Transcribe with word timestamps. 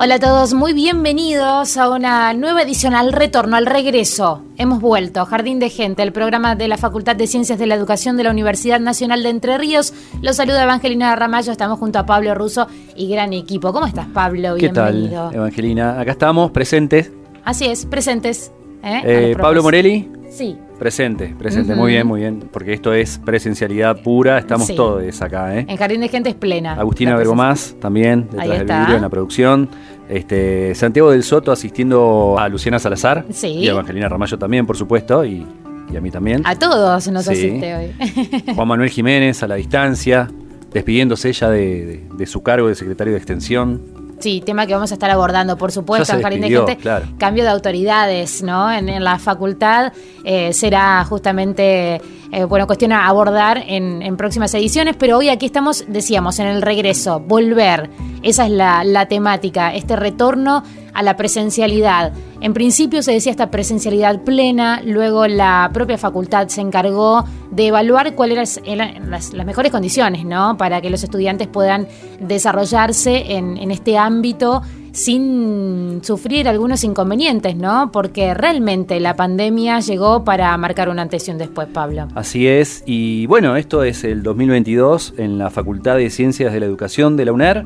Hola 0.00 0.14
a 0.14 0.18
todos, 0.20 0.54
muy 0.54 0.74
bienvenidos 0.74 1.76
a 1.76 1.90
una 1.90 2.32
nueva 2.32 2.62
edición, 2.62 2.94
al 2.94 3.12
retorno, 3.12 3.56
al 3.56 3.66
regreso. 3.66 4.44
Hemos 4.56 4.80
vuelto, 4.80 5.24
Jardín 5.26 5.58
de 5.58 5.70
Gente, 5.70 6.04
el 6.04 6.12
programa 6.12 6.54
de 6.54 6.68
la 6.68 6.78
Facultad 6.78 7.16
de 7.16 7.26
Ciencias 7.26 7.58
de 7.58 7.66
la 7.66 7.74
Educación 7.74 8.16
de 8.16 8.22
la 8.22 8.30
Universidad 8.30 8.78
Nacional 8.78 9.24
de 9.24 9.30
Entre 9.30 9.58
Ríos. 9.58 9.92
Los 10.22 10.36
saluda 10.36 10.62
Evangelina 10.62 11.16
Ramallo, 11.16 11.50
estamos 11.50 11.80
junto 11.80 11.98
a 11.98 12.06
Pablo 12.06 12.32
Russo 12.36 12.68
y 12.94 13.08
gran 13.10 13.32
equipo. 13.32 13.72
¿Cómo 13.72 13.86
estás, 13.86 14.06
Pablo? 14.06 14.54
¿Qué 14.54 14.68
tal, 14.68 14.92
Bienvenido. 14.92 15.32
Evangelina? 15.32 15.98
Acá 16.00 16.12
estamos, 16.12 16.52
presentes. 16.52 17.10
Así 17.44 17.66
es, 17.66 17.84
presentes. 17.84 18.52
¿eh? 18.84 19.02
Eh, 19.04 19.36
Pablo. 19.36 19.64
Morelli, 19.64 20.08
Sí, 20.38 20.56
presente, 20.78 21.34
presente. 21.36 21.74
Muy 21.74 21.90
bien, 21.92 22.06
muy 22.06 22.20
bien. 22.20 22.48
Porque 22.52 22.72
esto 22.72 22.92
es 22.94 23.18
presencialidad 23.24 24.00
pura, 24.02 24.38
estamos 24.38 24.68
Sí. 24.68 24.76
todos 24.76 25.20
acá, 25.20 25.56
¿eh? 25.58 25.66
en 25.68 25.76
Jardín 25.76 26.00
de 26.00 26.08
Gente 26.08 26.28
es 26.30 26.36
plena. 26.36 26.74
Agustina 26.74 27.10
la 27.10 27.16
Bergomás 27.18 27.74
también, 27.80 28.28
detrás 28.30 28.48
del 28.48 28.66
vidrio 28.78 28.96
en 28.96 29.02
la 29.02 29.08
producción. 29.08 29.68
Este, 30.08 30.74
Santiago 30.76 31.10
del 31.10 31.22
Soto 31.24 31.50
asistiendo 31.52 32.36
a 32.38 32.48
Luciana 32.48 32.78
Salazar. 32.78 33.24
Sí. 33.30 33.48
Y 33.48 33.68
a 33.68 33.72
Evangelina 33.72 34.08
Ramallo 34.08 34.38
también, 34.38 34.64
por 34.64 34.76
supuesto. 34.76 35.24
Y, 35.24 35.44
y 35.92 35.96
a 35.96 36.00
mí 36.00 36.10
también. 36.10 36.42
A 36.44 36.54
todos 36.56 37.08
nos 37.08 37.24
Sí. 37.24 37.32
asiste 37.32 37.74
hoy. 37.74 38.52
Juan 38.54 38.68
Manuel 38.68 38.90
Jiménez 38.90 39.42
a 39.42 39.48
la 39.48 39.56
distancia, 39.56 40.30
despidiéndose 40.72 41.32
ya 41.32 41.50
de, 41.50 41.84
de- 41.84 42.08
de 42.16 42.26
su 42.26 42.42
cargo 42.44 42.68
de 42.68 42.74
secretario 42.76 43.12
de 43.12 43.18
Extensión. 43.18 43.82
Sí, 44.18 44.42
tema 44.44 44.66
que 44.66 44.74
vamos 44.74 44.90
a 44.90 44.94
estar 44.94 45.10
abordando, 45.10 45.56
por 45.56 45.70
supuesto, 45.72 46.12
en 46.12 46.22
Jardín 46.22 46.40
de 46.40 46.50
Gente. 46.50 46.76
claro. 46.76 47.06
Cambio 47.18 47.44
de 47.44 47.50
autoridades, 47.50 48.42
¿no? 48.42 48.70
En, 48.70 48.88
en 48.88 49.04
la 49.04 49.18
facultad 49.18 49.92
eh, 50.24 50.52
será 50.52 51.04
justamente, 51.04 52.00
eh, 52.32 52.44
bueno, 52.44 52.66
cuestión 52.66 52.92
a 52.92 53.06
abordar 53.06 53.62
en, 53.66 54.02
en 54.02 54.16
próximas 54.16 54.52
ediciones, 54.54 54.96
pero 54.96 55.18
hoy 55.18 55.28
aquí 55.28 55.46
estamos, 55.46 55.84
decíamos, 55.88 56.38
en 56.38 56.48
el 56.48 56.62
regreso, 56.62 57.20
volver. 57.20 57.90
Esa 58.22 58.46
es 58.46 58.50
la, 58.50 58.82
la 58.84 59.06
temática, 59.06 59.72
este 59.74 59.94
retorno 59.94 60.64
a 60.98 61.02
la 61.04 61.16
presencialidad. 61.16 62.12
En 62.40 62.52
principio 62.52 63.02
se 63.02 63.12
decía 63.12 63.30
esta 63.30 63.52
presencialidad 63.52 64.22
plena, 64.24 64.82
luego 64.84 65.28
la 65.28 65.70
propia 65.72 65.96
facultad 65.96 66.48
se 66.48 66.60
encargó 66.60 67.24
de 67.52 67.68
evaluar 67.68 68.16
cuáles 68.16 68.60
eran 68.64 69.08
las, 69.08 69.32
mejores 69.32 69.70
condiciones, 69.70 70.24
¿no? 70.24 70.56
Para 70.56 70.80
que 70.80 70.90
los 70.90 71.04
estudiantes 71.04 71.46
puedan 71.46 71.86
desarrollarse 72.18 73.36
en, 73.36 73.58
en 73.58 73.70
este 73.70 73.96
ámbito 73.96 74.62
sin 74.90 76.00
sufrir 76.02 76.48
algunos 76.48 76.82
inconvenientes, 76.82 77.54
¿no? 77.54 77.90
Porque 77.92 78.34
realmente 78.34 78.98
la 78.98 79.14
pandemia 79.14 79.78
llegó 79.78 80.24
para 80.24 80.56
marcar 80.56 80.88
un 80.88 80.98
antes 80.98 81.28
y 81.28 81.30
un 81.30 81.38
después, 81.38 81.68
Pablo. 81.68 82.08
Así 82.16 82.48
es, 82.48 82.82
y 82.86 83.26
bueno, 83.26 83.56
esto 83.56 83.84
es 83.84 84.02
el 84.02 84.24
2022 84.24 85.14
en 85.18 85.38
la 85.38 85.50
Facultad 85.50 85.96
de 85.96 86.10
Ciencias 86.10 86.52
de 86.52 86.58
la 86.58 86.66
Educación 86.66 87.16
de 87.16 87.24
la 87.24 87.32
UNER, 87.32 87.64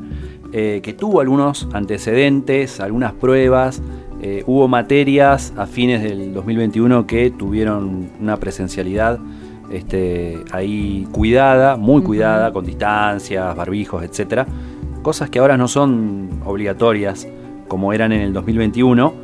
eh, 0.52 0.80
que 0.82 0.92
tuvo 0.92 1.20
algunos 1.20 1.68
antecedentes, 1.72 2.80
algunas 2.80 3.12
pruebas, 3.12 3.82
eh, 4.20 4.44
hubo 4.46 4.68
materias 4.68 5.52
a 5.56 5.66
fines 5.66 6.02
del 6.02 6.32
2021 6.32 7.06
que 7.06 7.30
tuvieron 7.30 8.10
una 8.20 8.36
presencialidad 8.36 9.18
este, 9.72 10.38
ahí 10.52 11.08
cuidada, 11.10 11.76
muy 11.76 12.02
cuidada, 12.02 12.52
con 12.52 12.64
distancias, 12.64 13.56
barbijos, 13.56 14.04
etcétera, 14.04 14.46
cosas 15.02 15.30
que 15.30 15.38
ahora 15.38 15.56
no 15.56 15.66
son 15.66 16.28
obligatorias 16.44 17.26
como 17.68 17.92
eran 17.92 18.12
en 18.12 18.20
el 18.20 18.32
2021. 18.32 19.14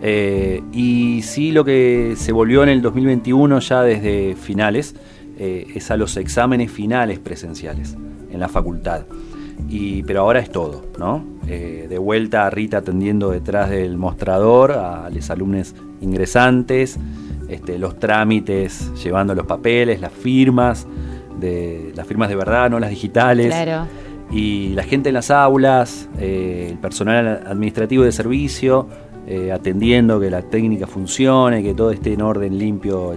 Eh, 0.00 0.62
y 0.72 1.22
sí 1.22 1.52
lo 1.52 1.64
que 1.64 2.14
se 2.16 2.32
volvió 2.32 2.62
en 2.62 2.68
el 2.68 2.80
2021 2.82 3.58
ya 3.58 3.82
desde 3.82 4.36
finales 4.36 4.94
eh, 5.38 5.66
es 5.74 5.90
a 5.90 5.96
los 5.96 6.16
exámenes 6.16 6.70
finales 6.70 7.18
presenciales 7.18 7.96
en 8.30 8.40
la 8.40 8.48
facultad. 8.48 9.02
Y, 9.68 10.02
pero 10.04 10.20
ahora 10.20 10.40
es 10.40 10.50
todo, 10.50 10.82
¿no? 10.98 11.24
Eh, 11.46 11.86
de 11.88 11.98
vuelta 11.98 12.46
a 12.46 12.50
Rita 12.50 12.78
atendiendo 12.78 13.30
detrás 13.30 13.70
del 13.70 13.96
mostrador 13.96 14.72
a 14.72 15.08
los 15.10 15.30
alumnos 15.30 15.74
ingresantes, 16.00 16.98
este, 17.48 17.78
los 17.78 17.98
trámites, 17.98 18.92
llevando 19.02 19.34
los 19.34 19.46
papeles, 19.46 20.00
las 20.00 20.12
firmas, 20.12 20.86
de, 21.40 21.92
las 21.94 22.06
firmas 22.06 22.28
de 22.28 22.36
verdad, 22.36 22.70
no 22.70 22.78
las 22.78 22.90
digitales 22.90 23.46
Claro. 23.46 23.86
y 24.30 24.70
la 24.74 24.82
gente 24.82 25.08
en 25.08 25.14
las 25.14 25.30
aulas, 25.30 26.08
eh, 26.18 26.68
el 26.70 26.78
personal 26.78 27.42
administrativo 27.46 28.04
de 28.04 28.12
servicio, 28.12 28.86
eh, 29.26 29.52
atendiendo 29.52 30.20
que 30.20 30.30
la 30.30 30.42
técnica 30.42 30.86
funcione, 30.86 31.62
que 31.62 31.74
todo 31.74 31.90
esté 31.90 32.12
en 32.14 32.22
orden, 32.22 32.58
limpio, 32.58 33.14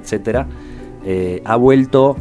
eh, 1.05 1.41
ha 1.43 1.55
vuelto 1.55 2.15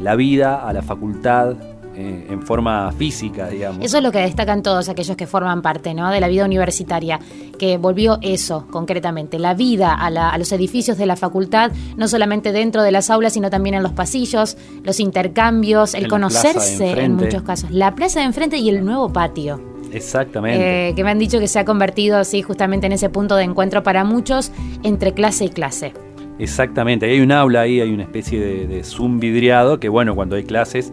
la 0.00 0.14
vida 0.14 0.68
a 0.68 0.72
la 0.72 0.82
facultad 0.82 1.56
eh, 2.00 2.26
en 2.30 2.42
forma 2.42 2.92
física, 2.92 3.48
digamos. 3.48 3.84
Eso 3.84 3.96
es 3.96 4.02
lo 4.04 4.12
que 4.12 4.18
destacan 4.20 4.62
todos 4.62 4.88
aquellos 4.88 5.16
que 5.16 5.26
forman 5.26 5.62
parte 5.62 5.94
¿no? 5.94 6.10
de 6.12 6.20
la 6.20 6.28
vida 6.28 6.44
universitaria, 6.44 7.18
que 7.58 7.76
volvió 7.76 8.18
eso 8.22 8.66
concretamente, 8.70 9.38
la 9.40 9.54
vida 9.54 9.92
a, 9.94 10.08
la- 10.10 10.30
a 10.30 10.38
los 10.38 10.52
edificios 10.52 10.96
de 10.96 11.06
la 11.06 11.16
facultad, 11.16 11.72
no 11.96 12.06
solamente 12.06 12.52
dentro 12.52 12.82
de 12.82 12.92
las 12.92 13.10
aulas, 13.10 13.32
sino 13.32 13.50
también 13.50 13.74
en 13.74 13.82
los 13.82 13.92
pasillos, 13.92 14.56
los 14.84 15.00
intercambios, 15.00 15.94
el 15.94 16.06
conocerse 16.06 16.92
en 17.02 17.16
muchos 17.16 17.42
casos, 17.42 17.70
la 17.72 17.94
plaza 17.96 18.20
de 18.20 18.26
enfrente 18.26 18.58
y 18.58 18.68
el 18.68 18.84
nuevo 18.84 19.12
patio. 19.12 19.60
Exactamente. 19.92 20.90
Eh, 20.90 20.94
que 20.94 21.02
me 21.02 21.10
han 21.10 21.18
dicho 21.18 21.40
que 21.40 21.48
se 21.48 21.58
ha 21.58 21.64
convertido 21.64 22.18
así 22.18 22.42
justamente 22.42 22.86
en 22.86 22.92
ese 22.92 23.08
punto 23.08 23.34
de 23.36 23.44
encuentro 23.44 23.82
para 23.82 24.04
muchos 24.04 24.52
entre 24.84 25.12
clase 25.14 25.46
y 25.46 25.48
clase. 25.48 25.94
Exactamente, 26.38 27.06
hay 27.06 27.20
un 27.20 27.32
aula 27.32 27.62
ahí, 27.62 27.80
hay 27.80 27.90
una 27.92 28.04
especie 28.04 28.38
de, 28.38 28.66
de 28.68 28.84
zoom 28.84 29.18
vidriado 29.18 29.80
que 29.80 29.88
bueno, 29.88 30.14
cuando 30.14 30.36
hay 30.36 30.44
clases 30.44 30.92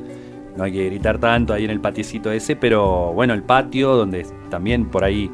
no 0.58 0.64
hay 0.64 0.72
que 0.72 0.86
gritar 0.86 1.20
tanto 1.20 1.54
ahí 1.54 1.66
en 1.66 1.72
el 1.72 1.80
patiecito 1.80 2.32
ese, 2.32 2.56
pero 2.56 3.14
bueno, 3.14 3.34
el 3.34 3.44
patio 3.44 3.96
donde 3.96 4.26
también 4.50 4.86
por 4.86 5.04
ahí 5.04 5.30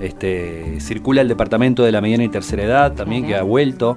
este, 0.00 0.80
circula 0.80 1.22
el 1.22 1.28
departamento 1.28 1.82
de 1.82 1.92
la 1.92 2.00
mediana 2.00 2.24
y 2.24 2.28
tercera 2.28 2.64
edad 2.64 2.92
también 2.94 3.26
que 3.26 3.34
ha 3.34 3.42
vuelto 3.42 3.96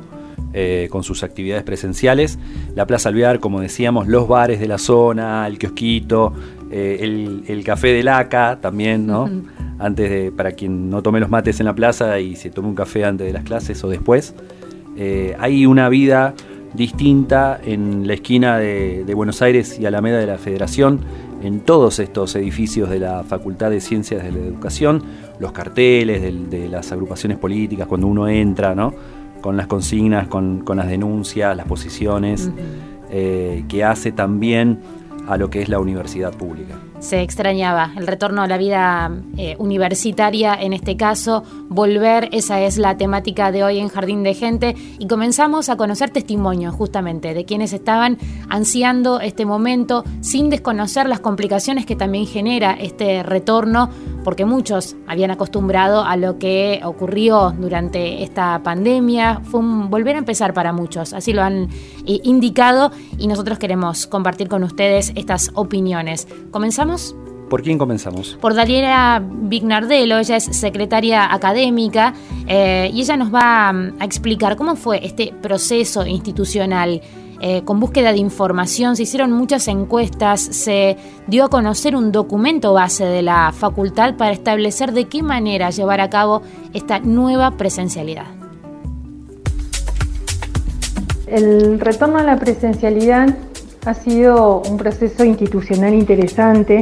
eh, 0.53 0.87
con 0.89 1.03
sus 1.03 1.21
actividades 1.23 1.63
presenciales, 1.63 2.39
la 2.75 2.87
Plaza 2.87 3.09
Alvear, 3.09 3.39
como 3.39 3.61
decíamos, 3.61 4.07
los 4.07 4.27
bares 4.27 4.59
de 4.59 4.67
la 4.67 4.79
zona, 4.79 5.45
el 5.45 5.59
kiosquito, 5.59 6.33
eh, 6.71 6.97
el, 7.01 7.43
el 7.47 7.63
café 7.63 7.89
del 7.89 8.07
ACA 8.07 8.59
también, 8.59 9.05
¿no? 9.05 9.29
Antes 9.77 10.09
de, 10.09 10.31
para 10.31 10.53
quien 10.53 10.89
no 10.89 11.03
tome 11.03 11.19
los 11.19 11.29
mates 11.29 11.59
en 11.59 11.67
la 11.67 11.75
plaza 11.75 12.19
y 12.19 12.35
se 12.35 12.49
tome 12.49 12.67
un 12.67 12.75
café 12.75 13.05
antes 13.05 13.27
de 13.27 13.33
las 13.33 13.43
clases 13.43 13.83
o 13.83 13.89
después. 13.89 14.33
Eh, 14.97 15.35
hay 15.39 15.65
una 15.65 15.87
vida 15.87 16.33
distinta 16.73 17.59
en 17.63 18.07
la 18.07 18.13
esquina 18.13 18.57
de, 18.57 19.03
de 19.05 19.13
Buenos 19.13 19.41
Aires 19.41 19.79
y 19.79 19.85
Alameda 19.85 20.19
de 20.19 20.27
la 20.27 20.37
Federación, 20.37 21.01
en 21.41 21.61
todos 21.61 21.99
estos 21.99 22.35
edificios 22.35 22.89
de 22.89 22.99
la 22.99 23.23
Facultad 23.23 23.69
de 23.69 23.79
Ciencias 23.79 24.23
de 24.23 24.31
la 24.31 24.39
Educación, 24.39 25.03
los 25.39 25.51
carteles 25.51 26.21
de, 26.21 26.69
las 26.69 26.91
agrupaciones 26.91 27.37
políticas 27.37 27.87
cuando 27.87 28.07
uno 28.07 28.27
entra, 28.27 28.75
¿no? 28.75 28.93
con 29.41 29.55
las 29.55 29.67
consignas, 29.67 30.27
con, 30.27 30.63
las 30.75 30.87
denuncias, 30.87 31.55
las 31.55 31.65
posiciones, 31.65 32.51
eh, 33.09 33.63
que 33.69 33.83
hace 33.83 34.11
también 34.11 34.79
a 35.27 35.37
lo 35.37 35.49
que 35.49 35.61
es 35.61 35.69
la 35.69 35.79
universidad 35.79 36.33
pública 36.33 36.77
se 36.99 37.21
extrañaba 37.21 37.91
el 37.95 38.07
retorno 38.07 38.41
a 38.41 38.47
la 38.47 38.57
vida 38.57 39.11
eh, 39.37 39.55
universitaria, 39.57 40.53
en 40.53 40.73
este 40.73 40.97
caso, 40.97 41.43
volver, 41.69 42.29
esa 42.31 42.61
es 42.61 42.77
la 42.77 42.97
temática 42.97 43.51
de 43.51 43.63
hoy 43.63 43.79
en 43.79 43.87
Jardín 43.87 44.23
de 44.23 44.33
Gente, 44.33 44.75
y 44.97 45.07
comenzamos 45.07 45.69
a 45.69 45.77
conocer 45.77 46.09
testimonios 46.09 46.75
justamente 46.75 47.33
de 47.33 47.45
quienes 47.45 47.73
estaban 47.73 48.17
ansiando 48.49 49.21
este 49.21 49.45
momento 49.45 50.03
sin 50.21 50.49
desconocer 50.49 51.07
las 51.07 51.19
complicaciones 51.19 51.85
que 51.85 51.95
también 51.95 52.27
genera 52.27 52.73
este 52.73 53.23
retorno, 53.23 53.89
porque 54.23 54.45
muchos 54.45 54.97
habían 55.07 55.31
acostumbrado 55.31 56.03
a 56.03 56.17
lo 56.17 56.37
que 56.37 56.81
ocurrió 56.83 57.53
durante 57.57 58.23
esta 58.23 58.61
pandemia, 58.61 59.41
fue 59.45 59.61
un 59.61 59.89
volver 59.89 60.15
a 60.15 60.19
empezar 60.19 60.53
para 60.53 60.73
muchos, 60.73 61.13
así 61.13 61.31
lo 61.31 61.43
han 61.43 61.69
eh, 62.05 62.19
indicado, 62.23 62.91
y 63.17 63.27
nosotros 63.27 63.57
queremos 63.57 64.05
compartir 64.07 64.49
con 64.49 64.63
ustedes 64.63 65.13
estas 65.15 65.51
opiniones. 65.53 66.27
Comenzamos 66.51 66.88
¿Por 67.49 67.63
quién 67.63 67.77
comenzamos? 67.77 68.37
Por 68.39 68.53
Daliera 68.53 69.21
Vignardello, 69.23 70.19
ella 70.19 70.35
es 70.35 70.43
secretaria 70.43 71.33
académica 71.33 72.13
eh, 72.47 72.91
y 72.93 73.01
ella 73.01 73.17
nos 73.17 73.33
va 73.33 73.73
mm, 73.73 73.93
a 73.99 74.05
explicar 74.05 74.55
cómo 74.55 74.75
fue 74.75 75.03
este 75.03 75.33
proceso 75.41 76.05
institucional 76.05 77.01
eh, 77.41 77.63
con 77.63 77.79
búsqueda 77.79 78.11
de 78.11 78.19
información. 78.19 78.95
Se 78.95 79.03
hicieron 79.03 79.31
muchas 79.31 79.67
encuestas, 79.67 80.41
se 80.41 80.97
dio 81.25 81.45
a 81.45 81.49
conocer 81.49 81.95
un 81.95 82.11
documento 82.11 82.73
base 82.73 83.05
de 83.05 83.23
la 83.23 83.51
facultad 83.51 84.15
para 84.15 84.31
establecer 84.31 84.91
de 84.91 85.05
qué 85.05 85.23
manera 85.23 85.71
llevar 85.71 86.01
a 86.01 86.09
cabo 86.09 86.43
esta 86.73 86.99
nueva 86.99 87.51
presencialidad. 87.51 88.27
El 91.25 91.79
retorno 91.79 92.17
a 92.17 92.23
la 92.23 92.37
presencialidad 92.37 93.35
ha 93.85 93.93
sido 93.93 94.61
un 94.69 94.77
proceso 94.77 95.23
institucional 95.23 95.93
interesante 95.93 96.81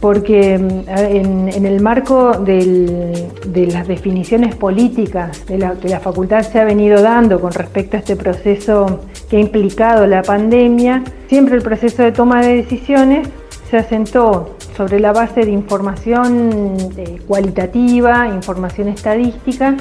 porque 0.00 0.58
mm, 0.58 0.88
en, 0.88 1.66
el 1.66 1.80
marco 1.80 2.32
de 2.32 3.68
las 3.72 3.86
definiciones 3.86 4.54
políticas 4.54 5.40
que 5.40 5.58
la 5.58 6.00
facultad 6.00 6.42
se 6.42 6.60
ha 6.60 6.64
venido 6.64 7.02
dando 7.02 7.40
con 7.40 7.52
respecto 7.52 7.96
a 7.96 8.00
este 8.00 8.16
proceso 8.16 9.00
que 9.28 9.36
ha 9.36 9.40
implicado 9.40 10.06
la 10.06 10.22
pandemia, 10.22 11.04
siempre 11.28 11.56
el 11.56 11.62
proceso 11.62 12.02
de 12.02 12.12
toma 12.12 12.42
de 12.42 12.56
decisiones 12.56 13.28
se 13.70 13.76
asentó 13.76 14.56
sobre 14.76 14.98
la 14.98 15.12
base 15.12 15.44
de 15.44 15.52
información 15.52 16.76
eh, 16.96 17.20
cualitativa, 17.26 18.26
información 18.28 18.88
estadística 18.88 19.76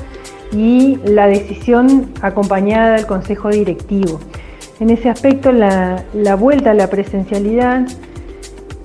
y 0.51 0.97
la 1.05 1.27
decisión 1.27 2.11
acompañada 2.21 2.95
del 2.97 3.07
consejo 3.07 3.49
directivo. 3.49 4.19
En 4.79 4.89
ese 4.89 5.09
aspecto, 5.09 5.51
la, 5.51 6.05
vuelta 6.39 6.71
a 6.71 6.73
la 6.73 6.87
presencialidad 6.87 7.85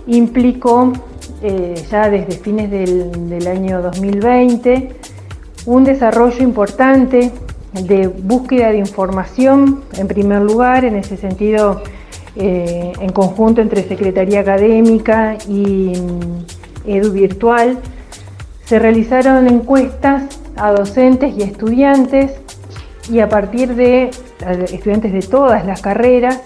implicó, 0.09 0.93
eh, 1.41 1.75
ya 1.89 2.11
desde 2.11 2.33
fines 2.33 2.69
del, 2.69 3.47
año 3.47 3.81
2020, 3.81 4.91
un 5.67 5.85
desarrollo 5.85 6.43
importante 6.43 7.31
de 7.73 8.09
búsqueda 8.09 8.73
de 8.73 8.79
información, 8.79 9.83
en 9.97 10.09
primer 10.09 10.43
lugar, 10.43 10.85
en 10.85 10.97
ese 10.97 11.17
sentido, 11.17 11.81
eh, 12.35 12.93
en 13.01 13.13
conjunto 13.13 13.61
entre 13.61 13.85
Secretaría 13.85 14.41
Académica 14.41 15.37
y 15.49 15.93
mm, 15.95 16.89
Edu 16.91 17.13
Virtual, 17.13 17.79
se 18.65 18.81
realizaron 18.81 19.47
encuestas 19.47 20.41
a 20.57 20.73
docentes 20.73 21.35
y 21.37 21.43
estudiantes 21.43 22.33
y 23.09 23.21
a 23.21 23.29
partir 23.29 23.77
de 23.77 24.11
estudiantes 24.71 25.13
de 25.13 25.21
todas 25.21 25.65
las 25.67 25.81
carreras 25.81 26.41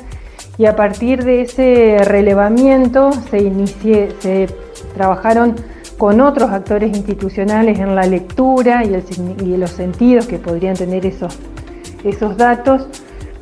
y 0.56 0.66
a 0.66 0.76
partir 0.76 1.24
de 1.24 1.42
ese 1.42 1.98
relevamiento 2.04 3.12
se, 3.30 3.50
se 4.20 4.48
trabajaron 4.94 5.54
con 5.98 6.20
otros 6.20 6.50
actores 6.50 6.96
institucionales 6.96 7.78
en 7.80 7.96
la 7.96 8.06
lectura 8.06 8.84
y, 8.84 9.56
los 9.56 9.70
sentidos 9.70 10.26
que 10.26 10.38
podrían 10.38 10.76
tener 10.76 11.04
esos, 11.04 11.36
esos 12.04 12.36
datos 12.36 12.86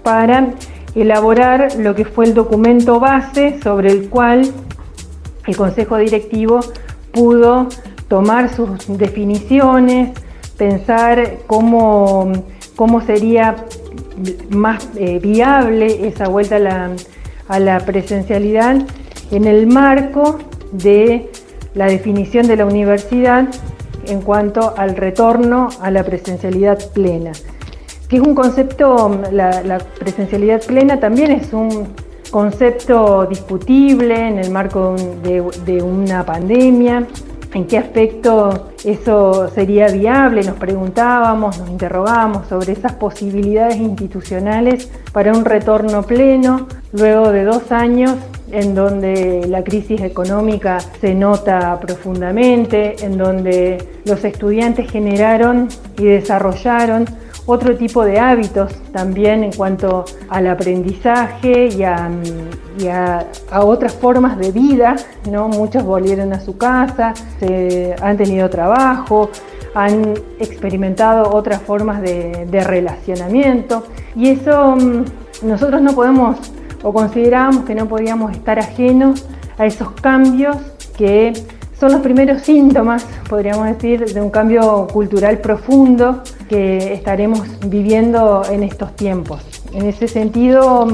para 0.02 0.54
elaborar 0.94 1.76
lo 1.76 1.94
que 1.94 2.06
fue 2.06 2.24
el 2.24 2.34
documento 2.34 2.98
base 2.98 3.60
sobre 3.62 3.92
el 3.92 4.08
cual 4.08 4.50
el 5.46 5.56
Consejo 5.56 5.98
Directivo 5.98 6.60
pudo 7.12 7.68
tomar 8.08 8.48
sus 8.48 8.70
definiciones, 8.98 10.10
pensar 10.56 11.38
cómo, 11.46 12.32
cómo 12.74 13.02
sería 13.02 13.56
más 14.50 14.88
eh, 14.96 15.18
viable 15.18 16.06
esa 16.06 16.28
vuelta 16.28 16.56
a 17.48 17.58
la, 17.58 17.80
presencialidad 17.80 18.76
en 19.30 19.44
el 19.44 19.66
marco 19.66 20.38
de 20.72 21.30
la 21.74 21.86
definición 21.86 22.46
de 22.46 22.56
la 22.56 22.66
universidad 22.66 23.48
en 24.06 24.20
cuanto 24.22 24.74
al 24.76 24.96
retorno 24.96 25.68
a 25.80 25.90
la 25.90 26.04
presencialidad 26.04 26.78
plena, 26.92 27.32
que 28.08 28.16
es 28.16 28.22
un 28.22 28.34
concepto, 28.34 29.20
la, 29.32 29.78
presencialidad 29.98 30.62
plena 30.64 31.00
también 31.00 31.32
es 31.32 31.52
un 31.52 31.88
concepto 32.30 33.26
discutible 33.26 34.28
en 34.28 34.38
el 34.38 34.50
marco 34.50 34.96
de 35.22 35.82
una 35.82 36.24
pandemia, 36.24 37.06
en 37.56 37.66
qué 37.66 37.78
aspecto 37.78 38.68
eso 38.84 39.48
sería 39.48 39.86
viable, 39.88 40.42
nos 40.42 40.56
preguntábamos, 40.56 41.58
nos 41.58 41.70
interrogábamos 41.70 42.46
sobre 42.48 42.72
esas 42.72 42.92
posibilidades 42.92 43.76
institucionales 43.76 44.90
para 45.10 45.32
un 45.32 45.42
retorno 45.42 46.02
pleno 46.02 46.68
luego 46.92 47.32
de 47.32 47.44
dos 47.44 47.72
años 47.72 48.12
en 48.52 48.74
donde 48.74 49.46
la 49.48 49.64
crisis 49.64 50.02
económica 50.02 50.80
se 51.00 51.14
nota 51.14 51.80
profundamente, 51.80 53.02
en 53.02 53.16
donde 53.16 54.02
los 54.04 54.22
estudiantes 54.22 54.90
generaron 54.90 55.68
y 55.98 56.04
desarrollaron 56.04 57.06
otro 57.46 57.76
tipo 57.76 58.04
de 58.04 58.18
hábitos 58.18 58.74
también 58.92 59.44
en 59.44 59.52
cuanto 59.52 60.04
al 60.28 60.48
aprendizaje 60.48 61.68
y 61.68 61.82
a, 61.82 63.26
otras 63.62 63.94
formas 63.94 64.36
de 64.38 64.50
vida, 64.52 64.96
¿no? 65.30 65.48
Muchos 65.48 65.84
volvieron 65.84 66.32
a 66.32 66.40
su 66.40 66.58
casa, 66.58 67.14
han 68.02 68.16
tenido 68.16 68.50
trabajo, 68.50 69.30
han 69.74 70.14
experimentado 70.38 71.34
otras 71.34 71.62
formas 71.62 72.02
de, 72.02 72.46
de 72.50 72.64
relacionamiento 72.64 73.84
y 74.14 74.30
eso 74.30 74.74
mm, 74.76 75.04
nosotros 75.42 75.80
no 75.82 75.92
podemos 75.92 76.36
o 76.82 76.92
considerábamos 76.92 77.64
que 77.64 77.74
no 77.74 77.86
podíamos 77.86 78.32
estar 78.32 78.58
ajenos 78.58 79.26
a 79.58 79.66
esos 79.66 79.90
cambios 79.92 80.56
que 80.96 81.32
son 81.78 81.92
los 81.92 82.00
primeros 82.00 82.42
síntomas, 82.42 83.04
podríamos 83.28 83.66
decir, 83.66 84.12
de 84.12 84.20
un 84.20 84.30
cambio 84.30 84.86
cultural 84.92 85.38
profundo 85.38 86.22
que 86.48 86.94
estaremos 86.94 87.42
viviendo 87.66 88.42
en 88.50 88.62
estos 88.62 88.96
tiempos. 88.96 89.42
En 89.72 89.86
ese 89.86 90.08
sentido, 90.08 90.86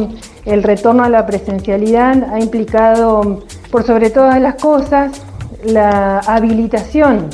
el 0.45 0.63
retorno 0.63 1.05
a 1.05 1.09
la 1.09 1.25
presencialidad 1.25 2.25
ha 2.33 2.41
implicado, 2.41 3.45
por 3.71 3.85
sobre 3.85 4.11
todas 4.11 4.41
las 4.41 4.57
cosas, 4.57 5.23
la 5.65 6.19
habilitación 6.21 7.29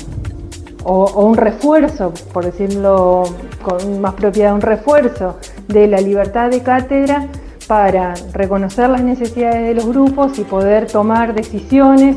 o, 0.84 1.24
un 1.24 1.36
refuerzo, 1.36 2.12
por 2.32 2.44
decirlo 2.44 3.24
con 3.62 4.00
más 4.00 4.14
propiedad, 4.14 4.54
un 4.54 4.60
refuerzo 4.60 5.38
de 5.68 5.86
la 5.86 6.00
libertad 6.00 6.50
de 6.50 6.62
cátedra 6.62 7.28
para 7.66 8.14
reconocer 8.32 8.90
las 8.90 9.02
necesidades 9.02 9.68
de 9.68 9.74
los 9.74 9.86
grupos 9.86 10.38
y 10.38 10.44
poder 10.44 10.86
tomar 10.86 11.34
decisiones 11.34 12.16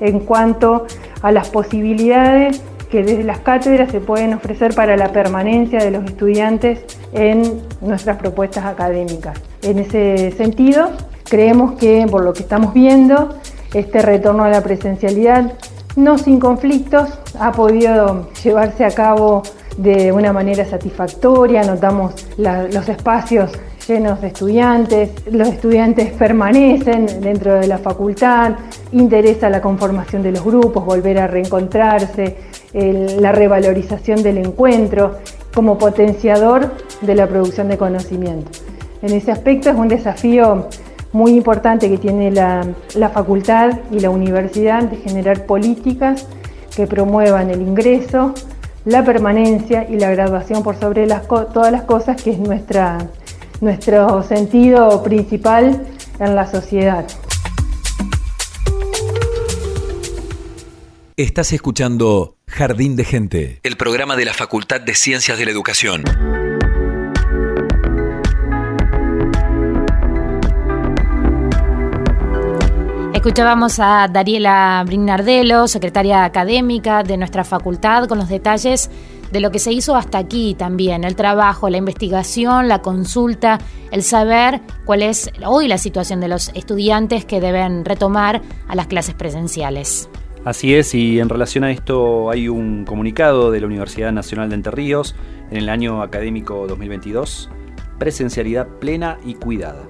en 0.00 0.20
cuanto 0.20 0.86
a 1.22 1.32
las 1.32 1.48
posibilidades 1.48 2.62
que 2.90 3.02
desde 3.02 3.24
las 3.24 3.40
cátedras 3.40 3.90
se 3.90 4.00
pueden 4.00 4.34
ofrecer 4.34 4.74
para 4.74 4.96
la 4.96 5.12
permanencia 5.12 5.80
de 5.80 5.90
los 5.90 6.04
estudiantes 6.04 6.84
en 7.12 7.62
nuestras 7.80 8.16
propuestas 8.16 8.64
académicas. 8.64 9.40
En 9.62 9.78
ese 9.78 10.30
sentido, 10.32 10.90
creemos 11.24 11.72
que 11.72 12.06
por 12.10 12.22
lo 12.22 12.32
que 12.32 12.42
estamos 12.42 12.72
viendo, 12.72 13.34
este 13.74 14.00
retorno 14.02 14.44
a 14.44 14.48
la 14.48 14.62
presencialidad, 14.62 15.52
no 15.96 16.18
sin 16.18 16.38
conflictos, 16.38 17.18
ha 17.40 17.52
podido 17.52 18.30
llevarse 18.42 18.84
a 18.84 18.90
cabo 18.90 19.42
de 19.76 20.12
una 20.12 20.32
manera 20.32 20.64
satisfactoria, 20.64 21.62
notamos 21.64 22.14
los 22.38 22.88
espacios 22.88 23.52
llenos 23.86 24.20
de 24.20 24.28
estudiantes, 24.28 25.10
los 25.30 25.48
estudiantes 25.48 26.12
permanecen 26.12 27.06
dentro 27.20 27.54
de 27.54 27.66
la 27.66 27.78
facultad, 27.78 28.52
interesa 28.92 29.48
la 29.48 29.60
conformación 29.60 30.22
de 30.22 30.32
los 30.32 30.44
grupos, 30.44 30.84
volver 30.84 31.18
a 31.18 31.26
reencontrarse, 31.26 32.36
la 32.72 33.32
revalorización 33.32 34.22
del 34.22 34.38
encuentro 34.38 35.16
como 35.54 35.78
potenciador 35.78 36.72
de 37.00 37.14
la 37.14 37.26
producción 37.26 37.68
de 37.68 37.78
conocimiento. 37.78 38.50
En 39.02 39.12
ese 39.12 39.30
aspecto 39.30 39.70
es 39.70 39.76
un 39.76 39.88
desafío 39.88 40.68
muy 41.12 41.32
importante 41.32 41.88
que 41.88 41.96
tiene 41.96 42.30
la, 42.30 42.66
facultad 43.14 43.78
y 43.90 44.00
la 44.00 44.10
universidad 44.10 44.82
de 44.82 44.96
generar 44.96 45.46
políticas 45.46 46.26
que 46.74 46.86
promuevan 46.86 47.50
el 47.50 47.62
ingreso, 47.62 48.34
la 48.84 49.04
permanencia 49.04 49.88
y 49.88 49.98
la 49.98 50.10
graduación 50.10 50.62
por 50.62 50.76
sobre 50.76 51.06
las, 51.06 51.26
todas 51.26 51.72
las 51.72 51.82
cosas, 51.82 52.20
que 52.20 52.32
es 52.32 52.38
nuestra, 52.38 52.98
nuestro 53.60 54.22
sentido 54.22 55.02
principal 55.02 55.86
en 56.18 56.34
la 56.34 56.50
sociedad. 56.50 57.06
Estás 61.16 61.52
escuchando 61.52 62.36
Jardín 62.46 62.96
de 62.96 63.04
Gente, 63.04 63.60
el 63.62 63.76
programa 63.76 64.16
de 64.16 64.26
la 64.26 64.34
Facultad 64.34 64.80
de 64.80 64.94
Ciencias 64.94 65.38
de 65.38 65.44
la 65.46 65.50
Educación. 65.50 66.04
Escuchábamos 73.14 73.80
a 73.80 74.06
Dariela 74.08 74.84
Brignardello, 74.86 75.66
secretaria 75.66 76.24
académica 76.24 77.02
de 77.02 77.16
nuestra 77.16 77.44
facultad, 77.44 78.06
con 78.06 78.18
los 78.18 78.28
detalles 78.28 78.88
de 79.30 79.40
lo 79.40 79.50
que 79.50 79.58
se 79.58 79.72
hizo 79.72 79.96
hasta 79.96 80.18
aquí 80.18 80.54
también, 80.54 81.04
el 81.04 81.16
trabajo, 81.16 81.68
la 81.68 81.76
investigación, 81.76 82.68
la 82.68 82.82
consulta, 82.82 83.58
el 83.90 84.02
saber 84.02 84.60
cuál 84.84 85.02
es 85.02 85.30
hoy 85.44 85.68
la 85.68 85.78
situación 85.78 86.20
de 86.20 86.28
los 86.28 86.50
estudiantes 86.54 87.24
que 87.24 87.40
deben 87.40 87.84
retomar 87.84 88.42
a 88.68 88.74
las 88.74 88.86
clases 88.86 89.14
presenciales. 89.14 90.08
Así 90.44 90.74
es, 90.74 90.94
y 90.94 91.18
en 91.18 91.28
relación 91.28 91.64
a 91.64 91.72
esto 91.72 92.30
hay 92.30 92.48
un 92.48 92.84
comunicado 92.84 93.50
de 93.50 93.60
la 93.60 93.66
Universidad 93.66 94.12
Nacional 94.12 94.48
de 94.48 94.54
Entre 94.54 94.70
Ríos 94.70 95.16
en 95.50 95.56
el 95.56 95.68
año 95.68 96.02
académico 96.02 96.66
2022, 96.68 97.50
presencialidad 97.98 98.68
plena 98.78 99.18
y 99.24 99.34
cuidada. 99.34 99.88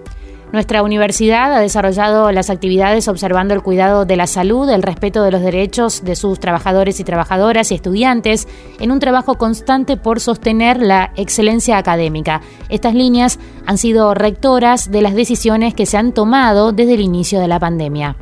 Nuestra 0.53 0.85
universidad 0.85 1.53
ha 1.53 1.59
desarrollado 1.59 2.31
las 2.31 2.51
actividades 2.51 3.09
observando 3.09 3.53
el 3.53 3.63
cuidado 3.63 4.05
de 4.07 4.17
la 4.17 4.29
salud, 4.29 4.69
el 4.71 4.85
respeto 4.85 5.25
de 5.25 5.33
los 5.33 5.43
derechos 5.43 6.05
de 6.05 6.15
sus 6.15 6.39
trabajadores 6.39 7.01
y 7.01 7.05
trabajadoras 7.05 7.73
y 7.73 7.75
estudiantes 7.75 8.47
en 8.79 8.93
un 8.93 9.01
trabajo 9.01 9.35
constante 9.35 9.97
por 9.97 10.21
sostener 10.21 10.81
la 10.81 11.13
excelencia 11.17 11.79
académica. 11.79 12.43
Estas 12.69 12.95
líneas 12.95 13.41
han 13.67 13.77
sido 13.77 14.15
rectoras 14.15 14.93
de 14.93 15.03
las 15.03 15.17
decisiones 15.17 15.75
que 15.75 15.85
se 15.85 15.97
han 15.97 16.13
tomado 16.13 16.71
desde 16.71 16.95
el 16.95 17.01
inicio 17.01 17.41
de 17.41 17.49
la 17.49 17.59
pandemia. 17.59 18.17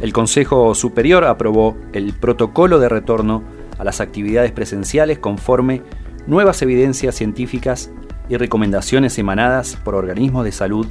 El 0.00 0.14
Consejo 0.14 0.74
Superior 0.74 1.24
aprobó 1.24 1.76
el 1.92 2.14
protocolo 2.14 2.78
de 2.78 2.88
retorno 2.88 3.42
a 3.78 3.84
las 3.84 4.00
actividades 4.00 4.50
presenciales 4.52 5.18
conforme 5.18 5.82
nuevas 6.26 6.62
evidencias 6.62 7.14
científicas 7.14 7.90
y 8.30 8.36
recomendaciones 8.38 9.18
emanadas 9.18 9.76
por 9.84 9.94
organismos 9.94 10.44
de 10.44 10.52
salud 10.52 10.86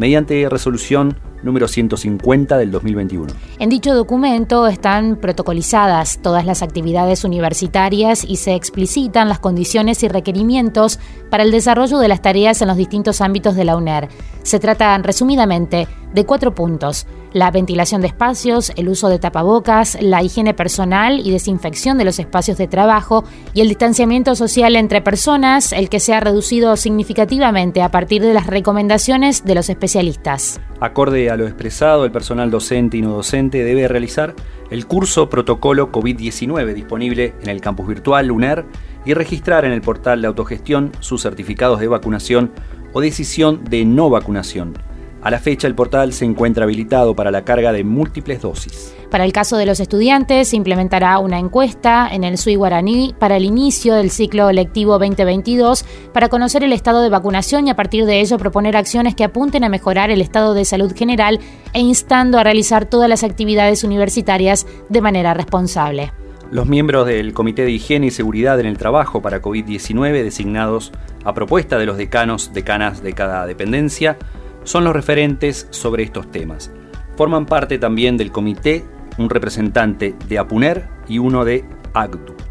mediante 0.00 0.48
resolución 0.48 1.14
número 1.42 1.68
150 1.68 2.58
del 2.58 2.70
2021. 2.70 3.32
En 3.58 3.68
dicho 3.68 3.94
documento 3.94 4.66
están 4.66 5.16
protocolizadas 5.16 6.20
todas 6.22 6.44
las 6.46 6.62
actividades 6.62 7.24
universitarias 7.24 8.24
y 8.24 8.36
se 8.36 8.54
explicitan 8.54 9.28
las 9.28 9.38
condiciones 9.38 10.02
y 10.02 10.08
requerimientos 10.08 10.98
para 11.30 11.42
el 11.42 11.50
desarrollo 11.50 11.98
de 11.98 12.08
las 12.08 12.22
tareas 12.22 12.60
en 12.62 12.68
los 12.68 12.76
distintos 12.76 13.20
ámbitos 13.20 13.56
de 13.56 13.64
la 13.64 13.76
UNER. 13.76 14.08
Se 14.42 14.58
trata, 14.58 14.96
resumidamente, 14.98 15.86
de 16.12 16.26
cuatro 16.26 16.54
puntos. 16.54 17.06
La 17.32 17.52
ventilación 17.52 18.00
de 18.00 18.08
espacios, 18.08 18.72
el 18.74 18.88
uso 18.88 19.08
de 19.08 19.20
tapabocas, 19.20 19.96
la 20.00 20.22
higiene 20.22 20.52
personal 20.52 21.20
y 21.20 21.30
desinfección 21.30 21.96
de 21.96 22.04
los 22.04 22.18
espacios 22.18 22.58
de 22.58 22.66
trabajo 22.66 23.24
y 23.54 23.60
el 23.60 23.68
distanciamiento 23.68 24.34
social 24.34 24.74
entre 24.74 25.00
personas, 25.00 25.72
el 25.72 25.88
que 25.88 26.00
se 26.00 26.12
ha 26.12 26.18
reducido 26.18 26.76
significativamente 26.76 27.82
a 27.82 27.90
partir 27.90 28.22
de 28.22 28.34
las 28.34 28.48
recomendaciones 28.48 29.44
de 29.44 29.54
los 29.54 29.70
especialistas. 29.70 30.60
Acorde 30.80 31.29
a 31.30 31.36
lo 31.36 31.46
expresado, 31.46 32.04
el 32.04 32.12
personal 32.12 32.50
docente 32.50 32.96
y 32.96 33.02
no 33.02 33.14
docente 33.14 33.64
debe 33.64 33.88
realizar 33.88 34.34
el 34.70 34.86
curso 34.86 35.30
Protocolo 35.30 35.90
COVID-19 35.90 36.74
disponible 36.74 37.34
en 37.42 37.48
el 37.48 37.60
campus 37.60 37.88
virtual 37.88 38.30
UNER 38.30 38.64
y 39.04 39.14
registrar 39.14 39.64
en 39.64 39.72
el 39.72 39.80
portal 39.80 40.20
de 40.20 40.28
autogestión 40.28 40.92
sus 41.00 41.22
certificados 41.22 41.80
de 41.80 41.88
vacunación 41.88 42.50
o 42.92 43.00
decisión 43.00 43.64
de 43.64 43.84
no 43.84 44.10
vacunación 44.10 44.74
a 45.22 45.30
la 45.30 45.38
fecha, 45.38 45.66
el 45.66 45.74
portal 45.74 46.12
se 46.12 46.24
encuentra 46.24 46.64
habilitado 46.64 47.14
para 47.14 47.30
la 47.30 47.44
carga 47.44 47.72
de 47.72 47.84
múltiples 47.84 48.40
dosis. 48.40 48.94
Para 49.10 49.24
el 49.24 49.32
caso 49.32 49.56
de 49.56 49.66
los 49.66 49.80
estudiantes, 49.80 50.48
se 50.48 50.56
implementará 50.56 51.18
una 51.18 51.38
encuesta 51.38 52.08
en 52.10 52.24
el 52.24 52.38
SUI 52.38 52.54
Guaraní 52.54 53.14
para 53.18 53.36
el 53.36 53.44
inicio 53.44 53.94
del 53.94 54.10
ciclo 54.10 54.50
lectivo 54.52 54.98
2022 54.98 55.84
para 56.14 56.28
conocer 56.28 56.62
el 56.62 56.72
estado 56.72 57.02
de 57.02 57.10
vacunación 57.10 57.66
y 57.66 57.70
a 57.70 57.76
partir 57.76 58.06
de 58.06 58.20
ello 58.20 58.38
proponer 58.38 58.76
acciones 58.76 59.14
que 59.14 59.24
apunten 59.24 59.64
a 59.64 59.68
mejorar 59.68 60.10
el 60.10 60.20
estado 60.20 60.54
de 60.54 60.64
salud 60.64 60.94
general 60.94 61.40
e 61.72 61.80
instando 61.80 62.38
a 62.38 62.44
realizar 62.44 62.86
todas 62.86 63.08
las 63.08 63.24
actividades 63.24 63.84
universitarias 63.84 64.66
de 64.88 65.00
manera 65.00 65.34
responsable. 65.34 66.12
Los 66.50 66.66
miembros 66.66 67.06
del 67.06 67.32
Comité 67.32 67.64
de 67.64 67.70
Higiene 67.70 68.06
y 68.06 68.10
Seguridad 68.10 68.58
en 68.58 68.66
el 68.66 68.76
Trabajo 68.76 69.22
para 69.22 69.40
COVID-19, 69.40 70.24
designados 70.24 70.92
a 71.24 71.32
propuesta 71.32 71.78
de 71.78 71.86
los 71.86 71.96
decanos, 71.96 72.52
decanas 72.52 73.02
de 73.02 73.12
cada 73.12 73.46
dependencia, 73.46 74.18
son 74.64 74.84
los 74.84 74.94
referentes 74.94 75.66
sobre 75.70 76.02
estos 76.02 76.30
temas. 76.30 76.70
Forman 77.16 77.46
parte 77.46 77.78
también 77.78 78.16
del 78.16 78.32
comité 78.32 78.84
un 79.18 79.28
representante 79.28 80.14
de 80.28 80.38
APUNER 80.38 80.88
y 81.08 81.18
uno 81.18 81.44
de 81.44 81.64
ACDU. 81.94 82.49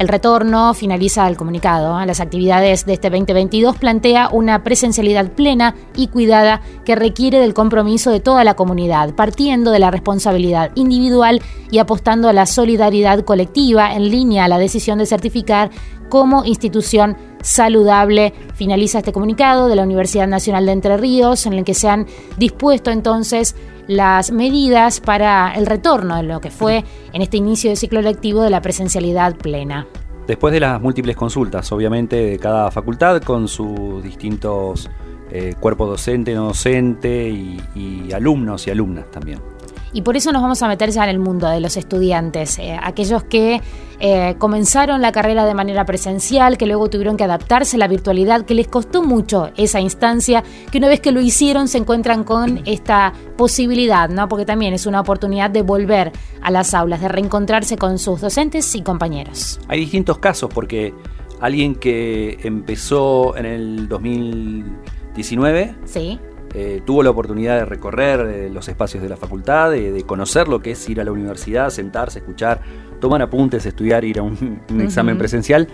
El 0.00 0.08
retorno 0.08 0.72
finaliza 0.72 1.28
el 1.28 1.36
comunicado. 1.36 2.02
Las 2.06 2.20
actividades 2.20 2.86
de 2.86 2.94
este 2.94 3.10
2022 3.10 3.76
plantea 3.76 4.30
una 4.32 4.64
presencialidad 4.64 5.32
plena 5.32 5.74
y 5.94 6.08
cuidada 6.08 6.62
que 6.86 6.96
requiere 6.96 7.38
del 7.38 7.52
compromiso 7.52 8.10
de 8.10 8.20
toda 8.20 8.42
la 8.42 8.54
comunidad, 8.54 9.14
partiendo 9.14 9.72
de 9.72 9.78
la 9.78 9.90
responsabilidad 9.90 10.70
individual 10.74 11.42
y 11.70 11.80
apostando 11.80 12.30
a 12.30 12.32
la 12.32 12.46
solidaridad 12.46 13.26
colectiva 13.26 13.94
en 13.94 14.08
línea 14.08 14.46
a 14.46 14.48
la 14.48 14.56
decisión 14.56 14.96
de 14.96 15.04
certificar 15.04 15.70
como 16.08 16.46
institución 16.46 17.18
saludable. 17.42 18.32
Finaliza 18.54 19.00
este 19.00 19.12
comunicado 19.12 19.68
de 19.68 19.76
la 19.76 19.82
Universidad 19.82 20.28
Nacional 20.28 20.64
de 20.64 20.72
Entre 20.72 20.96
Ríos 20.96 21.44
en 21.44 21.52
el 21.52 21.64
que 21.64 21.74
se 21.74 21.90
han 21.90 22.06
dispuesto 22.38 22.90
entonces 22.90 23.54
las 23.90 24.30
medidas 24.30 25.00
para 25.00 25.52
el 25.52 25.66
retorno 25.66 26.16
de 26.16 26.22
lo 26.22 26.40
que 26.40 26.52
fue 26.52 26.84
en 27.12 27.22
este 27.22 27.38
inicio 27.38 27.70
de 27.70 27.76
ciclo 27.76 28.00
lectivo 28.00 28.42
de 28.42 28.50
la 28.50 28.62
presencialidad 28.62 29.34
plena. 29.34 29.88
Después 30.28 30.52
de 30.52 30.60
las 30.60 30.80
múltiples 30.80 31.16
consultas, 31.16 31.72
obviamente, 31.72 32.14
de 32.14 32.38
cada 32.38 32.70
facultad 32.70 33.20
con 33.20 33.48
sus 33.48 34.00
distintos 34.04 34.88
eh, 35.32 35.54
cuerpos 35.58 35.88
docente, 35.88 36.32
no 36.34 36.44
docente 36.44 37.28
y 37.28 38.12
alumnos 38.12 38.64
y 38.68 38.70
alumnas 38.70 39.10
también. 39.10 39.49
Y 39.92 40.02
por 40.02 40.16
eso 40.16 40.32
nos 40.32 40.42
vamos 40.42 40.62
a 40.62 40.68
meter 40.68 40.90
ya 40.90 41.04
en 41.04 41.10
el 41.10 41.18
mundo 41.18 41.48
de 41.48 41.60
los 41.60 41.76
estudiantes, 41.76 42.58
eh, 42.58 42.78
aquellos 42.80 43.24
que 43.24 43.60
eh, 43.98 44.36
comenzaron 44.38 45.02
la 45.02 45.12
carrera 45.12 45.44
de 45.44 45.52
manera 45.54 45.84
presencial, 45.84 46.56
que 46.56 46.66
luego 46.66 46.88
tuvieron 46.88 47.16
que 47.16 47.24
adaptarse 47.24 47.76
a 47.76 47.78
la 47.80 47.88
virtualidad, 47.88 48.44
que 48.44 48.54
les 48.54 48.68
costó 48.68 49.02
mucho 49.02 49.50
esa 49.56 49.80
instancia, 49.80 50.44
que 50.70 50.78
una 50.78 50.88
vez 50.88 51.00
que 51.00 51.12
lo 51.12 51.20
hicieron 51.20 51.68
se 51.68 51.78
encuentran 51.78 52.24
con 52.24 52.62
esta 52.66 53.12
posibilidad, 53.36 54.08
¿no? 54.08 54.28
Porque 54.28 54.46
también 54.46 54.74
es 54.74 54.86
una 54.86 55.00
oportunidad 55.00 55.50
de 55.50 55.62
volver 55.62 56.12
a 56.40 56.50
las 56.50 56.72
aulas, 56.72 57.00
de 57.00 57.08
reencontrarse 57.08 57.76
con 57.76 57.98
sus 57.98 58.20
docentes 58.20 58.74
y 58.74 58.82
compañeros. 58.82 59.60
Hay 59.68 59.80
distintos 59.80 60.18
casos 60.18 60.50
porque 60.54 60.94
alguien 61.40 61.74
que 61.74 62.38
empezó 62.42 63.36
en 63.36 63.46
el 63.46 63.88
2019 63.88 65.74
sí 65.84 66.18
eh, 66.52 66.82
tuvo 66.84 67.04
la 67.04 67.10
oportunidad 67.10 67.58
de 67.58 67.64
recorrer 67.64 68.20
eh, 68.26 68.50
los 68.50 68.68
espacios 68.68 69.02
de 69.02 69.08
la 69.08 69.16
facultad, 69.16 69.70
de, 69.70 70.02
conocer 70.04 70.48
lo 70.48 70.60
que 70.60 70.72
es 70.72 70.88
ir 70.88 71.00
a 71.00 71.04
la 71.04 71.12
universidad, 71.12 71.70
sentarse, 71.70 72.18
escuchar, 72.18 72.60
tomar 73.00 73.22
apuntes, 73.22 73.66
estudiar, 73.66 74.04
ir 74.04 74.18
a 74.18 74.22
un, 74.22 74.60
examen 74.80 75.16
presencial. 75.16 75.68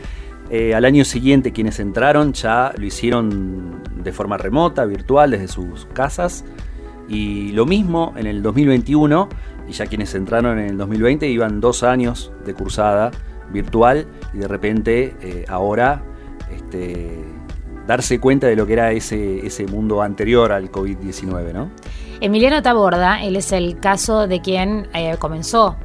Eh, 0.51 0.75
al 0.75 0.85
año 0.85 1.05
siguiente 1.05 1.53
quienes 1.53 1.81
entraron 1.81 2.33
ya 2.33 2.73
lo 2.77 2.85
hicieron 2.85 3.83
de 3.97 4.13
forma 4.13 4.37
remota, 4.37 4.85
virtual, 4.85 5.31
desde 5.31 5.49
sus 5.49 5.87
casas. 5.87 6.45
Y 7.09 7.53
lo 7.53 7.65
mismo 7.65 8.13
en 8.17 8.27
el 8.27 8.43
2021, 8.43 9.29
y 9.69 9.73
ya 9.73 9.87
quienes 9.87 10.15
entraron 10.15 10.59
en 10.59 10.71
el 10.71 10.77
2020 10.77 11.27
iban 11.29 11.61
dos 11.61 11.85
años 11.85 12.33
de 12.45 12.53
cursada 12.53 13.13
virtual 13.51 14.07
y 14.35 14.39
de 14.39 14.49
repente 14.49 15.45
ahora 15.49 16.03
este, 16.53 17.25
darse 17.87 18.19
cuenta 18.19 18.47
de 18.47 18.57
lo 18.57 18.67
que 18.67 18.73
era 18.75 18.93
ese, 18.93 19.47
ese 19.47 19.67
mundo 19.67 20.03
anterior 20.03 20.53
al 20.53 20.71
COVID-19, 20.71 21.53
¿no? 21.53 21.71
Emiliano 22.21 22.63
Taborda, 22.63 23.23
él 23.23 23.37
es 23.37 23.53
el 23.53 23.79
caso 23.79 24.27
de 24.27 24.41
quien 24.41 24.89
eh, 24.95 25.17
comenzó 25.19 25.77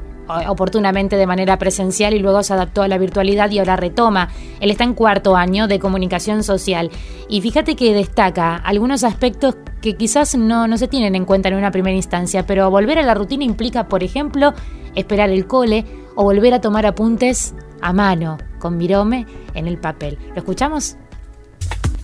oportunamente 0.48 1.16
de 1.16 1.26
manera 1.26 1.58
presencial 1.58 2.14
y 2.14 2.18
luego 2.18 2.42
se 2.42 2.52
adaptó 2.54 2.82
a 2.82 2.88
la 2.88 2.98
virtualidad 2.98 3.50
y 3.50 3.58
ahora 3.58 3.76
retoma. 3.76 4.28
Él 4.60 4.70
está 4.70 4.84
en 4.84 4.94
cuarto 4.94 5.36
año 5.36 5.66
de 5.68 5.78
comunicación 5.78 6.42
social 6.42 6.90
y 7.28 7.40
fíjate 7.40 7.76
que 7.76 7.94
destaca 7.94 8.56
algunos 8.56 9.04
aspectos 9.04 9.56
que 9.80 9.96
quizás 9.96 10.36
no, 10.36 10.68
no 10.68 10.78
se 10.78 10.88
tienen 10.88 11.16
en 11.16 11.24
cuenta 11.24 11.48
en 11.48 11.56
una 11.56 11.70
primera 11.70 11.96
instancia, 11.96 12.46
pero 12.46 12.70
volver 12.70 12.98
a 12.98 13.02
la 13.02 13.14
rutina 13.14 13.44
implica, 13.44 13.88
por 13.88 14.02
ejemplo, 14.02 14.54
esperar 14.94 15.30
el 15.30 15.46
cole 15.46 15.84
o 16.14 16.24
volver 16.24 16.54
a 16.54 16.60
tomar 16.60 16.86
apuntes 16.86 17.54
a 17.80 17.92
mano 17.92 18.38
con 18.58 18.76
Mirome 18.76 19.26
en 19.54 19.66
el 19.66 19.78
papel. 19.78 20.18
¿Lo 20.30 20.36
escuchamos? 20.36 20.96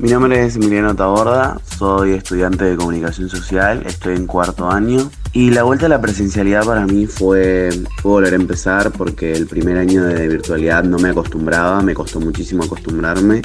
Mi 0.00 0.10
nombre 0.10 0.44
es 0.44 0.54
Emiliano 0.54 0.94
Taborda, 0.94 1.60
soy 1.76 2.12
estudiante 2.12 2.64
de 2.64 2.76
comunicación 2.76 3.28
social, 3.28 3.82
estoy 3.84 4.14
en 4.14 4.28
cuarto 4.28 4.70
año. 4.70 5.10
Y 5.32 5.50
la 5.50 5.64
vuelta 5.64 5.86
a 5.86 5.88
la 5.88 6.00
presencialidad 6.00 6.64
para 6.64 6.86
mí 6.86 7.06
fue, 7.06 7.70
volver 8.04 8.34
a 8.34 8.36
empezar 8.36 8.92
porque 8.92 9.32
el 9.32 9.48
primer 9.48 9.76
año 9.76 10.04
de 10.04 10.28
virtualidad 10.28 10.84
no 10.84 11.00
me 11.00 11.08
acostumbraba, 11.08 11.82
me 11.82 11.94
costó 11.94 12.20
muchísimo 12.20 12.62
acostumbrarme, 12.62 13.42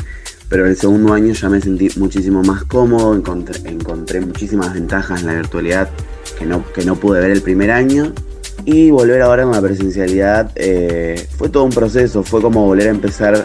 pero 0.48 0.68
el 0.68 0.78
segundo 0.78 1.14
año 1.14 1.34
ya 1.34 1.50
me 1.50 1.60
sentí 1.60 1.90
muchísimo 1.96 2.44
más 2.44 2.66
cómodo, 2.66 3.16
encontré, 3.16 3.58
encontré 3.68 4.22
muchísimas 4.22 4.76
ventajas 4.76 5.22
en 5.22 5.28
la 5.28 5.34
virtualidad 5.34 5.90
que 6.38 6.46
no, 6.46 6.64
que 6.72 6.86
no 6.86 6.96
pude 6.96 7.20
ver 7.20 7.32
el 7.32 7.42
primer 7.42 7.72
año. 7.72 8.14
Y 8.64 8.92
volver 8.92 9.24
ahora 9.24 9.44
con 9.44 9.54
la 9.54 9.62
presencialidad 9.62 10.52
eh, 10.54 11.28
fue 11.36 11.50
todo 11.50 11.64
un 11.64 11.72
proceso, 11.72 12.22
fue 12.24 12.44
como 12.44 12.64
volver 12.68 12.90
a 12.90 12.92
empezar 12.92 13.44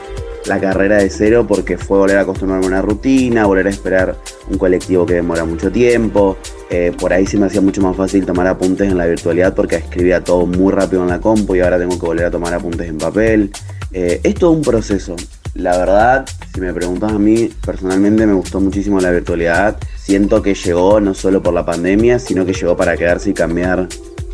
la 0.49 0.59
carrera 0.61 0.97
de 0.97 1.11
cero 1.11 1.47
porque 1.47 1.79
fue 1.79 1.99
volver 1.99 2.19
a 2.19 2.23
acostumbrarme 2.23 2.67
a 2.67 2.69
una 2.69 2.83
rutina, 2.83 3.47
volver 3.47 3.67
a 3.67 3.71
esperar 3.71 4.17
un 4.51 4.59
colectivo 4.59 5.07
que 5.07 5.15
demora 5.15 5.45
mucho 5.45 5.71
tiempo. 5.71 6.39
Eh, 6.71 6.93
por 6.99 7.13
ahí 7.13 7.27
sí 7.27 7.37
me 7.37 7.47
hacía 7.47 7.61
mucho 7.61 7.81
más 7.83 7.97
fácil 7.97 8.27
tomar 8.27 8.47
apuntes 8.47 8.91
en 8.91 8.99
la 8.99 9.07
virtualidad 9.07 9.55
porque 9.55 9.77
escribía 9.77 10.23
todo 10.23 10.47
muy 10.47 10.73
rápido 10.73 11.03
en 11.03 11.09
la 11.09 11.21
compu 11.21 11.55
y 11.55 11.61
ahora 11.61 11.79
tengo 11.79 11.99
que 11.99 12.07
volver 12.07 12.27
a 12.27 12.31
tomar 12.31 12.55
apuntes 12.55 12.89
en 12.89 12.99
papel. 12.99 13.51
Eh, 13.93 14.21
es 14.23 14.35
todo 14.35 14.51
un 14.51 14.63
proceso. 14.63 15.17
La 15.55 15.77
verdad, 15.77 16.27
si 16.55 16.61
me 16.61 16.73
preguntas 16.73 17.13
a 17.13 17.19
mí, 17.19 17.51
personalmente 17.65 18.27
me 18.27 18.35
gustó 18.35 18.61
muchísimo 18.61 19.01
la 19.01 19.11
virtualidad. 19.11 19.77
Siento 19.97 20.43
que 20.43 20.55
llegó 20.55 21.01
no 21.01 21.15
solo 21.15 21.43
por 21.43 21.55
la 21.55 21.65
pandemia, 21.65 22.19
sino 22.19 22.45
que 22.45 22.53
llegó 22.53 22.77
para 22.77 22.97
quedarse 22.97 23.31
y 23.31 23.35
cambiar 23.35 23.89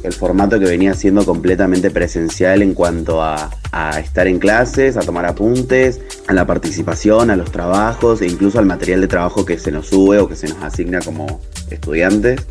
el 0.05 0.13
formato 0.13 0.59
que 0.61 0.67
venía 0.67 0.95
siendo 0.95 1.25
completamente 1.25 1.91
presencial 1.91 2.63
en 2.63 2.75
cuanto 2.75 3.23
a, 3.23 3.51
estar 3.99 4.29
en 4.29 4.39
clases, 4.39 4.97
a 4.97 5.01
tomar 5.01 5.27
apuntes, 5.27 6.01
a 6.29 6.33
la 6.33 6.47
participación, 6.47 7.31
a 7.31 7.37
los 7.37 7.51
trabajos 7.51 8.21
e 8.23 8.27
incluso 8.27 8.59
al 8.59 8.67
material 8.67 9.01
de 9.01 9.09
trabajo 9.09 9.45
que 9.45 9.59
se 9.59 9.73
nos 9.73 9.89
sube 9.89 10.19
o 10.19 10.29
que 10.29 10.37
se 10.37 10.49
nos 10.49 10.63
asigna 10.63 11.01
como 11.01 11.41
estudiantes. 11.71 12.47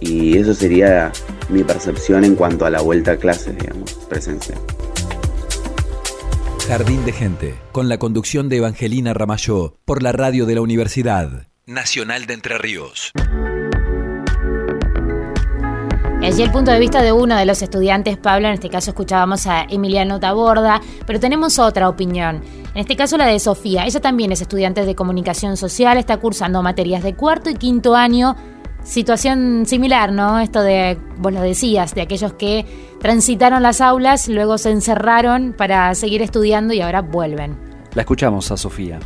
Y 0.00 0.36
eso 0.36 0.52
sería 0.52 1.12
mi 1.48 1.64
percepción 1.64 2.24
en 2.24 2.34
cuanto 2.34 2.66
a 2.66 2.70
la 2.70 2.80
vuelta 2.80 3.12
a 3.12 3.16
clases, 3.16 3.56
digamos, 3.56 3.94
presencial. 4.08 4.58
Jardín 6.66 7.04
de 7.04 7.12
Gente, 7.12 7.54
con 7.72 7.88
la 7.88 7.98
conducción 7.98 8.48
de 8.48 8.58
Evangelina 8.58 9.14
Ramayó, 9.14 9.76
por 9.84 10.02
la 10.02 10.12
radio 10.12 10.46
de 10.46 10.56
la 10.56 10.60
Universidad 10.60 11.48
Nacional 11.66 12.26
de 12.26 12.34
Entre 12.34 12.58
Ríos. 12.58 13.12
Allí 16.30 16.44
el 16.44 16.52
punto 16.52 16.70
de 16.70 16.78
vista 16.78 17.02
de 17.02 17.10
uno 17.10 17.34
de 17.34 17.44
los 17.44 17.60
estudiantes, 17.60 18.16
Pablo, 18.16 18.46
en 18.46 18.54
este 18.54 18.70
caso 18.70 18.90
escuchábamos 18.90 19.48
a 19.48 19.66
Emiliano 19.68 20.20
Taborda, 20.20 20.80
pero 21.04 21.18
tenemos 21.18 21.58
otra 21.58 21.88
opinión. 21.88 22.40
En 22.72 22.80
este 22.80 22.94
caso 22.94 23.16
la 23.16 23.26
de 23.26 23.40
Sofía. 23.40 23.84
Ella 23.84 23.98
también 23.98 24.30
es 24.30 24.40
estudiante 24.40 24.84
de 24.84 24.94
comunicación 24.94 25.56
social, 25.56 25.98
está 25.98 26.18
cursando 26.18 26.62
materias 26.62 27.02
de 27.02 27.14
cuarto 27.14 27.50
y 27.50 27.54
quinto 27.54 27.96
año. 27.96 28.36
Situación 28.84 29.64
similar, 29.66 30.12
¿no? 30.12 30.38
Esto 30.38 30.62
de, 30.62 31.00
vos 31.18 31.32
lo 31.32 31.40
decías, 31.40 31.96
de 31.96 32.02
aquellos 32.02 32.34
que 32.34 32.64
transitaron 33.00 33.64
las 33.64 33.80
aulas, 33.80 34.28
luego 34.28 34.56
se 34.56 34.70
encerraron 34.70 35.52
para 35.52 35.92
seguir 35.96 36.22
estudiando 36.22 36.72
y 36.72 36.80
ahora 36.80 37.02
vuelven. 37.02 37.58
La 37.94 38.02
escuchamos 38.02 38.52
a 38.52 38.56
Sofía. 38.56 39.00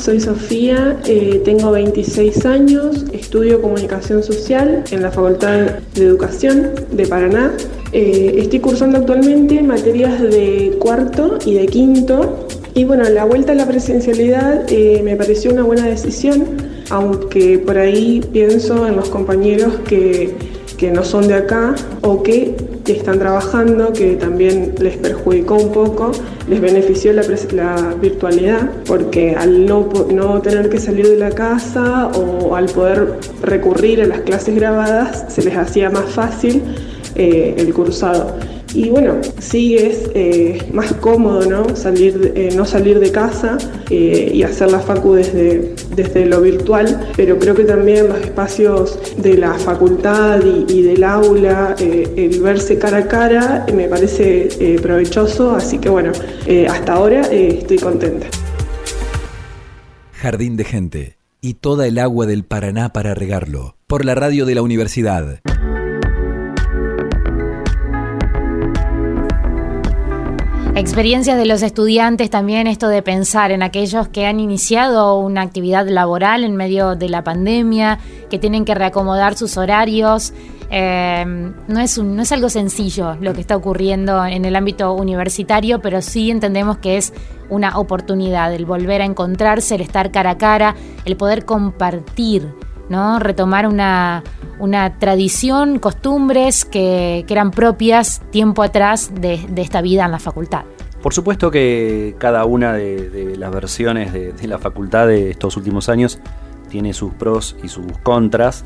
Soy 0.00 0.18
Sofía, 0.18 0.98
eh, 1.04 1.42
tengo 1.44 1.70
26 1.72 2.46
años, 2.46 3.04
estudio 3.12 3.60
comunicación 3.60 4.22
social 4.22 4.82
en 4.90 5.02
la 5.02 5.10
Facultad 5.10 5.80
de 5.94 6.04
Educación 6.06 6.70
de 6.90 7.06
Paraná. 7.06 7.52
Eh, 7.92 8.36
estoy 8.38 8.60
cursando 8.60 8.96
actualmente 8.96 9.62
materias 9.62 10.18
de 10.22 10.74
cuarto 10.78 11.38
y 11.44 11.52
de 11.52 11.66
quinto. 11.66 12.46
Y 12.72 12.84
bueno, 12.84 13.04
la 13.10 13.26
vuelta 13.26 13.52
a 13.52 13.54
la 13.54 13.66
presencialidad 13.66 14.64
eh, 14.72 15.02
me 15.04 15.16
pareció 15.16 15.52
una 15.52 15.64
buena 15.64 15.84
decisión, 15.84 16.46
aunque 16.88 17.58
por 17.58 17.76
ahí 17.76 18.22
pienso 18.32 18.86
en 18.86 18.96
los 18.96 19.10
compañeros 19.10 19.74
que 19.86 20.34
que 20.80 20.90
no 20.90 21.04
son 21.04 21.28
de 21.28 21.34
acá 21.34 21.74
o 22.00 22.22
que 22.22 22.54
están 22.86 23.18
trabajando, 23.18 23.92
que 23.92 24.16
también 24.16 24.74
les 24.78 24.96
perjudicó 24.96 25.56
un 25.56 25.72
poco, 25.72 26.12
les 26.48 26.60
benefició 26.60 27.12
la, 27.12 27.22
la 27.52 27.94
virtualidad, 28.00 28.70
porque 28.86 29.34
al 29.34 29.66
no, 29.66 29.88
no, 30.10 30.40
tener 30.40 30.68
que 30.68 30.78
salir 30.78 31.08
de 31.08 31.16
la 31.16 31.30
casa 31.30 32.08
o 32.08 32.56
al 32.56 32.66
poder 32.66 33.18
recurrir 33.42 34.02
a 34.02 34.06
las 34.06 34.20
clases 34.20 34.54
grabadas, 34.54 35.26
se 35.28 35.42
les 35.42 35.56
hacía 35.56 35.90
más 35.90 36.06
fácil 36.06 36.62
eh, 37.14 37.54
el 37.56 37.72
cursado. 37.74 38.36
Y 38.74 38.88
bueno, 38.88 39.20
sí 39.40 39.76
es 39.76 40.10
eh, 40.14 40.58
más 40.72 40.92
cómodo 40.94 41.44
¿no? 41.48 41.76
Salir, 41.76 42.32
eh, 42.36 42.50
no 42.54 42.64
salir 42.64 43.00
de 43.00 43.10
casa 43.10 43.58
eh, 43.90 44.30
y 44.32 44.42
hacer 44.42 44.70
la 44.70 44.78
facu 44.78 45.14
desde, 45.14 45.74
desde 45.96 46.26
lo 46.26 46.40
virtual, 46.40 47.10
pero 47.16 47.38
creo 47.38 47.54
que 47.54 47.64
también 47.64 48.08
los 48.08 48.20
espacios 48.20 48.98
de 49.16 49.36
la 49.36 49.54
facultad 49.54 50.40
y, 50.44 50.82
del 50.82 51.04
aula, 51.04 51.74
el 51.78 52.40
verse 52.40 52.78
cara 52.78 52.98
a 52.98 53.08
cara, 53.08 53.66
me 53.74 53.88
parece 53.88 54.78
provechoso, 54.82 55.54
así 55.54 55.78
que 55.78 55.88
bueno, 55.88 56.12
hasta 56.68 56.92
ahora 56.92 57.20
estoy 57.22 57.78
contenta. 57.78 58.26
Jardín 60.12 60.56
de 60.56 60.64
Gente 60.64 61.16
y 61.40 61.54
toda 61.54 61.86
el 61.86 61.98
agua 61.98 62.26
del 62.26 62.44
Paraná 62.44 62.92
para 62.92 63.14
regarlo, 63.14 63.76
por 63.86 64.04
la 64.04 64.14
radio 64.14 64.46
de 64.46 64.54
la 64.54 64.62
universidad. 64.62 65.40
Experiencias 70.76 71.36
de 71.36 71.46
los 71.46 71.62
estudiantes 71.62 72.30
también, 72.30 72.68
esto 72.68 72.88
de 72.88 73.02
pensar 73.02 73.50
en 73.50 73.62
aquellos 73.62 74.08
que 74.08 74.26
han 74.26 74.38
iniciado 74.38 75.18
una 75.18 75.42
actividad 75.42 75.86
laboral 75.88 76.44
en 76.44 76.54
medio 76.54 76.94
de 76.94 77.08
la 77.08 77.24
pandemia, 77.24 77.98
que 78.30 78.38
tienen 78.38 78.64
que 78.64 78.74
reacomodar 78.74 79.36
sus 79.36 79.56
horarios. 79.56 80.32
Eh, 80.70 81.52
no, 81.66 81.80
es 81.80 81.98
no 81.98 82.22
es 82.22 82.30
algo 82.30 82.48
sencillo 82.48 83.16
lo 83.20 83.34
que 83.34 83.40
está 83.40 83.56
ocurriendo 83.56 84.24
en 84.24 84.44
el 84.44 84.54
ámbito 84.54 84.94
universitario, 84.94 85.80
pero 85.80 86.00
sí 86.00 86.30
entendemos 86.30 86.78
que 86.78 86.96
es 86.96 87.12
una 87.48 87.76
oportunidad 87.76 88.54
el 88.54 88.64
volver 88.64 89.02
a 89.02 89.04
encontrarse, 89.04 89.74
el 89.74 89.80
estar 89.80 90.12
cara 90.12 90.30
a 90.30 90.38
cara, 90.38 90.76
el 91.04 91.16
poder 91.16 91.44
compartir. 91.44 92.54
¿No? 92.90 93.18
retomar 93.18 93.66
una, 93.66 94.22
una 94.58 94.98
tradición, 94.98 95.78
costumbres 95.78 96.66
que, 96.66 97.24
eran 97.28 97.52
propias 97.52 98.20
tiempo 98.30 98.62
atrás 98.62 99.12
de, 99.14 99.40
esta 99.56 99.80
vida 99.80 100.04
en 100.04 100.10
la 100.10 100.18
facultad. 100.18 100.64
Por 101.02 101.14
supuesto 101.14 101.50
que 101.50 102.14
cada 102.18 102.44
una 102.44 102.74
de, 102.74 103.34
las 103.38 103.50
versiones 103.50 104.12
de, 104.12 104.34
la 104.46 104.58
facultad 104.58 105.06
de 105.06 105.30
estos 105.30 105.56
últimos 105.56 105.88
años 105.88 106.20
tiene 106.68 106.92
sus 106.92 107.14
pros 107.14 107.56
y 107.62 107.68
sus 107.68 107.86
contras. 108.02 108.64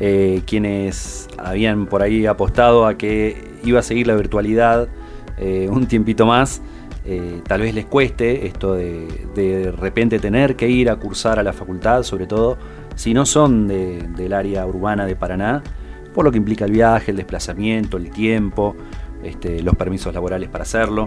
Eh, 0.00 0.42
quienes 0.44 1.28
habían 1.38 1.86
por 1.86 2.02
ahí 2.02 2.26
apostado 2.26 2.86
a 2.86 2.96
que 2.96 3.52
iba 3.64 3.78
a 3.78 3.82
seguir 3.82 4.08
la 4.08 4.16
virtualidad 4.16 4.88
eh, 5.36 5.68
un 5.70 5.86
tiempito 5.86 6.26
más, 6.26 6.62
eh, 7.04 7.40
tal 7.46 7.60
vez 7.60 7.74
les 7.74 7.86
cueste 7.86 8.46
esto 8.46 8.74
de, 8.74 9.06
de 9.34 9.72
repente 9.72 10.18
tener 10.18 10.56
que 10.56 10.68
ir 10.68 10.88
a 10.90 10.96
cursar 10.96 11.38
a 11.38 11.42
la 11.42 11.52
facultad, 11.52 12.02
sobre 12.02 12.26
todo 12.26 12.56
si 12.94 13.14
no 13.14 13.26
son 13.26 13.66
del 13.68 14.32
área 14.32 14.66
urbana 14.66 15.06
de 15.06 15.16
Paraná, 15.16 15.62
por 16.14 16.24
lo 16.24 16.30
que 16.30 16.38
implica 16.38 16.64
el 16.64 16.72
viaje, 16.72 17.10
el 17.10 17.16
desplazamiento, 17.16 17.96
el 17.96 18.10
tiempo, 18.10 18.76
este, 19.22 19.62
los 19.62 19.74
permisos 19.74 20.14
laborales 20.14 20.48
para 20.48 20.62
hacerlo, 20.62 21.06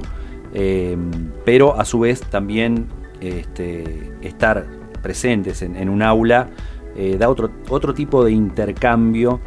em, 0.54 1.10
pero 1.46 1.80
a 1.80 1.86
su 1.86 2.00
vez 2.00 2.22
también 2.22 2.88
este, 3.22 4.12
estar 4.22 4.66
presentes 5.02 5.62
en, 5.62 5.90
un 5.90 6.02
aula 6.02 6.50
eh, 6.96 7.16
da 7.18 7.30
otro, 7.30 7.52
otro 7.70 7.94
tipo 7.94 8.24
de 8.26 8.32
intercambio 8.32 9.40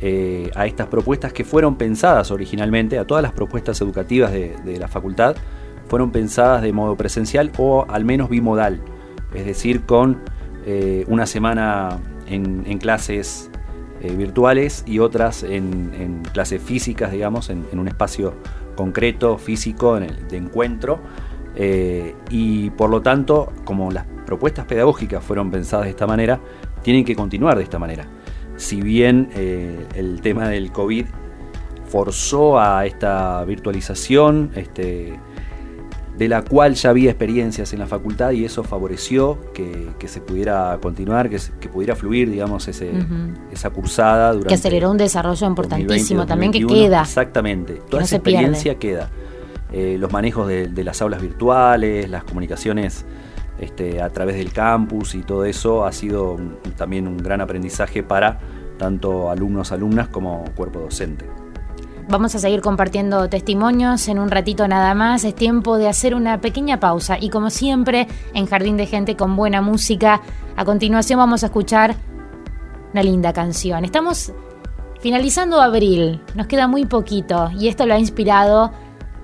eh, 0.00 0.50
a 0.54 0.66
estas 0.66 0.86
propuestas 0.86 1.32
que 1.32 1.44
fueron 1.44 1.76
pensadas 1.76 2.30
originalmente, 2.30 2.98
a 2.98 3.06
todas 3.06 3.22
las 3.22 3.32
propuestas 3.32 3.80
educativas 3.80 4.32
de, 4.32 4.56
de 4.64 4.78
la 4.78 4.88
facultad, 4.88 5.36
fueron 5.88 6.10
pensadas 6.10 6.62
de 6.62 6.72
modo 6.72 6.96
presencial 6.96 7.52
o 7.58 7.84
al 7.88 8.04
menos 8.04 8.30
bimodal, 8.30 8.80
es 9.34 9.44
decir, 9.44 9.82
con 9.82 10.20
eh, 10.64 11.04
una 11.08 11.26
semana 11.26 11.98
en, 12.26 12.78
clases 12.78 13.50
eh, 14.00 14.14
virtuales 14.14 14.84
y 14.86 14.98
otras 15.00 15.42
en, 15.42 16.22
clases 16.32 16.62
físicas, 16.62 17.12
digamos, 17.12 17.50
en, 17.50 17.66
un 17.72 17.88
espacio 17.88 18.34
concreto, 18.76 19.38
físico, 19.38 19.98
de 19.98 20.36
encuentro. 20.36 21.00
Eh, 21.54 22.14
y 22.30 22.70
por 22.70 22.90
lo 22.90 23.02
tanto, 23.02 23.52
como 23.64 23.90
las 23.90 24.06
propuestas 24.24 24.64
pedagógicas 24.64 25.22
fueron 25.22 25.50
pensadas 25.50 25.84
de 25.84 25.90
esta 25.90 26.06
manera, 26.06 26.40
tienen 26.82 27.04
que 27.04 27.14
continuar 27.14 27.56
de 27.56 27.64
esta 27.64 27.78
manera. 27.78 28.06
Si 28.56 28.80
bien 28.80 29.28
el 29.34 30.20
tema 30.20 30.48
del 30.48 30.70
COVID 30.70 31.06
forzó 31.86 32.58
a 32.58 32.86
esta 32.86 33.44
virtualización, 33.44 34.50
este, 34.54 35.18
de 36.22 36.28
la 36.28 36.42
cual 36.42 36.74
ya 36.74 36.90
había 36.90 37.10
experiencias 37.10 37.72
en 37.72 37.80
la 37.80 37.86
facultad 37.88 38.30
y 38.30 38.44
eso 38.44 38.62
favoreció 38.62 39.40
que, 39.52 39.92
se 40.06 40.20
pudiera 40.20 40.78
continuar, 40.80 41.28
que, 41.28 41.40
que, 41.58 41.68
pudiera 41.68 41.96
fluir, 41.96 42.30
digamos, 42.30 42.68
ese, 42.68 42.92
esa 43.50 43.70
cursada. 43.70 44.28
Durante 44.28 44.48
que 44.48 44.54
aceleró 44.54 44.92
un 44.92 44.98
desarrollo 44.98 45.46
importantísimo 45.48 46.24
también 46.24 46.52
que 46.52 46.64
queda. 46.64 47.02
Exactamente, 47.02 47.80
toda 47.90 48.04
esa 48.04 48.16
experiencia 48.16 48.76
queda. 48.76 49.10
Eh, 49.72 49.96
los 49.98 50.12
manejos 50.12 50.46
de, 50.46 50.84
las 50.84 51.02
aulas 51.02 51.20
virtuales, 51.20 52.08
las 52.08 52.22
comunicaciones 52.22 53.04
este, 53.58 54.00
a 54.00 54.10
través 54.10 54.36
del 54.36 54.52
campus 54.52 55.16
y 55.16 55.22
todo 55.22 55.44
eso 55.44 55.84
ha 55.84 55.90
sido 55.90 56.38
también 56.76 57.08
un 57.08 57.16
gran 57.16 57.40
aprendizaje 57.40 58.04
para 58.04 58.38
tanto 58.78 59.28
alumnos, 59.28 59.72
alumnas 59.72 60.06
como 60.06 60.44
cuerpo 60.54 60.78
docente. 60.78 61.26
Vamos 62.08 62.34
a 62.34 62.38
seguir 62.38 62.60
compartiendo 62.60 63.28
testimonios 63.28 64.08
en 64.08 64.18
un 64.18 64.30
ratito 64.30 64.66
nada 64.68 64.94
más. 64.94 65.24
Es 65.24 65.34
tiempo 65.34 65.78
de 65.78 65.88
hacer 65.88 66.14
una 66.14 66.40
pequeña 66.40 66.80
pausa 66.80 67.16
y 67.20 67.30
como 67.30 67.48
siempre 67.48 68.08
en 68.34 68.46
Jardín 68.46 68.76
de 68.76 68.86
Gente 68.86 69.16
con 69.16 69.36
buena 69.36 69.62
música. 69.62 70.20
A 70.56 70.64
continuación 70.64 71.18
vamos 71.18 71.42
a 71.42 71.46
escuchar 71.46 71.94
una 72.92 73.02
linda 73.02 73.32
canción. 73.32 73.84
Estamos 73.84 74.32
finalizando 75.00 75.60
abril, 75.60 76.20
nos 76.34 76.46
queda 76.46 76.68
muy 76.68 76.86
poquito 76.86 77.50
y 77.58 77.68
esto 77.68 77.86
lo 77.86 77.94
ha 77.94 77.98
inspirado 77.98 78.72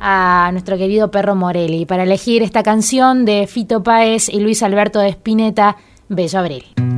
a 0.00 0.48
nuestro 0.52 0.76
querido 0.76 1.10
perro 1.10 1.34
Morelli 1.34 1.84
para 1.84 2.04
elegir 2.04 2.42
esta 2.42 2.62
canción 2.62 3.24
de 3.24 3.46
Fito 3.46 3.82
Páez 3.82 4.28
y 4.28 4.40
Luis 4.40 4.62
Alberto 4.62 5.00
de 5.00 5.08
Spinetta, 5.10 5.76
Bello 6.08 6.38
Abril. 6.38 6.97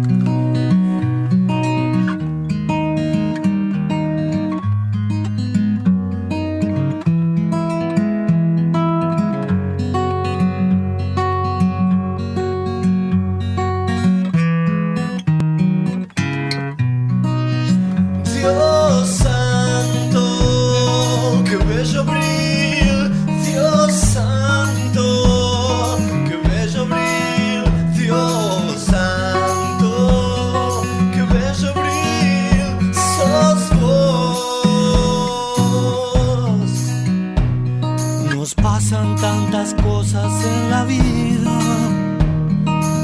en 40.45 40.71
la 40.71 40.85
vida. 40.85 41.59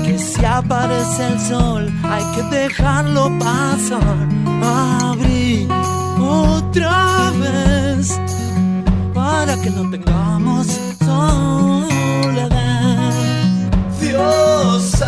Que 0.05 0.19
si 0.19 0.45
aparece 0.45 1.27
el 1.33 1.41
sol, 1.41 1.93
hay 2.05 2.25
que 2.35 2.43
dejarlo 2.45 3.31
pasar. 3.39 4.29
Abrir 4.62 5.69
otra 6.21 7.33
vez 7.41 8.19
para 9.15 9.61
que 9.62 9.71
no 9.71 9.91
tengamos 9.91 10.67
soledad. 11.05 12.37
Dios 14.01 15.03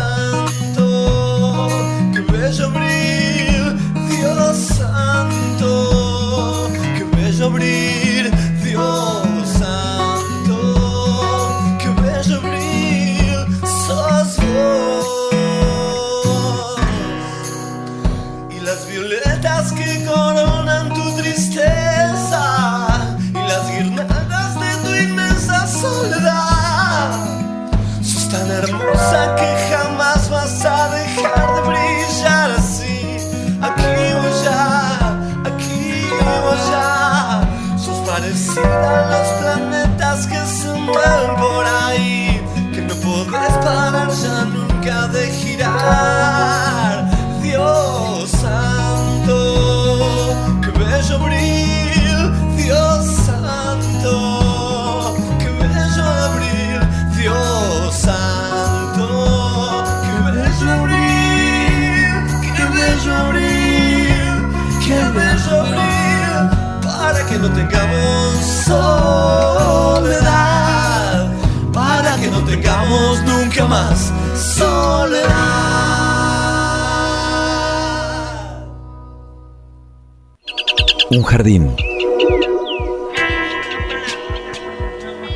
Un 81.11 81.23
jardín. 81.23 81.75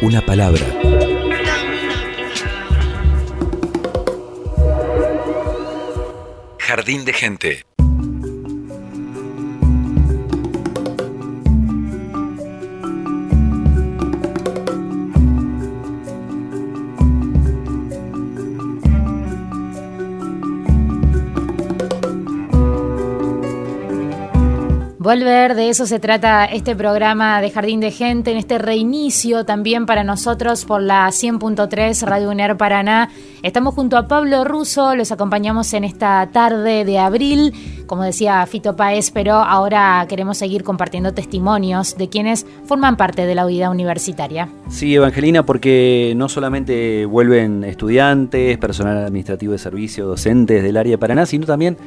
Una 0.04 0.24
palabra. 0.24 0.62
Jardín 6.60 7.06
de 7.06 7.14
gente. 7.14 7.73
Volver, 25.14 25.54
de 25.54 25.70
eso 25.70 25.86
se 25.86 26.00
trata 26.00 26.46
este 26.46 26.76
programa 26.76 27.40
de 27.40 27.52
Jardín 27.52 27.80
de 27.80 27.92
Gente, 27.92 28.32
en 28.32 28.38
este 28.38 28.58
reinicio 28.58 29.46
también 29.46 29.86
para 29.86 30.04
nosotros 30.04 30.66
por 30.66 30.82
la 30.82 31.08
100.3 31.08 32.02
Radio 32.02 32.32
UNER 32.32 32.58
Paraná. 32.58 33.12
Estamos 33.44 33.76
junto 33.76 33.96
a 33.96 34.08
Pablo 34.08 34.44
Russo, 34.44 34.96
los 34.96 35.12
acompañamos 35.12 35.72
en 35.74 35.84
esta 35.84 36.28
tarde 36.32 36.84
de 36.84 36.98
abril, 36.98 37.54
como 37.86 38.04
decía 38.04 38.46
Fito 38.46 38.76
Paez, 38.76 39.12
pero 39.12 39.34
ahora 39.34 40.06
queremos 40.10 40.38
seguir 40.38 40.64
compartiendo 40.64 41.14
testimonios 41.14 41.98
de 41.98 42.10
quienes 42.10 42.46
forman 42.66 42.98
parte 42.98 43.26
de 43.26 43.36
la 43.36 43.46
vida 43.46 43.70
universitaria. 43.70 44.50
Sí, 44.70 44.96
Evangelina, 44.96 45.46
porque 45.46 46.14
no 46.16 46.30
solamente 46.30 47.06
vuelven 47.06 47.64
estudiantes, 47.64 48.58
personal 48.58 48.98
administrativo 48.98 49.54
de 49.54 49.60
servicio, 49.60 50.08
docentes 50.08 50.64
del 50.64 50.78
área 50.78 50.92
de 50.92 50.98
Paraná, 50.98 51.26
sino 51.26 51.46
también 51.46 51.78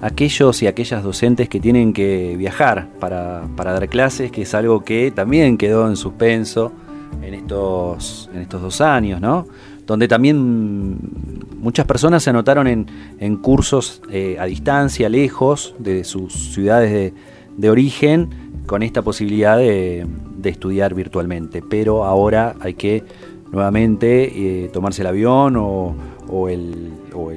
aquellos 0.00 0.62
y 0.62 0.66
aquellas 0.66 1.02
docentes 1.02 1.48
que 1.48 1.60
tienen 1.60 1.92
que 1.92 2.36
viajar 2.36 2.88
para, 3.00 3.46
dar 3.56 3.88
clases, 3.88 4.30
que 4.30 4.42
es 4.42 4.54
algo 4.54 4.84
que 4.84 5.10
también 5.10 5.58
quedó 5.58 5.88
en 5.88 5.96
suspenso 5.96 6.72
en 7.22 7.34
estos, 7.34 8.28
en 8.34 8.42
estos 8.42 8.60
dos 8.60 8.80
años, 8.80 9.20
¿no? 9.20 9.46
Donde 9.86 10.08
también 10.08 10.98
muchas 11.58 11.86
personas 11.86 12.22
se 12.22 12.30
anotaron 12.30 12.66
en, 12.66 13.36
cursos 13.36 14.02
eh, 14.10 14.36
a 14.38 14.44
distancia, 14.46 15.08
lejos 15.08 15.74
de 15.78 16.04
sus 16.04 16.32
ciudades 16.52 17.12
de, 17.56 17.70
origen, 17.70 18.30
con 18.66 18.82
esta 18.82 19.02
posibilidad 19.02 19.56
de, 19.56 20.06
estudiar 20.44 20.94
virtualmente. 20.94 21.62
Pero 21.68 22.04
ahora 22.04 22.54
hay 22.60 22.74
que 22.74 23.02
nuevamente 23.50 24.64
eh, 24.64 24.68
tomarse 24.68 25.02
el 25.02 25.08
avión 25.08 25.56
o, 25.56 25.94
el 26.48 26.92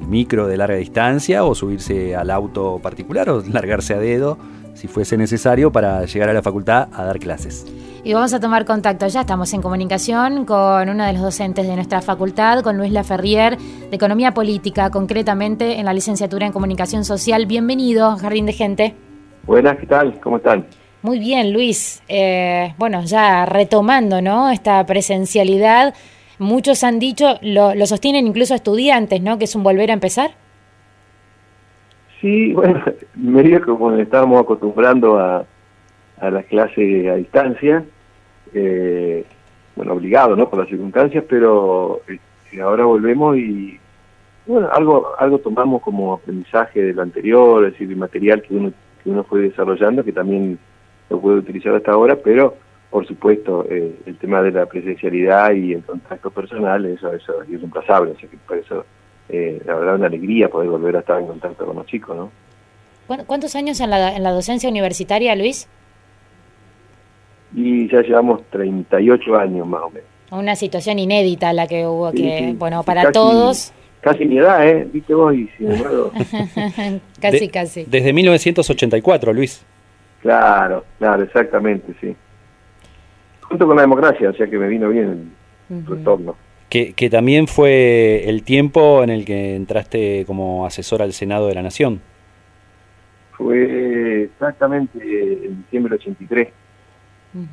micro 0.08 0.48
de 0.48 0.56
larga 0.56 0.76
distancia 0.76 1.44
o 1.44 1.54
subirse 1.54 2.16
al 2.16 2.30
auto 2.30 2.80
particular 2.82 3.30
o 3.30 3.42
largarse 3.52 3.94
a 3.94 3.98
dedo 3.98 4.36
si 4.74 4.88
fuese 4.88 5.16
necesario 5.16 5.70
para 5.70 6.04
llegar 6.06 6.28
a 6.28 6.32
la 6.32 6.42
facultad 6.42 6.88
a 6.92 7.04
dar 7.04 7.18
clases. 7.18 7.66
Y 8.02 8.14
vamos 8.14 8.32
a 8.32 8.40
tomar 8.40 8.64
contacto, 8.64 9.06
ya 9.08 9.20
estamos 9.20 9.52
en 9.52 9.60
comunicación 9.60 10.46
con 10.46 10.88
uno 10.88 11.04
de 11.04 11.12
los 11.12 11.20
docentes 11.20 11.66
de 11.66 11.74
nuestra 11.74 12.00
facultad, 12.00 12.62
con 12.62 12.78
Luis 12.78 12.92
Laferrier, 12.92 13.58
de 13.58 13.94
Economía 13.94 14.32
Política, 14.32 14.90
concretamente 14.90 15.78
en 15.78 15.84
la 15.84 15.92
licenciatura 15.92 16.46
en 16.46 16.52
Comunicación 16.52 17.04
Social. 17.04 17.44
Bienvenido, 17.44 18.16
Jardín 18.16 18.46
de 18.46 18.54
Gente. 18.54 18.94
Buenas, 19.42 19.76
¿qué 19.78 19.86
tal? 19.86 20.18
¿Cómo 20.20 20.38
están? 20.38 20.64
Muy 21.02 21.18
bien, 21.18 21.52
Luis. 21.52 22.02
Eh, 22.08 22.72
bueno, 22.78 23.02
ya 23.04 23.44
retomando 23.44 24.22
¿no? 24.22 24.48
esta 24.48 24.84
presencialidad, 24.86 25.92
muchos 26.38 26.82
han 26.84 27.00
dicho, 27.00 27.34
lo, 27.42 27.74
lo 27.74 27.84
sostienen 27.84 28.26
incluso 28.26 28.54
estudiantes, 28.54 29.20
¿no? 29.20 29.36
Que 29.36 29.44
es 29.44 29.54
un 29.54 29.62
volver 29.62 29.90
a 29.90 29.94
empezar. 29.94 30.30
Sí, 32.22 32.52
bueno, 32.54 32.82
medio 33.14 33.62
como 33.62 33.92
estábamos 33.92 34.40
acostumbrando 34.40 35.18
a, 35.18 35.44
a 36.20 36.30
las 36.30 36.44
clases 36.46 37.08
a 37.08 37.14
distancia, 37.14 37.84
eh, 38.52 39.24
bueno, 39.74 39.94
obligado, 39.94 40.36
¿no? 40.36 40.48
Por 40.48 40.58
las 40.58 40.68
circunstancias, 40.68 41.24
pero 41.28 42.02
este, 42.06 42.60
ahora 42.60 42.84
volvemos 42.84 43.36
y 43.36 43.78
bueno, 44.46 44.68
algo, 44.72 45.12
algo 45.18 45.38
tomamos 45.38 45.82
como 45.82 46.14
aprendizaje 46.14 46.82
de 46.82 46.92
lo 46.92 47.02
anterior, 47.02 47.64
es 47.64 47.72
decir, 47.72 47.88
el 47.88 47.96
material 47.96 48.42
que 48.42 48.54
uno, 48.54 48.72
que 49.02 49.10
uno 49.10 49.24
fue 49.24 49.40
desarrollando, 49.42 50.04
que 50.04 50.12
también 50.12 50.58
lo 51.08 51.20
puede 51.20 51.38
utilizar 51.38 51.74
hasta 51.74 51.92
ahora, 51.92 52.16
pero 52.16 52.56
por 52.90 53.06
supuesto 53.06 53.64
eh, 53.70 53.94
el 54.04 54.16
tema 54.18 54.42
de 54.42 54.50
la 54.50 54.66
presencialidad 54.66 55.52
y 55.52 55.74
el 55.74 55.84
contacto 55.84 56.30
personal, 56.30 56.84
eso, 56.86 57.12
eso 57.12 57.42
es 57.42 57.48
irreemplazable, 57.48 58.14
así 58.16 58.26
que 58.26 58.36
por 58.36 58.58
eso 58.58 58.84
eh, 59.28 59.62
la 59.64 59.76
verdad 59.76 59.94
una 59.94 60.06
alegría 60.06 60.48
poder 60.48 60.68
volver 60.68 60.96
a 60.96 61.00
estar 61.00 61.20
en 61.20 61.28
contacto 61.28 61.64
con 61.64 61.76
los 61.76 61.86
chicos, 61.86 62.16
¿no? 62.16 62.30
¿Cuántos 63.26 63.56
años 63.56 63.80
en 63.80 63.90
la, 63.90 64.14
en 64.14 64.22
la 64.22 64.30
docencia 64.30 64.68
universitaria, 64.68 65.34
Luis? 65.34 65.68
Y 67.54 67.88
ya 67.90 68.02
llevamos 68.02 68.42
38 68.50 69.36
años 69.36 69.66
más 69.66 69.82
o 69.82 69.90
menos. 69.90 70.08
Una 70.30 70.54
situación 70.54 70.98
inédita 70.98 71.52
la 71.52 71.66
que 71.66 71.86
hubo, 71.86 72.12
que, 72.12 72.54
bueno, 72.56 72.84
para 72.84 73.10
todos 73.10 73.72
casi 74.00 74.24
mi 74.24 74.38
edad, 74.38 74.66
¿eh? 74.66 74.88
Viste 74.92 75.14
vos 75.14 75.34
y 75.34 75.48
sin 75.56 75.72
embargo. 75.72 76.12
casi, 77.20 77.48
casi. 77.48 77.84
Desde 77.84 78.12
1984, 78.12 79.32
Luis. 79.32 79.64
Claro, 80.22 80.84
claro, 80.98 81.22
exactamente, 81.22 81.94
sí. 82.00 82.14
Junto 83.42 83.66
con 83.66 83.76
la 83.76 83.82
democracia, 83.82 84.30
o 84.30 84.32
sea 84.34 84.46
que 84.46 84.58
me 84.58 84.68
vino 84.68 84.88
bien 84.88 85.32
el 85.70 85.86
retorno. 85.86 86.36
Que, 86.68 86.92
que 86.92 87.10
también 87.10 87.48
fue 87.48 88.28
el 88.28 88.44
tiempo 88.44 89.02
en 89.02 89.10
el 89.10 89.24
que 89.24 89.56
entraste 89.56 90.24
como 90.24 90.66
asesor 90.66 91.02
al 91.02 91.12
Senado 91.12 91.48
de 91.48 91.54
la 91.54 91.62
Nación. 91.62 92.00
Fue 93.32 94.24
exactamente 94.24 94.98
en 95.02 95.62
diciembre 95.62 95.96
del 95.96 96.00
83, 96.00 96.48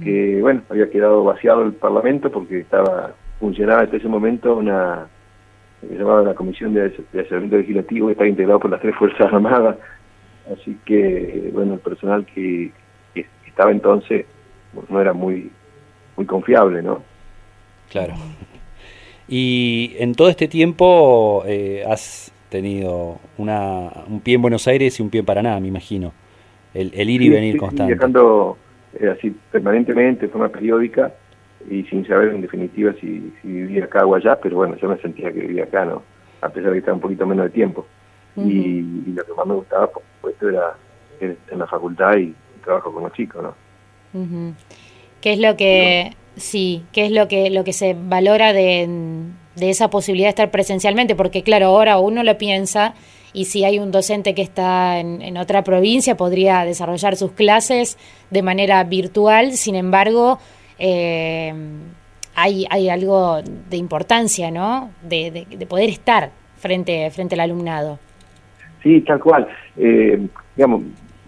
que 0.04 0.42
bueno, 0.42 0.64
había 0.70 0.90
quedado 0.90 1.24
vaciado 1.24 1.64
el 1.64 1.74
Parlamento 1.74 2.32
porque 2.32 2.60
estaba 2.60 3.14
funcionaba 3.40 3.82
hasta 3.82 3.98
ese 3.98 4.08
momento 4.08 4.56
una 4.56 5.08
que 5.82 5.88
se 5.88 5.96
llamaba 5.96 6.24
la 6.24 6.34
Comisión 6.34 6.74
de, 6.74 6.90
de 6.90 7.58
Legislativo, 7.58 8.08
que 8.08 8.14
está 8.14 8.28
integrado 8.28 8.60
por 8.60 8.72
las 8.72 8.82
tres 8.82 8.96
Fuerzas 8.96 9.22
Armadas, 9.32 9.78
así 10.52 10.78
que, 10.86 11.52
bueno, 11.54 11.76
el 11.76 11.80
personal 11.80 12.26
que, 12.26 12.72
estaba 13.46 13.72
entonces 13.72 14.26
no 14.90 15.02
era 15.02 15.14
muy, 15.14 15.52
muy 16.16 16.26
confiable, 16.28 16.84
¿no? 16.84 17.02
Claro. 17.90 18.14
Y 19.28 19.96
en 19.98 20.14
todo 20.14 20.30
este 20.30 20.48
tiempo 20.48 21.44
eh, 21.48 21.84
has 21.90 22.32
tenido 22.50 23.20
una, 23.38 23.90
un 24.08 24.22
pie 24.22 24.36
en 24.36 24.42
Buenos 24.44 24.68
Aires 24.68 25.00
y 25.00 25.04
un 25.04 25.10
pie 25.10 25.22
en 25.22 25.26
Paraná, 25.26 25.60
me 25.60 25.68
imagino. 25.68 26.14
El, 26.74 27.10
ir 27.10 27.22
y 27.24 27.30
venir 27.30 27.58
constante. 27.58 27.94
viajando 27.94 28.56
eh, 29.00 29.10
así 29.10 29.36
permanentemente, 29.52 30.26
de 30.26 30.32
forma 30.32 30.50
periódica, 30.50 31.14
y 31.70 31.84
sin 31.84 32.06
saber 32.08 32.30
en 32.30 32.42
definitiva 32.42 32.94
si, 33.00 33.34
vivía 33.44 33.86
acá 33.86 34.06
o 34.06 34.16
allá, 34.16 34.40
pero 34.40 34.58
bueno, 34.58 34.76
yo 34.78 34.88
me 34.88 34.98
sentía 34.98 35.32
que 35.32 35.42
vivía 35.42 35.64
acá, 35.64 35.86
¿no? 35.86 36.04
A 36.42 36.50
pesar 36.50 36.70
de 36.70 36.74
que 36.74 36.80
estaba 36.80 36.96
un 36.96 37.02
poquito 37.02 37.26
menos 37.26 37.46
de 37.46 37.52
tiempo. 37.52 37.86
y, 38.36 38.82
lo 39.14 39.26
que 39.26 39.34
más 39.34 39.48
me 39.48 39.56
gustaba, 39.56 39.88
por 39.88 40.04
supuesto, 40.16 40.50
era 40.50 40.76
en 41.20 41.60
la 41.60 41.66
facultad 41.66 42.16
y 42.18 42.36
trabajo 42.64 42.94
con 42.94 43.04
los 43.04 43.14
chicos, 43.14 43.42
¿no? 43.44 43.56
¿Qué 45.22 45.34
es 45.34 45.40
lo 45.40 45.56
que, 45.58 46.12
sí, 46.36 46.84
qué 46.92 47.06
es 47.06 47.12
lo 47.12 47.28
que, 47.28 47.50
lo 47.50 47.64
que 47.64 47.74
se 47.74 47.96
valora 48.00 48.54
de, 48.54 48.88
de 49.56 49.70
esa 49.70 49.90
posibilidad 49.90 50.28
de 50.28 50.32
estar 50.32 50.52
presencialmente? 50.52 51.16
Porque 51.16 51.44
claro, 51.44 51.68
ahora 51.68 51.98
uno 51.98 52.24
lo 52.24 52.38
piensa 52.38 52.94
y 53.38 53.46
si 53.46 53.64
hay 53.64 53.78
un 53.78 53.92
docente 53.92 54.34
que 54.34 54.42
está 54.42 55.00
en, 55.00 55.38
otra 55.38 55.64
provincia 55.64 56.18
podría 56.18 56.66
desarrollar 56.66 57.16
sus 57.16 57.34
clases 57.34 57.96
de 58.32 58.42
manera 58.42 58.84
virtual, 58.84 59.52
sin 59.52 59.76
embargo, 59.76 60.40
eh, 60.80 61.54
hay, 62.34 62.66
hay 62.72 62.90
algo 62.90 63.40
de 63.44 63.78
importancia, 63.78 64.50
¿no? 64.50 64.90
De, 65.04 65.46
de, 65.56 65.66
poder 65.68 65.92
estar 65.92 66.32
frente, 66.58 67.12
frente 67.12 67.36
al 67.36 67.42
alumnado. 67.42 68.00
Sí, 68.82 69.02
tal 69.02 69.20
cual. 69.20 69.48
Eh, 69.78 70.20
digamos, 70.56 70.82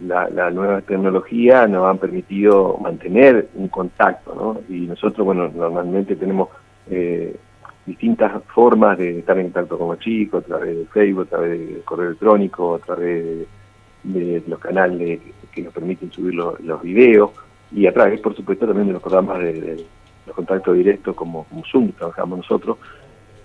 la, 0.03 0.29
la, 0.29 0.49
nueva 0.49 0.81
tecnología 0.81 1.67
nos 1.67 1.85
han 1.85 1.99
permitido 1.99 2.79
mantener 2.81 3.49
un 3.53 3.67
contacto, 3.67 4.33
¿no? 4.33 4.61
Y 4.67 4.87
nosotros, 4.87 5.23
bueno, 5.27 5.47
normalmente 5.53 6.15
tenemos 6.15 6.49
eh, 6.89 7.35
distintas 7.89 8.43
formas 8.45 8.97
de 8.97 9.19
estar 9.19 9.37
en 9.37 9.45
contacto 9.45 9.77
con 9.77 9.89
los 9.89 9.99
chicos, 9.99 10.43
a 10.43 10.47
través 10.47 10.77
de 10.77 10.85
Facebook, 10.85 11.27
a 11.27 11.29
través 11.29 11.59
de 11.59 11.81
correo 11.81 12.07
electrónico, 12.07 12.75
a 12.75 12.79
través 12.79 13.47
de, 14.03 14.43
los 14.47 14.59
canales 14.59 15.19
que 15.51 15.61
nos 15.61 15.73
permiten 15.73 16.11
subir 16.11 16.35
los, 16.35 16.81
videos 16.81 17.31
y 17.71 17.87
a 17.87 17.93
través, 17.93 18.21
por 18.21 18.35
supuesto, 18.35 18.65
también 18.65 18.87
de 18.87 18.93
los 18.93 19.01
programas 19.01 19.39
de, 19.39 19.85
los 20.25 20.35
contactos 20.35 20.75
directos 20.77 21.15
como, 21.15 21.45
Zoom, 21.69 21.87
que 21.87 21.93
trabajamos 21.93 22.37
nosotros, 22.39 22.77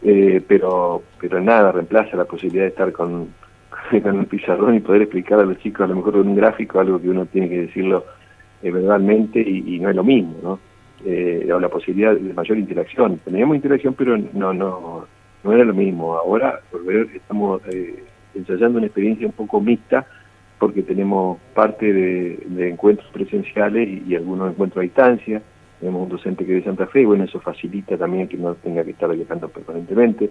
eh, 0.03 0.43
pero 0.47 1.03
pero 1.19 1.41
nada 1.41 1.73
reemplaza 1.73 2.17
la 2.17 2.27
posibilidad 2.27 2.65
de 2.65 2.69
estar 2.69 2.93
con, 2.93 3.29
con 4.03 4.19
un 4.19 4.27
pizarrón 4.27 4.75
y 4.75 4.81
poder 4.81 5.03
explicar 5.03 5.41
a 5.41 5.45
los 5.45 5.59
chicos 5.59 5.85
a 5.85 5.89
lo 5.89 5.97
mejor 5.97 6.13
con 6.13 6.29
un 6.29 6.37
gráfico 6.37 6.79
algo 6.79 7.01
que 7.01 7.09
uno 7.09 7.27
tiene 7.27 7.49
que 7.49 7.63
decirlo 7.63 8.05
eh, 8.63 8.71
verbalmente 8.71 9.41
y, 9.41 9.79
no 9.79 9.91
es 9.91 9.97
lo 9.97 10.05
mismo, 10.05 10.37
¿no? 10.43 10.59
Eh, 11.07 11.53
o 11.53 11.61
la 11.61 11.69
posibilidad 11.69 12.15
de 12.15 12.33
mayor 12.33 12.57
interacción. 12.57 13.19
Teníamos 13.19 13.57
interacción, 13.57 13.93
pero 13.93 14.17
no 14.17 14.55
no 14.55 15.07
no 15.45 15.53
era 15.53 15.65
lo 15.65 15.75
mismo. 15.75 16.15
Ahora, 16.15 16.61
por 16.71 16.85
ver, 16.85 17.09
estamos 17.15 17.61
eh, 17.71 18.03
ensayando 18.35 18.79
una 18.79 18.87
experiencia 18.87 19.27
un 19.27 19.33
poco 19.33 19.61
mixta, 19.61 20.07
porque 20.59 20.83
tenemos 20.83 21.39
parte 21.55 21.93
de, 21.93 22.69
encuentros 22.71 23.09
presenciales 23.13 23.89
y, 24.07 24.17
algunos 24.17 24.51
encuentros 24.51 24.81
a 24.81 24.83
distancia. 24.83 25.43
Tenemos 25.79 26.05
un 26.05 26.09
docente 26.09 26.47
que 26.47 26.57
es 26.57 26.65
de 26.65 26.71
Santa 26.71 26.87
Fe, 26.87 27.03
y 27.03 27.05
bueno, 27.05 27.25
eso 27.25 27.39
facilita 27.41 27.99
también 27.99 28.27
que 28.27 28.39
no 28.39 28.55
tenga 28.55 28.83
que 28.83 28.93
estar 28.93 29.15
viajando 29.15 29.49
permanentemente. 29.49 30.31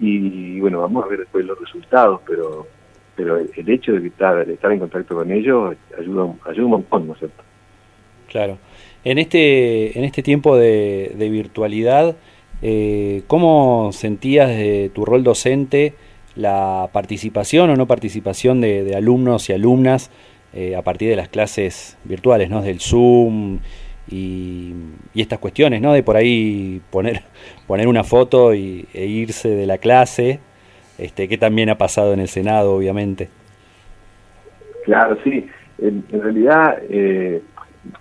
Y, 0.00 0.58
bueno, 0.60 0.80
vamos 0.80 1.04
a 1.04 1.08
ver 1.08 1.20
después 1.20 1.44
los 1.44 1.60
resultados, 1.60 2.20
pero 2.26 2.66
pero 3.16 3.36
el, 3.36 3.68
hecho 3.68 3.92
de 3.92 4.06
estar, 4.06 4.46
de 4.46 4.54
estar 4.54 4.72
en 4.72 4.78
contacto 4.78 5.14
con 5.14 5.30
ellos 5.30 5.76
ayuda, 5.98 6.32
ayuda 6.46 6.64
un 6.64 6.70
montón, 6.70 7.06
¿no 7.06 7.12
es 7.12 7.18
cierto? 7.18 7.42
Claro. 8.28 8.56
En 9.04 9.18
este, 9.18 9.98
en 9.98 10.04
este 10.04 10.22
tiempo 10.22 10.56
de, 10.56 11.14
virtualidad, 11.30 12.16
eh, 12.62 13.22
¿cómo 13.26 13.90
sentías 13.92 14.48
de 14.48 14.90
tu 14.94 15.04
rol 15.04 15.24
docente? 15.24 15.94
la 16.36 16.88
participación 16.92 17.70
o 17.70 17.76
no 17.76 17.86
participación 17.86 18.60
de, 18.60 18.94
alumnos 18.96 19.48
y 19.50 19.52
alumnas 19.52 20.10
eh, 20.52 20.76
a 20.76 20.82
partir 20.82 21.08
de 21.08 21.16
las 21.16 21.28
clases 21.28 21.98
virtuales, 22.04 22.50
¿no? 22.50 22.62
Del 22.62 22.80
Zoom 22.80 23.58
y, 24.10 24.74
estas 25.14 25.38
cuestiones, 25.38 25.80
¿no? 25.80 25.92
De 25.92 26.02
por 26.02 26.16
ahí 26.16 26.80
poner, 26.90 27.22
poner 27.66 27.88
una 27.88 28.04
foto 28.04 28.54
y, 28.54 28.86
e 28.94 29.06
irse 29.06 29.48
de 29.48 29.66
la 29.66 29.78
clase, 29.78 30.40
este, 30.98 31.28
que 31.28 31.38
también 31.38 31.70
ha 31.70 31.78
pasado 31.78 32.12
en 32.12 32.20
el 32.20 32.28
Senado, 32.28 32.74
obviamente. 32.74 33.28
Claro, 34.84 35.18
sí. 35.22 35.46
En, 35.78 36.04
realidad, 36.10 36.78
eh, 36.90 37.42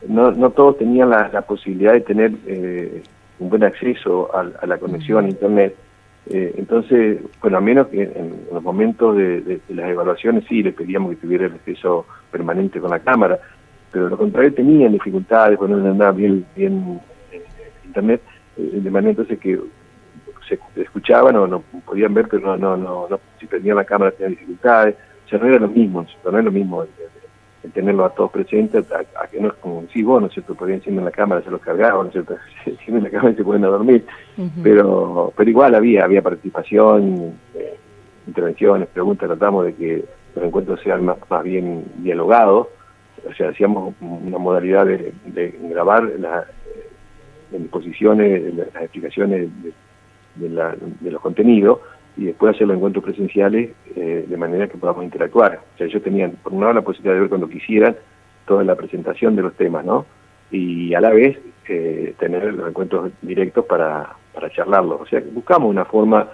no, 0.07 0.31
no 0.31 0.49
todos 0.51 0.77
tenían 0.77 1.09
la, 1.09 1.41
posibilidad 1.41 1.93
de 1.93 2.01
tener 2.01 2.33
eh, 2.45 3.03
un 3.39 3.49
buen 3.49 3.63
acceso 3.63 4.29
a, 4.35 4.65
la 4.65 4.77
conexión 4.77 5.25
a 5.25 5.29
Internet. 5.29 5.75
Eh, 6.29 6.53
entonces, 6.57 7.19
bueno, 7.41 7.57
a 7.57 7.61
menos 7.61 7.87
que 7.87 8.03
en, 8.03 8.45
los 8.51 8.61
momentos 8.61 9.15
de, 9.15 9.61
las 9.69 9.89
evaluaciones 9.89 10.43
sí 10.47 10.61
le 10.61 10.73
pedíamos 10.73 11.11
que 11.11 11.21
tuviera 11.21 11.45
el 11.45 11.53
acceso 11.53 12.05
permanente 12.31 12.79
con 12.79 12.91
la 12.91 12.99
cámara, 12.99 13.39
pero 13.91 14.09
lo 14.09 14.17
contrario 14.17 14.53
tenían 14.53 14.91
dificultades 14.91 15.57
cuando 15.57 15.77
no 15.77 15.89
andaba 15.89 16.11
bien, 16.11 16.45
bien 16.55 16.99
eh, 17.31 17.41
internet, 17.85 18.21
eh, 18.57 18.69
de 18.73 18.91
manera 18.91 19.11
entonces 19.11 19.39
que 19.39 19.59
se 20.47 20.59
escuchaban 20.81 21.35
o 21.35 21.47
no 21.47 21.61
podían 21.85 22.13
ver, 22.13 22.27
pero 22.27 22.57
no, 22.57 22.75
no, 22.75 23.07
no, 23.07 23.19
si 23.39 23.45
prendían 23.45 23.77
la 23.77 23.85
cámara 23.85 24.11
tenían 24.11 24.31
dificultades, 24.31 24.95
o 25.25 25.29
sea, 25.29 25.39
no 25.39 25.45
era 25.45 25.59
lo 25.59 25.67
mismo, 25.67 26.05
no 26.23 26.37
es 26.37 26.45
lo 26.45 26.51
mismo 26.51 26.83
el 26.83 26.89
tenerlo 27.73 28.05
a 28.05 28.13
todos 28.13 28.31
presentes, 28.31 28.85
a, 28.91 29.27
que 29.27 29.39
no 29.39 29.49
es 29.49 29.53
como 29.55 29.83
si 29.91 30.01
vos, 30.03 30.21
¿no 30.21 30.27
es 30.27 30.33
cierto? 30.33 30.55
Podrían 30.55 30.79
encender 30.79 31.03
la 31.03 31.11
cámara, 31.11 31.41
se 31.41 31.51
los 31.51 31.61
cargaban, 31.61 32.03
¿no 32.03 32.07
es 32.07 32.13
cierto? 32.13 32.35
Se 32.85 32.91
la 32.91 33.09
cámara 33.09 33.31
y 33.31 33.35
se 33.35 33.43
pueden 33.43 33.65
a 33.65 33.67
dormir. 33.67 34.05
pero, 34.63 35.33
pero 35.35 35.49
igual 35.49 35.75
había, 35.75 36.05
había 36.05 36.21
participación, 36.21 37.33
eh, 37.55 37.77
intervenciones, 38.27 38.87
preguntas, 38.87 39.27
tratamos 39.27 39.65
de 39.65 39.75
que 39.75 40.05
los 40.35 40.45
encuentros 40.45 40.79
sean 40.81 41.05
más, 41.05 41.17
más 41.29 41.43
bien 41.43 41.85
dialogados, 41.97 42.67
o 43.27 43.33
sea, 43.33 43.49
hacíamos 43.49 43.93
una 43.99 44.37
modalidad 44.37 44.85
de, 44.85 45.59
grabar 45.69 46.03
las 46.19 46.45
exposiciones, 47.51 48.53
las 48.53 48.83
explicaciones 48.83 49.49
de, 49.61 49.73
de 50.35 51.11
los 51.11 51.21
contenidos, 51.21 51.79
y 52.17 52.25
después 52.25 52.55
hacer 52.55 52.67
los 52.67 52.75
encuentros 52.75 53.03
presenciales 53.03 53.71
eh, 53.95 54.25
de 54.27 54.37
manera 54.37 54.67
que 54.67 54.77
podamos 54.77 55.03
interactuar. 55.03 55.61
O 55.73 55.77
sea, 55.77 55.87
ellos 55.87 56.03
tenían, 56.03 56.31
por 56.43 56.53
un 56.53 56.61
lado, 56.61 56.73
la 56.73 56.81
posibilidad 56.81 57.13
de 57.13 57.21
ver 57.21 57.29
cuando 57.29 57.49
quisieran 57.49 57.95
toda 58.45 58.63
la 58.63 58.75
presentación 58.75 59.35
de 59.35 59.43
los 59.43 59.53
temas, 59.53 59.85
¿no? 59.85 60.05
Y 60.51 60.93
a 60.93 61.01
la 61.01 61.11
vez 61.11 61.37
eh, 61.67 62.15
tener 62.19 62.53
los 62.53 62.67
encuentros 62.67 63.11
directos 63.21 63.65
para, 63.65 64.15
para 64.33 64.49
charlarlos. 64.49 65.01
O 65.01 65.05
sea, 65.05 65.21
buscamos 65.31 65.69
una 65.69 65.85
forma, 65.85 66.27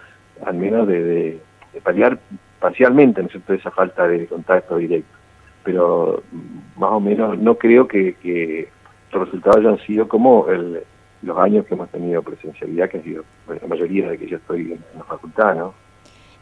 al 0.46 0.56
menos, 0.56 0.88
de, 0.88 1.04
de, 1.04 1.42
paliar 1.84 2.18
parcialmente, 2.60 3.22
¿no 3.22 3.30
cierto?, 3.30 3.54
esa 3.54 3.70
falta 3.72 4.08
de 4.08 4.28
contacto 4.28 4.78
directo. 4.78 5.18
Pero 5.64 6.24
mm, 6.32 6.80
más 6.80 6.92
o 6.92 7.00
menos 7.00 7.38
no 7.38 7.56
creo 7.56 7.88
que 7.88 8.70
los 9.12 9.26
resultados 9.26 9.58
hayan 9.58 9.78
sido 9.80 10.08
como 10.08 10.48
el, 10.50 10.84
los 11.26 11.38
años 11.38 11.66
que 11.66 11.74
hemos 11.74 11.90
tenido 11.90 12.22
presencialidad, 12.22 12.90
que 12.90 13.00
ha 13.00 13.04
sido 13.04 13.24
la 13.48 13.68
mayoría 13.68 14.10
de 14.10 14.18
que 14.18 14.28
yo 14.28 14.38
estoy 14.38 14.74
en, 14.74 14.80
la 14.98 15.04
facultad, 15.04 15.56
¿no? 15.56 15.74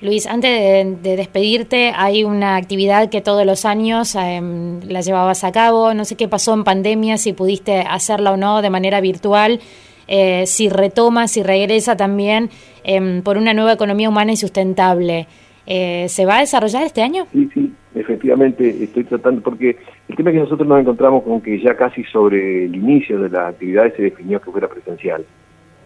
Luis, 0.01 0.27
antes 0.27 1.01
de, 1.01 1.15
despedirte, 1.15 1.93
hay 1.95 2.25
una 2.25 2.57
actividad 2.57 3.09
que 3.09 3.21
todos 3.21 3.45
los 3.45 3.63
años 3.63 4.15
em, 4.15 4.81
la 4.81 4.99
llevabas 4.99 5.45
a 5.45 5.53
cabo. 5.53 5.93
No 5.93 6.03
sé 6.03 6.17
qué 6.17 6.27
pasó 6.27 6.53
en 6.53 6.65
pandemia, 6.65 7.17
si 7.17 7.31
pudiste 7.31 7.79
hacerla 7.79 8.33
o 8.33 8.37
no 8.37 8.61
de 8.61 8.69
manera 8.69 8.99
virtual. 8.99 9.61
Eh, 10.09 10.45
si 10.45 10.67
retoma, 10.67 11.29
si 11.29 11.41
regresa 11.41 11.95
también 11.95 12.49
em, 12.83 13.21
por 13.21 13.37
una 13.37 13.53
nueva 13.53 13.71
economía 13.71 14.09
humana 14.09 14.33
y 14.33 14.37
sustentable. 14.37 15.27
Eh, 15.65 16.07
¿Se 16.09 16.25
va 16.25 16.37
a 16.37 16.41
desarrollar 16.41 16.83
este 16.83 17.01
año? 17.01 17.25
Sí, 17.31 17.49
sí, 17.53 17.73
efectivamente 17.95 18.83
estoy 18.83 19.03
tratando, 19.05 19.41
porque 19.41 19.77
el 20.09 20.15
tema 20.15 20.29
es 20.29 20.35
que 20.35 20.41
nosotros 20.41 20.67
nos 20.67 20.79
encontramos 20.79 21.23
con 21.23 21.41
que 21.41 21.59
ya 21.61 21.75
casi 21.75 22.03
sobre 22.05 22.65
el 22.65 22.75
inicio 22.75 23.19
de 23.19 23.29
las 23.29 23.53
actividades 23.53 23.93
se 23.95 24.03
definió 24.03 24.41
que 24.41 24.51
fuera 24.51 24.67
presencial. 24.67 25.25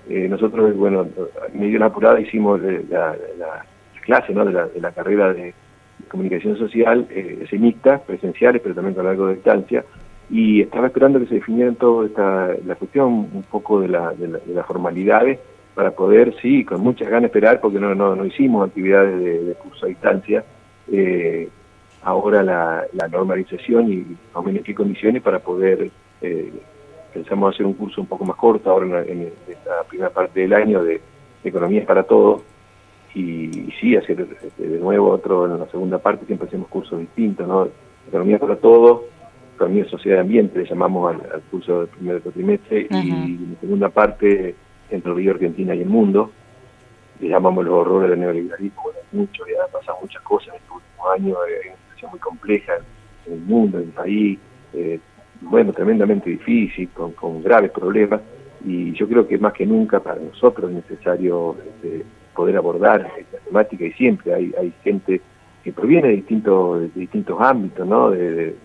Eh, 0.10 0.28
nosotros, 0.30 0.76
bueno, 0.76 1.08
medio 1.54 1.80
la 1.80 1.88
apurada 1.88 2.20
hicimos 2.20 2.62
la, 2.90 3.16
clase 4.02 4.34
¿no? 4.34 4.46
de, 4.46 4.54
la, 4.80 4.92
carrera 4.92 5.34
de 5.34 5.54
comunicación 6.08 6.58
social, 6.58 7.06
eh, 7.10 7.46
semicta, 7.50 8.00
presenciales, 8.00 8.62
pero 8.62 8.74
también 8.74 8.96
con 8.96 9.06
largo 9.06 9.28
de 9.28 9.36
distancia, 9.36 9.84
y 10.30 10.62
estaba 10.62 10.88
esperando 10.88 11.20
que 11.20 11.28
se 11.28 11.36
definieran 11.36 11.76
toda 11.76 12.08
esta, 12.08 12.56
la 12.66 12.76
cuestión, 12.76 13.08
un 13.08 13.46
poco 13.50 13.82
de, 13.82 13.90
la, 13.90 14.14
de, 14.14 14.54
las 14.54 14.66
formalidades, 14.66 15.40
para 15.78 15.92
poder, 15.92 16.34
sí, 16.42 16.66
con 16.66 16.82
muchas 16.82 17.08
ganas 17.08 17.26
esperar, 17.26 17.62
porque 17.62 17.80
no, 17.80 17.94
no, 17.94 18.16
no 18.16 18.26
hicimos 18.26 18.68
actividades 18.68 19.46
de, 19.46 19.54
curso 19.54 19.86
a 19.86 19.90
distancia, 19.90 20.44
eh, 20.92 21.48
ahora 22.02 22.42
la, 22.42 23.08
normalización 23.12 23.94
y 23.94 23.98
más 23.98 24.18
o 24.34 24.42
menos 24.42 24.64
qué 24.64 24.74
condiciones 24.74 25.22
para 25.22 25.38
poder, 25.38 25.92
eh, 26.22 26.52
pensamos 27.14 27.54
hacer 27.54 27.68
un 27.68 27.76
curso 27.76 28.02
un 28.02 28.08
poco 28.08 28.26
más 28.26 28.38
corto 28.38 28.72
ahora 28.72 29.04
en, 29.04 29.32
esta 29.48 29.84
primera 29.88 30.10
parte 30.10 30.40
del 30.40 30.54
año 30.54 30.84
de, 30.84 31.00
Economías 31.44 31.86
para 31.86 32.02
Todos, 32.02 32.42
y, 33.14 33.72
sí, 33.80 33.96
hacer 33.96 34.28
este, 34.44 34.68
de 34.68 34.80
nuevo 34.80 35.12
otro 35.12 35.46
en 35.46 35.60
la 35.60 35.68
segunda 35.68 36.00
parte, 36.00 36.26
siempre 36.26 36.48
hacemos 36.48 36.70
cursos 36.70 37.00
distintos, 37.00 37.48
¿no? 37.48 37.68
Economía 38.08 38.40
para 38.40 38.56
Todos, 38.56 39.04
Economía, 39.56 39.86
Sociedad 39.86 40.18
y 40.18 40.22
Ambiente, 40.22 40.58
le 40.58 40.66
llamamos 40.66 41.14
al, 41.14 41.42
curso 41.52 41.82
del 41.82 41.90
primer 41.90 42.22
trimestre, 42.22 42.88
y 42.90 43.10
en 43.12 43.52
la 43.54 43.60
segunda 43.62 43.90
parte 43.90 44.56
entre 44.90 45.14
río 45.14 45.32
Argentina 45.32 45.76
y 45.76 45.82
el 45.82 45.90
mundo. 45.90 46.32
Le 47.20 47.30
llamamos 47.30 47.66
los 47.66 47.74
horrores 47.74 48.12
del 48.12 48.20
neoliberalismo, 48.20 48.84
bueno, 48.84 49.00
mucho, 49.12 49.44
ya 49.48 49.64
han 49.64 49.72
pasado 49.72 49.98
muchas 50.02 50.22
cosas 50.22 50.50
en 50.50 50.56
estos 50.56 50.76
últimos 50.78 51.12
años, 51.14 51.38
hay 51.46 51.70
una 51.70 51.78
situación 51.78 52.12
muy 52.12 52.20
compleja 52.20 52.74
en 53.26 53.34
el 53.34 53.40
mundo, 53.40 53.80
en 53.80 53.86
el 53.86 53.90
país, 53.90 54.40
eh, 54.74 55.00
bueno, 55.42 55.74
tremendamente 55.74 56.30
difícil, 56.30 56.90
con, 56.90 57.42
graves 57.42 57.72
problemas, 57.72 58.22
y 58.64 58.94
yo 58.94 59.08
creo 59.08 59.28
que 59.28 59.38
más 59.38 59.54
que 59.54 59.66
nunca 59.66 60.00
para 60.00 60.20
nosotros 60.22 60.70
es 60.70 60.76
necesario 60.78 61.56
este, 61.66 62.06
poder 62.36 62.58
abordar 62.58 63.12
esta 63.18 63.38
temática, 63.40 63.86
y 63.86 63.94
siempre 63.94 64.34
hay, 64.34 64.54
hay 64.60 64.74
gente 64.84 65.22
que 65.64 65.74
proviene 65.74 66.10
de 66.10 66.16
distintos, 66.18 66.94
distintos 66.94 67.42
ámbitos, 67.42 67.88
¿no? 67.88 68.12
de 68.12 68.56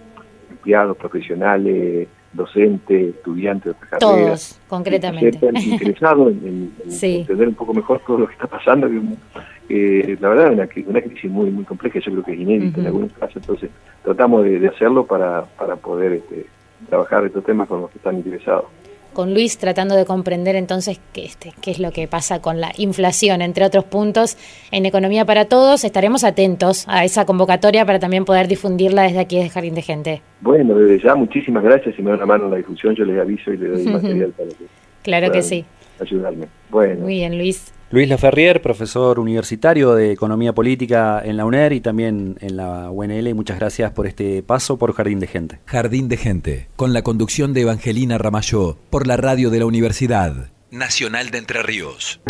empleados, 0.50 0.96
profesionales, 0.96 2.06
docentes, 2.32 3.14
estudiantes 3.14 3.64
de 3.64 3.70
otras 3.70 4.00
Todos, 4.00 4.60
concretamente. 4.68 5.38
interesados 5.54 6.32
en, 6.32 6.72
entender 7.02 7.48
un 7.48 7.54
poco 7.54 7.74
mejor 7.74 8.00
todo 8.06 8.18
lo 8.18 8.26
que 8.26 8.32
está 8.32 8.46
pasando. 8.46 8.88
Que, 9.68 10.18
la 10.20 10.28
verdad 10.28 10.68
es 10.74 10.86
una, 10.86 11.00
crisis 11.00 11.30
muy 11.30 11.50
muy 11.50 11.64
compleja, 11.64 11.98
yo 12.00 12.12
creo 12.12 12.24
que 12.24 12.32
es 12.32 12.40
inédita 12.40 12.80
en 12.80 12.86
algunos 12.86 13.12
casos, 13.12 13.36
entonces 13.36 13.70
tratamos 14.02 14.44
de, 14.44 14.68
hacerlo 14.68 15.06
para, 15.06 15.44
para 15.44 15.76
poder 15.76 16.12
este, 16.12 16.46
trabajar 16.88 17.24
estos 17.24 17.44
temas 17.44 17.68
con 17.68 17.80
los 17.80 17.90
que 17.90 17.98
están 17.98 18.16
interesados 18.16 18.66
con 19.12 19.34
Luis 19.34 19.58
tratando 19.58 19.94
de 19.94 20.04
comprender 20.04 20.56
entonces 20.56 21.00
qué, 21.12 21.24
este, 21.24 21.52
qué 21.60 21.70
es 21.70 21.78
lo 21.78 21.92
que 21.92 22.08
pasa 22.08 22.40
con 22.40 22.60
la 22.60 22.72
inflación, 22.76 23.42
entre 23.42 23.64
otros 23.64 23.84
puntos, 23.84 24.36
en 24.70 24.86
Economía 24.86 25.24
para 25.24 25.46
Todos. 25.46 25.84
Estaremos 25.84 26.24
atentos 26.24 26.84
a 26.88 27.04
esa 27.04 27.24
convocatoria 27.24 27.84
para 27.84 27.98
también 27.98 28.24
poder 28.24 28.48
difundirla 28.48 29.02
desde 29.02 29.20
aquí 29.20 29.38
de 29.38 29.48
Jardín 29.48 29.74
de 29.74 29.82
Gente. 29.82 30.22
Bueno, 30.40 30.74
desde 30.74 31.04
ya 31.04 31.14
muchísimas 31.14 31.62
gracias. 31.62 31.94
Si 31.96 32.02
me 32.02 32.10
dan 32.10 32.18
una 32.18 32.26
mano 32.26 32.44
en 32.44 32.50
la 32.50 32.56
difusión, 32.56 32.94
yo 32.94 33.04
les 33.04 33.20
aviso 33.20 33.52
y 33.52 33.56
les 33.56 33.84
doy 33.84 33.92
material 33.92 34.30
para 34.30 34.48
que 34.48 34.66
Claro 35.02 35.32
que 35.32 35.42
sí. 35.42 35.64
Ayudarme. 36.00 36.46
Bueno. 36.70 37.02
Muy 37.02 37.14
bien, 37.14 37.36
Luis. 37.36 37.72
Luis 37.92 38.08
Laferrier, 38.08 38.62
profesor 38.62 39.18
universitario 39.18 39.94
de 39.94 40.12
Economía 40.12 40.54
Política 40.54 41.20
en 41.22 41.36
la 41.36 41.44
UNER 41.44 41.74
y 41.74 41.82
también 41.82 42.38
en 42.40 42.56
la 42.56 42.90
UNL. 42.90 43.34
Muchas 43.34 43.58
gracias 43.58 43.90
por 43.92 44.06
este 44.06 44.42
paso 44.42 44.78
por 44.78 44.94
Jardín 44.94 45.20
de 45.20 45.26
Gente. 45.26 45.60
Jardín 45.66 46.08
de 46.08 46.16
Gente, 46.16 46.68
con 46.74 46.94
la 46.94 47.02
conducción 47.02 47.52
de 47.52 47.60
Evangelina 47.60 48.16
Ramayó, 48.16 48.78
por 48.88 49.06
la 49.06 49.18
radio 49.18 49.50
de 49.50 49.58
la 49.58 49.66
Universidad 49.66 50.52
Nacional 50.70 51.30
de 51.30 51.36
Entre 51.36 51.62
Ríos. 51.62 52.22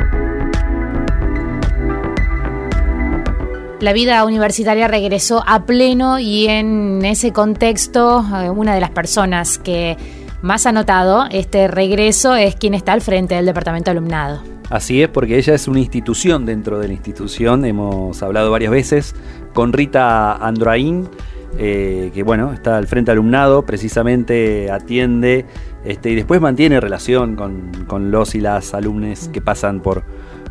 La 3.78 3.92
vida 3.92 4.24
universitaria 4.24 4.88
regresó 4.88 5.44
a 5.46 5.64
pleno 5.64 6.18
y 6.18 6.48
en 6.48 7.04
ese 7.04 7.32
contexto 7.32 8.26
eh, 8.34 8.50
una 8.50 8.74
de 8.74 8.80
las 8.80 8.90
personas 8.90 9.58
que 9.58 9.96
más 10.42 10.66
ha 10.66 10.72
notado 10.72 11.26
este 11.30 11.68
regreso 11.68 12.34
es 12.34 12.56
quien 12.56 12.74
está 12.74 12.94
al 12.94 13.00
frente 13.00 13.36
del 13.36 13.46
departamento 13.46 13.92
de 13.92 13.98
alumnado. 13.98 14.51
Así 14.72 15.02
es, 15.02 15.10
porque 15.10 15.36
ella 15.36 15.54
es 15.54 15.68
una 15.68 15.80
institución 15.80 16.46
dentro 16.46 16.78
de 16.78 16.88
la 16.88 16.94
institución. 16.94 17.66
Hemos 17.66 18.22
hablado 18.22 18.50
varias 18.50 18.70
veces 18.72 19.14
con 19.52 19.70
Rita 19.74 20.32
Andraín, 20.32 21.10
eh, 21.58 22.10
que 22.14 22.22
bueno, 22.22 22.54
está 22.54 22.78
al 22.78 22.86
frente 22.86 23.10
alumnado, 23.10 23.66
precisamente 23.66 24.70
atiende 24.70 25.44
este, 25.84 26.08
y 26.08 26.14
después 26.14 26.40
mantiene 26.40 26.80
relación 26.80 27.36
con, 27.36 28.10
los 28.10 28.34
y 28.34 28.40
las 28.40 28.72
alumnos 28.72 29.28
que 29.28 29.42
pasan 29.42 29.80
por, 29.80 30.04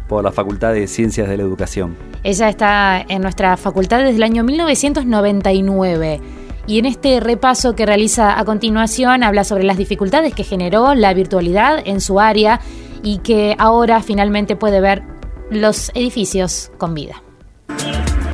por 0.08 0.24
la 0.24 0.32
Facultad 0.32 0.74
de 0.74 0.86
Ciencias 0.86 1.28
de 1.28 1.38
la 1.38 1.42
Educación. 1.42 1.96
Ella 2.24 2.48
está 2.48 3.04
en 3.10 3.24
nuestra 3.24 3.58
facultad 3.58 4.04
desde 4.04 4.18
el 4.18 4.24
año 4.24 4.44
1999 4.44 6.22
y 6.68 6.78
en 6.78 6.86
este 6.86 7.20
repaso 7.22 7.76
que 7.76 7.88
realiza 7.88 8.40
a 8.40 8.46
continuación 8.46 9.24
habla 9.24 9.44
sobre 9.44 9.64
las 9.64 9.78
dificultades 9.78 10.36
que 10.36 10.44
generó 10.44 10.94
la 10.94 11.12
virtualidad 11.16 11.82
en 11.84 12.02
su 12.02 12.20
área 12.20 12.60
y 13.04 13.20
que 13.20 13.56
ahora 13.58 14.02
finalmente 14.02 14.56
puede 14.56 14.82
ver 14.82 15.04
los 15.50 15.92
edificios 15.94 16.72
con 16.78 16.94
vida. 16.94 17.22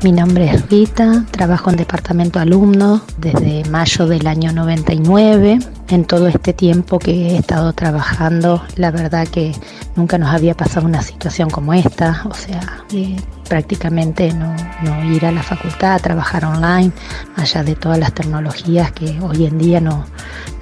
Mi 0.03 0.11
nombre 0.11 0.45
es 0.45 0.69
Rita, 0.69 1.25
trabajo 1.31 1.71
en 1.71 1.77
departamento 1.77 2.39
alumno 2.39 3.01
desde 3.17 3.67
mayo 3.69 4.05
del 4.05 4.27
año 4.27 4.51
99. 4.51 5.57
En 5.89 6.05
todo 6.05 6.27
este 6.27 6.53
tiempo 6.53 6.99
que 6.99 7.31
he 7.31 7.37
estado 7.37 7.73
trabajando, 7.73 8.61
la 8.75 8.91
verdad 8.91 9.27
que 9.27 9.53
nunca 9.95 10.19
nos 10.19 10.29
había 10.29 10.53
pasado 10.53 10.85
una 10.85 11.01
situación 11.01 11.49
como 11.49 11.73
esta, 11.73 12.21
o 12.29 12.33
sea, 12.35 12.85
prácticamente 13.47 14.33
no, 14.33 14.55
ir 15.11 15.25
a 15.25 15.31
la 15.31 15.43
facultad, 15.43 15.93
a 15.93 15.99
trabajar 15.99 16.45
online, 16.45 16.91
allá 17.35 17.63
de 17.63 17.75
todas 17.75 17.97
las 17.97 18.13
tecnologías 18.13 18.91
que 18.91 19.19
hoy 19.21 19.45
en 19.45 19.57
día 19.57 19.81
no, 19.81 20.05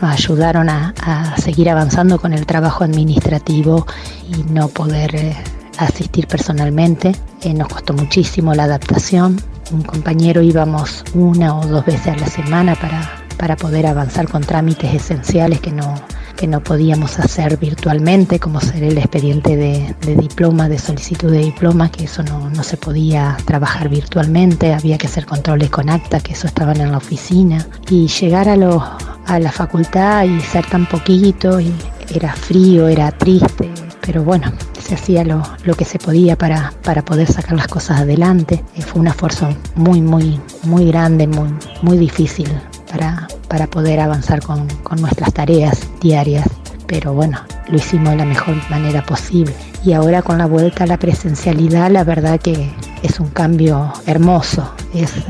nos 0.01 0.11
ayudaron 0.11 0.69
a, 0.69 0.93
seguir 1.37 1.69
avanzando 1.69 2.19
con 2.19 2.33
el 2.33 2.45
trabajo 2.45 2.83
administrativo 2.83 3.85
y 4.29 4.43
no 4.51 4.67
poder... 4.69 5.15
Eh, 5.15 5.35
asistir 5.77 6.27
personalmente. 6.27 7.13
Eh, 7.41 7.53
nos 7.53 7.67
costó 7.67 7.93
muchísimo 7.93 8.53
la 8.53 8.63
adaptación. 8.63 9.41
Un 9.71 9.83
compañero 9.83 10.41
íbamos 10.41 11.03
una 11.13 11.57
o 11.57 11.65
dos 11.65 11.85
veces 11.85 12.07
a 12.07 12.15
la 12.15 12.27
semana 12.27 12.75
para, 12.75 13.25
para 13.37 13.55
poder 13.55 13.87
avanzar 13.87 14.27
con 14.29 14.41
trámites 14.41 14.93
esenciales 14.93 15.59
que 15.59 15.71
no, 15.71 15.95
que 16.35 16.47
no 16.47 16.61
podíamos 16.61 17.19
hacer 17.19 17.57
virtualmente, 17.57 18.39
como 18.39 18.59
ser 18.61 18.83
el 18.83 18.97
expediente 18.97 19.55
de, 19.55 19.95
diploma, 20.15 20.69
de 20.69 20.77
solicitud 20.77 21.31
de 21.31 21.39
diploma, 21.39 21.89
que 21.89 22.05
eso 22.05 22.23
no, 22.23 22.49
no, 22.49 22.63
se 22.63 22.77
podía 22.77 23.37
trabajar 23.45 23.89
virtualmente, 23.89 24.73
había 24.73 24.97
que 24.97 25.07
hacer 25.07 25.25
controles 25.25 25.69
con 25.69 25.89
acta, 25.89 26.19
que 26.19 26.33
eso 26.33 26.47
estaban 26.47 26.79
en 26.81 26.91
la 26.91 26.97
oficina. 26.97 27.65
Y 27.89 28.07
llegar 28.07 28.49
a, 28.49 28.55
lo, 28.55 28.83
a 29.25 29.39
la 29.39 29.51
facultad 29.51 30.25
y 30.25 30.39
ser 30.41 30.65
tan 30.67 30.87
poquito, 30.87 31.59
y 31.59 31.73
era 32.13 32.33
frío, 32.33 32.87
era 32.87 33.11
triste, 33.11 33.71
pero 34.01 34.23
bueno, 34.23 34.51
se 34.79 34.95
hacía 34.95 35.23
lo, 35.23 35.41
que 35.75 35.85
se 35.85 35.97
podía 35.97 36.37
para, 36.37 36.73
para, 36.83 37.03
poder 37.03 37.31
sacar 37.31 37.55
las 37.55 37.67
cosas 37.67 38.01
adelante. 38.01 38.63
Eh, 38.75 38.81
fue 38.81 39.01
un 39.01 39.07
esfuerzo 39.07 39.49
muy, 39.75 40.01
muy, 40.01 40.39
muy 40.63 40.85
grande, 40.85 41.27
muy, 41.27 41.49
muy 41.81 41.97
difícil 41.97 42.47
para, 42.91 43.27
para 43.47 43.67
poder 43.67 43.99
avanzar 43.99 44.41
con, 44.41 44.67
nuestras 44.99 45.33
tareas 45.33 45.87
diarias. 46.01 46.47
Pero 46.87 47.13
bueno, 47.13 47.39
lo 47.67 47.77
hicimos 47.77 48.11
de 48.11 48.17
la 48.17 48.25
mejor 48.25 48.55
manera 48.69 49.03
posible. 49.03 49.53
Y 49.83 49.93
ahora 49.93 50.21
con 50.21 50.37
la 50.37 50.45
vuelta 50.45 50.83
a 50.83 50.87
la 50.87 50.97
presencialidad, 50.97 51.89
la 51.91 52.03
verdad 52.03 52.39
que 52.39 52.71
es 53.01 53.19
un 53.19 53.29
cambio 53.29 53.91
hermoso. 54.05 54.71
Es, 54.93 55.17
eh, 55.17 55.23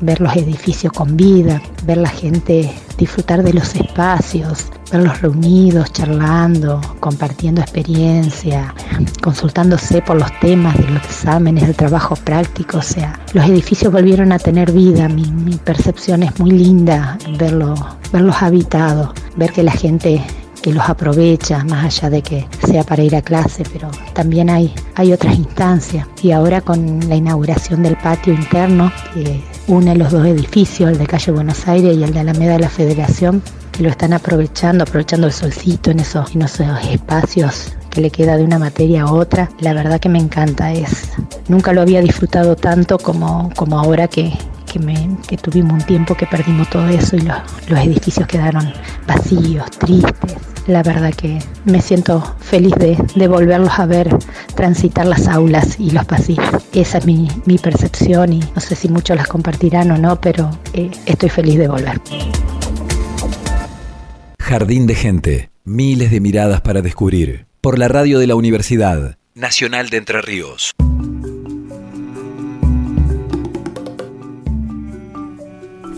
ver 0.00 0.20
los 0.20 0.34
edificios 0.36 0.92
con 0.92 1.16
vida, 1.16 1.62
ver 1.84 1.98
la 1.98 2.08
gente 2.10 2.72
disfrutar 2.96 3.42
de 3.42 3.52
los 3.52 3.74
espacios, 3.74 4.66
verlos 4.90 5.20
reunidos, 5.20 5.92
charlando, 5.92 6.80
compartiendo 7.00 7.60
experiencia, 7.60 8.74
consultándose 9.22 10.02
por 10.02 10.16
los 10.16 10.30
temas 10.40 10.76
de 10.76 10.90
los 10.90 11.04
exámenes, 11.04 11.66
del 11.66 11.76
trabajo 11.76 12.16
práctico, 12.16 12.78
o 12.78 12.82
sea, 12.82 13.18
los 13.32 13.44
edificios 13.46 13.92
volvieron 13.92 14.32
a 14.32 14.38
tener 14.38 14.72
vida, 14.72 15.08
mi, 15.08 15.24
percepción 15.64 16.22
es 16.22 16.38
muy 16.38 16.50
linda 16.50 17.16
verlo, 17.38 17.74
verlos 18.12 18.42
habitados, 18.42 19.10
ver 19.36 19.52
que 19.52 19.62
la 19.62 19.72
gente 19.72 20.22
que 20.64 20.72
los 20.72 20.88
aprovecha, 20.88 21.62
más 21.64 21.84
allá 21.84 22.08
de 22.08 22.22
que 22.22 22.48
sea 22.66 22.84
para 22.84 23.02
ir 23.02 23.14
a 23.14 23.20
clase, 23.20 23.64
pero 23.70 23.90
también 24.14 24.48
hay, 24.48 24.72
hay 24.94 25.12
otras 25.12 25.36
instancias. 25.36 26.08
Y 26.22 26.30
ahora 26.30 26.62
con 26.62 27.06
la 27.06 27.16
inauguración 27.16 27.82
del 27.82 27.98
patio 27.98 28.32
interno, 28.32 28.90
que 29.12 29.42
une 29.66 29.94
los 29.94 30.10
dos 30.10 30.26
edificios, 30.26 30.90
el 30.90 30.96
de 30.96 31.06
calle 31.06 31.32
Buenos 31.32 31.68
Aires 31.68 31.94
y 31.94 32.02
el 32.02 32.14
de 32.14 32.20
Alameda 32.20 32.54
de 32.54 32.60
la 32.60 32.70
Federación, 32.70 33.42
que 33.72 33.82
lo 33.82 33.90
están 33.90 34.14
aprovechando, 34.14 34.84
aprovechando 34.84 35.26
el 35.26 35.34
solcito 35.34 35.90
en 35.90 36.00
esos, 36.00 36.34
en 36.34 36.40
espacios 36.40 37.74
que 37.90 38.00
le 38.00 38.10
queda 38.10 38.38
de 38.38 38.44
una 38.44 38.58
materia 38.58 39.02
a 39.02 39.12
otra, 39.12 39.50
la 39.60 39.74
verdad 39.74 40.00
que 40.00 40.08
me 40.08 40.18
encanta. 40.18 40.72
Es, 40.72 41.10
nunca 41.46 41.74
lo 41.74 41.82
había 41.82 42.00
disfrutado 42.00 42.56
tanto 42.56 42.98
como, 42.98 43.50
como 43.54 43.78
ahora 43.78 44.08
que, 44.08 44.32
que, 45.26 45.36
tuvimos 45.36 45.72
un 45.72 45.82
tiempo 45.82 46.14
que 46.14 46.26
perdimos 46.26 46.68
todo 46.70 46.88
eso 46.88 47.16
y 47.16 47.20
los, 47.20 47.38
los 47.68 47.78
edificios 47.80 48.26
quedaron 48.26 48.72
vacíos, 49.06 49.70
tristes. 49.78 50.36
La 50.66 50.82
verdad 50.82 51.12
que 51.12 51.38
me 51.66 51.80
siento 51.82 52.36
feliz 52.40 52.74
de, 52.76 52.96
de, 53.14 53.28
volverlos 53.28 53.78
a 53.78 53.86
ver 53.86 54.08
transitar 54.54 55.06
las 55.06 55.28
aulas 55.28 55.78
y 55.78 55.90
los 55.90 56.06
pasillos. 56.06 56.46
Esa 56.72 56.98
es 56.98 57.06
mi, 57.06 57.28
mi 57.44 57.58
percepción 57.58 58.32
y 58.32 58.40
no 58.40 58.60
sé 58.60 58.74
si 58.74 58.88
muchos 58.88 59.16
las 59.16 59.28
compartirán 59.28 59.90
o 59.90 59.98
no, 59.98 60.20
pero 60.20 60.50
eh, 60.72 60.90
estoy 61.04 61.28
feliz 61.28 61.58
de 61.58 61.68
volver. 61.68 62.00
Jardín 64.40 64.86
de 64.86 64.94
gente, 64.94 65.50
miles 65.64 66.10
de 66.10 66.20
miradas 66.20 66.62
para 66.62 66.80
descubrir. 66.80 67.46
Por 67.60 67.78
la 67.78 67.88
radio 67.88 68.18
de 68.18 68.26
la 68.26 68.34
Universidad 68.34 69.18
Nacional 69.34 69.90
de 69.90 69.98
Entre 69.98 70.20
Ríos. 70.22 70.72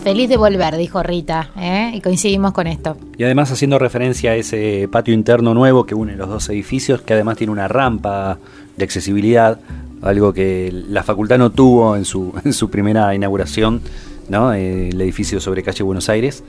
Feliz 0.07 0.29
de 0.29 0.37
volver, 0.37 0.77
dijo 0.77 1.03
Rita, 1.03 1.49
¿eh? 1.59 1.91
y 1.93 1.99
coincidimos 1.99 2.53
con 2.53 2.65
esto. 2.65 2.95
Y 3.17 3.25
además 3.25 3.51
haciendo 3.51 3.77
referencia 3.77 4.31
a 4.31 4.35
ese 4.35 4.87
patio 4.89 5.13
interno 5.13 5.53
nuevo 5.53 5.85
que 5.85 5.95
une 5.95 6.15
los 6.15 6.29
dos 6.29 6.47
edificios, 6.47 7.01
que 7.01 7.13
además 7.13 7.35
tiene 7.35 7.51
una 7.51 7.67
rampa 7.67 8.37
de 8.77 8.85
accesibilidad, 8.85 9.59
algo 10.01 10.31
que 10.31 10.71
la 10.71 11.03
facultad 11.03 11.37
no 11.37 11.49
tuvo 11.49 11.97
en 11.97 12.05
su, 12.05 12.33
en 12.45 12.53
su 12.53 12.69
primera 12.69 13.13
inauguración, 13.15 13.81
¿no? 14.29 14.53
Eh, 14.53 14.91
el 14.91 15.01
edificio 15.01 15.41
sobre 15.41 15.61
calle 15.61 15.83
Buenos 15.83 16.07
Aires. 16.07 16.41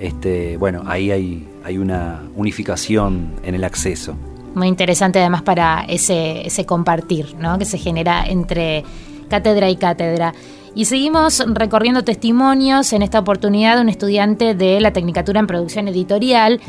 Este, 0.00 0.56
bueno, 0.56 0.82
ahí 0.86 1.10
hay, 1.10 1.46
hay 1.64 1.76
una 1.76 2.22
unificación 2.34 3.34
en 3.44 3.54
el 3.54 3.64
acceso. 3.64 4.14
Muy 4.54 4.68
interesante 4.68 5.18
además 5.18 5.42
para 5.42 5.84
ese, 5.86 6.46
ese 6.46 6.64
compartir 6.64 7.34
¿no? 7.38 7.58
que 7.58 7.66
se 7.66 7.76
genera 7.76 8.24
entre 8.24 8.84
cátedra 9.28 9.68
y 9.68 9.76
cátedra. 9.76 10.32
Y 10.74 10.86
seguimos 10.86 11.44
recorriendo 11.46 12.02
testimonios 12.02 12.92
en 12.94 13.02
esta 13.02 13.18
oportunidad 13.18 13.76
de 13.76 13.82
un 13.82 13.88
estudiante 13.90 14.54
de 14.54 14.80
la 14.80 14.92
Tecnicatura 14.92 15.38
en 15.38 15.46
Producción 15.46 15.86
Editorial 15.88 16.60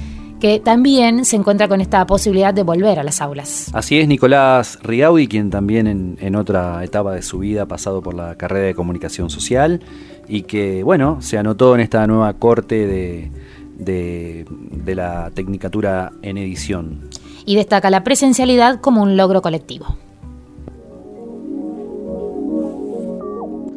que 0.41 0.59
también 0.59 1.23
se 1.23 1.37
encuentra 1.37 1.69
con 1.69 1.79
esta 1.79 2.05
posibilidad 2.05 2.53
de 2.53 2.63
volver 2.63 2.99
a 2.99 3.03
las 3.03 3.21
aulas. 3.21 3.69
Así 3.73 3.97
es, 3.97 4.09
Nicolás 4.09 4.77
Rigaudi, 4.83 5.29
quien 5.29 5.49
también 5.49 6.17
en, 6.19 6.35
otra 6.35 6.83
etapa 6.83 7.13
de 7.13 7.21
su 7.21 7.39
vida 7.39 7.61
ha 7.61 7.65
pasado 7.65 8.01
por 8.01 8.13
la 8.13 8.35
carrera 8.35 8.65
de 8.65 8.75
comunicación 8.75 9.29
social 9.29 9.79
y 10.27 10.41
que, 10.41 10.83
bueno, 10.83 11.21
se 11.21 11.37
anotó 11.37 11.75
en 11.75 11.79
esta 11.79 12.05
nueva 12.07 12.33
corte 12.33 12.85
de, 12.85 13.31
de 13.77 14.95
la 14.95 15.31
Tecnicatura 15.33 16.11
en 16.21 16.37
Edición. 16.37 17.09
Y 17.45 17.55
destaca 17.55 17.89
la 17.89 18.03
presencialidad 18.03 18.81
como 18.81 19.01
un 19.01 19.15
logro 19.15 19.41
colectivo. 19.41 19.95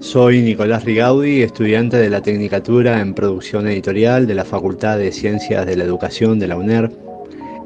Soy 0.00 0.42
Nicolás 0.42 0.84
Rigaudi, 0.84 1.40
estudiante 1.40 1.96
de 1.96 2.10
la 2.10 2.20
Tecnicatura 2.20 3.00
en 3.00 3.14
Producción 3.14 3.66
Editorial 3.66 4.26
de 4.26 4.34
la 4.34 4.44
Facultad 4.44 4.98
de 4.98 5.10
Ciencias 5.10 5.64
de 5.64 5.74
la 5.74 5.84
Educación 5.84 6.38
de 6.38 6.46
la 6.46 6.58
UNER. 6.58 6.90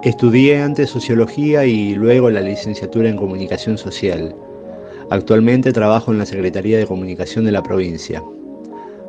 Estudié 0.04 0.62
antes 0.62 0.90
Sociología 0.90 1.66
y 1.66 1.96
luego 1.96 2.30
la 2.30 2.40
licenciatura 2.40 3.08
en 3.08 3.16
Comunicación 3.16 3.76
Social. 3.78 4.32
Actualmente 5.10 5.72
trabajo 5.72 6.12
en 6.12 6.18
la 6.18 6.26
Secretaría 6.26 6.78
de 6.78 6.86
Comunicación 6.86 7.44
de 7.44 7.52
la 7.52 7.64
provincia. 7.64 8.22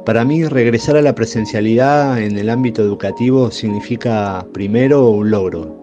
Para 0.03 0.25
mí, 0.25 0.43
regresar 0.45 0.97
a 0.97 1.03
la 1.03 1.13
presencialidad 1.13 2.19
en 2.19 2.39
el 2.39 2.49
ámbito 2.49 2.81
educativo 2.81 3.51
significa 3.51 4.47
primero 4.51 5.09
un 5.09 5.29
logro. 5.29 5.77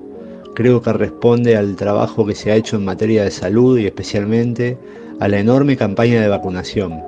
Creo 0.56 0.82
que 0.82 0.92
responde 0.92 1.56
al 1.56 1.76
trabajo 1.76 2.26
que 2.26 2.34
se 2.34 2.50
ha 2.50 2.56
hecho 2.56 2.76
en 2.76 2.84
materia 2.84 3.22
de 3.22 3.30
salud 3.30 3.78
y 3.78 3.86
especialmente 3.86 4.76
a 5.20 5.28
la 5.28 5.38
enorme 5.38 5.76
campaña 5.76 6.20
de 6.20 6.28
vacunación 6.28 7.07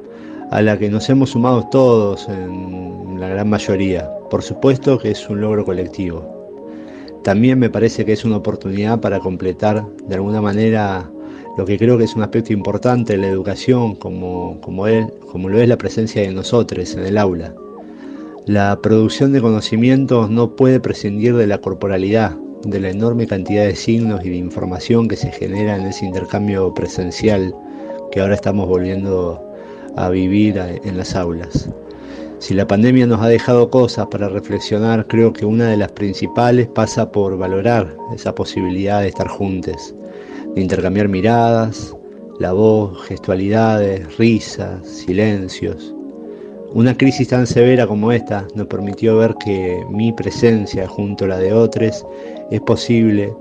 a 0.51 0.63
la 0.63 0.77
que 0.77 0.91
nos 0.91 1.09
hemos 1.09 1.31
sumado 1.31 1.69
todos 1.71 2.29
en 2.29 3.21
la 3.21 3.29
gran 3.29 3.49
mayoría. 3.49 4.11
Por 4.31 4.43
supuesto 4.43 4.99
que 4.99 5.13
es 5.13 5.29
un 5.29 5.41
logro 5.41 5.65
colectivo. 5.65 6.25
También 7.23 7.59
me 7.59 7.71
parece 7.71 8.05
que 8.05 8.13
es 8.13 8.25
una 8.25 8.39
oportunidad 8.39 9.01
para 9.01 9.21
completar 9.21 9.87
de 10.09 10.15
alguna 10.17 10.41
manera 10.41 11.09
lo 11.57 11.65
que 11.65 11.79
creo 11.79 11.99
que 11.99 12.05
es 12.05 12.17
un 12.17 12.23
aspecto 12.23 12.53
importante 12.53 13.13
de 13.13 13.19
la 13.19 13.29
educación, 13.29 13.95
como, 13.95 14.61
como, 14.61 14.87
como 15.31 15.49
lo 15.49 15.61
es 15.61 15.69
la 15.69 15.77
presencia 15.77 16.23
de 16.23 16.33
nosotros 16.33 16.95
en 16.95 17.07
el 17.07 17.19
aula. 17.19 17.55
La 18.47 18.81
producción 18.83 19.33
de 19.33 19.41
conocimientos 19.41 20.31
no 20.31 20.57
puede 20.57 20.81
prescindir 20.81 21.37
de 21.37 21.47
la 21.47 21.59
corporalidad, 21.59 22.37
de 22.65 22.81
la 22.81 22.91
enorme 22.91 23.27
cantidad 23.27 23.65
de 23.67 23.77
signos 23.77 24.25
y 24.25 24.31
de 24.31 24.37
información 24.37 25.07
que 25.07 25.17
se 25.17 25.31
genera 25.31 25.77
en 25.77 25.87
ese 25.87 26.07
intercambio 26.07 26.75
presencial 26.75 27.55
que 28.11 28.21
ahora 28.21 28.35
estamos 28.35 28.67
volviendo 28.67 29.50
a 29.97 30.09
vivir 30.11 30.59
en 30.59 30.97
las 30.97 31.15
aulas. 31.15 31.69
Si 32.41 32.55
la 32.55 32.67
pandemia 32.67 33.07
nos 33.07 33.21
ha 33.21 33.29
dejado 33.29 33.69
cosas 33.69 34.07
para 34.07 34.31
reflexionar, 34.31 35.07
creo 35.07 35.31
que 35.33 35.45
una 35.45 35.69
de 35.69 35.77
las 35.77 35.93
principales 35.93 36.69
pasa 36.69 37.13
por 37.13 37.37
valorar 37.37 37.95
esa 38.15 38.35
posibilidad 38.35 39.03
de 39.03 39.09
estar 39.09 39.29
juntos, 39.29 39.95
de 40.55 40.63
intercambiar 40.63 41.09
miradas, 41.09 41.95
la 42.39 42.53
voz, 42.53 42.99
gestualidades, 43.07 44.17
risas, 44.17 44.87
silencios. 44.87 45.95
Una 46.73 46.97
crisis 46.97 47.29
tan 47.29 47.47
severa 47.47 47.87
como 47.87 48.11
esta 48.11 48.47
nos 48.55 48.69
permitió 48.69 49.19
ver 49.19 49.35
que 49.45 49.85
mi 49.91 50.11
presencia 50.13 50.89
junto 50.89 51.27
a 51.27 51.29
la 51.29 51.39
de 51.39 51.53
otros 51.53 52.07
es 52.51 52.61
posible 52.63 53.35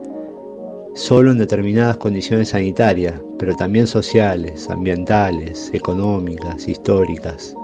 solo 0.96 1.32
en 1.32 1.38
determinadas 1.38 1.98
condiciones 1.98 2.50
sanitarias, 2.50 3.20
pero 3.38 3.56
también 3.56 3.88
sociales, 3.88 4.70
ambientales, 4.70 5.70
económicas, 5.74 6.68
históricas. 6.68 7.56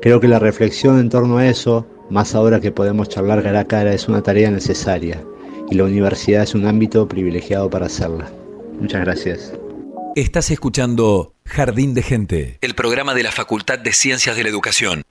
Creo 0.00 0.20
que 0.20 0.28
la 0.28 0.38
reflexión 0.38 0.98
en 0.98 1.08
torno 1.08 1.38
a 1.38 1.46
eso, 1.46 1.86
más 2.10 2.34
ahora 2.34 2.60
que 2.60 2.72
podemos 2.72 3.08
charlar 3.08 3.42
cara 3.42 3.60
a 3.60 3.66
cara, 3.66 3.94
es 3.94 4.08
una 4.08 4.22
tarea 4.22 4.50
necesaria 4.50 5.22
y 5.70 5.74
la 5.74 5.84
universidad 5.84 6.42
es 6.42 6.54
un 6.54 6.66
ámbito 6.66 7.06
privilegiado 7.08 7.70
para 7.70 7.86
hacerla. 7.86 8.30
Muchas 8.80 9.00
gracias. 9.02 9.52
Estás 10.14 10.50
escuchando 10.50 11.34
Jardín 11.46 11.94
de 11.94 12.02
Gente, 12.02 12.58
el 12.60 12.74
programa 12.74 13.14
de 13.14 13.22
la 13.22 13.32
Facultad 13.32 13.78
de 13.78 13.92
Ciencias 13.92 14.36
de 14.36 14.42
la 14.42 14.50
Educación. 14.50 15.02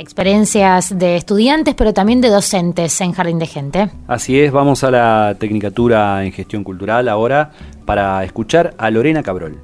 Experiencias 0.00 0.98
de 0.98 1.16
estudiantes, 1.16 1.74
pero 1.74 1.92
también 1.92 2.20
de 2.20 2.28
docentes 2.28 3.00
en 3.00 3.12
Jardín 3.12 3.38
de 3.38 3.46
Gente. 3.46 3.90
Así 4.08 4.40
es, 4.40 4.50
vamos 4.50 4.82
a 4.82 4.90
la 4.90 5.36
Tecnicatura 5.38 6.24
en 6.24 6.32
Gestión 6.32 6.64
Cultural 6.64 7.08
ahora 7.08 7.52
para 7.84 8.24
escuchar 8.24 8.74
a 8.78 8.90
Lorena 8.90 9.22
Cabrol. 9.22 9.60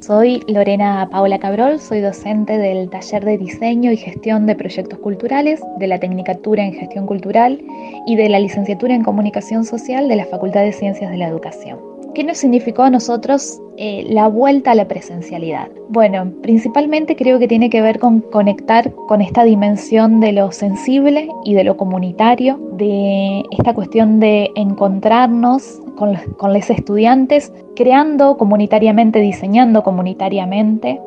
Soy 0.00 0.42
Lorena 0.48 1.08
Paola 1.10 1.38
Cabrol, 1.38 1.78
soy 1.80 2.00
docente 2.00 2.56
del 2.56 2.88
taller 2.88 3.24
de 3.24 3.36
diseño 3.36 3.92
y 3.92 3.96
gestión 3.96 4.46
de 4.46 4.54
proyectos 4.54 4.98
culturales, 5.00 5.60
de 5.78 5.86
la 5.86 5.98
Tecnicatura 5.98 6.64
en 6.64 6.72
Gestión 6.72 7.06
Cultural 7.06 7.60
y 8.06 8.16
de 8.16 8.28
la 8.28 8.38
licenciatura 8.38 8.94
en 8.94 9.02
Comunicación 9.02 9.64
Social 9.64 10.08
de 10.08 10.16
la 10.16 10.24
Facultad 10.24 10.62
de 10.62 10.72
Ciencias 10.72 11.10
de 11.10 11.18
la 11.18 11.28
Educación. 11.28 11.97
¿Qué 12.18 12.24
nos 12.24 12.38
significó 12.38 12.82
a 12.82 12.90
nosotros 12.90 13.62
eh, 13.76 14.04
la 14.08 14.26
vuelta 14.26 14.72
a 14.72 14.74
la 14.74 14.88
presencialidad? 14.88 15.68
Bueno, 15.88 16.32
principalmente 16.42 17.14
creo 17.14 17.38
que 17.38 17.46
tiene 17.46 17.70
que 17.70 17.80
ver 17.80 18.00
con 18.00 18.22
conectar 18.22 18.92
con 19.06 19.20
esta 19.20 19.44
dimensión 19.44 20.18
de 20.18 20.32
lo 20.32 20.50
sensible 20.50 21.28
y 21.44 21.54
de 21.54 21.62
lo 21.62 21.76
comunitario, 21.76 22.58
de 22.72 23.44
esta 23.52 23.72
cuestión 23.72 24.18
de 24.18 24.50
encontrarnos 24.56 25.80
con 25.96 26.14
los, 26.14 26.22
con 26.38 26.52
los 26.52 26.68
estudiantes, 26.68 27.52
creando 27.76 28.36
comunitariamente, 28.36 29.20
diseñando 29.20 29.84
comunitariamente. 29.84 31.00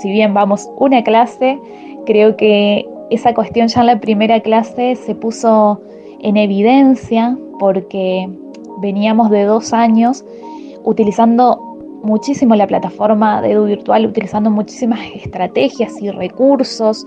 Si 0.00 0.08
bien 0.10 0.32
vamos 0.32 0.70
una 0.78 1.04
clase, 1.04 1.58
creo 2.06 2.38
que 2.38 2.88
esa 3.10 3.34
cuestión 3.34 3.68
ya 3.68 3.80
en 3.80 3.86
la 3.88 4.00
primera 4.00 4.40
clase 4.40 4.96
se 4.96 5.14
puso 5.14 5.82
en 6.20 6.38
evidencia 6.38 7.36
porque 7.58 8.30
veníamos 8.80 9.30
de 9.30 9.44
dos 9.44 9.74
años 9.74 10.24
utilizando 10.84 11.58
muchísimo 12.02 12.54
la 12.54 12.66
plataforma 12.66 13.40
de 13.42 13.52
Edu 13.52 13.64
Virtual, 13.64 14.06
utilizando 14.06 14.50
muchísimas 14.50 15.00
estrategias 15.14 16.00
y 16.00 16.10
recursos 16.10 17.04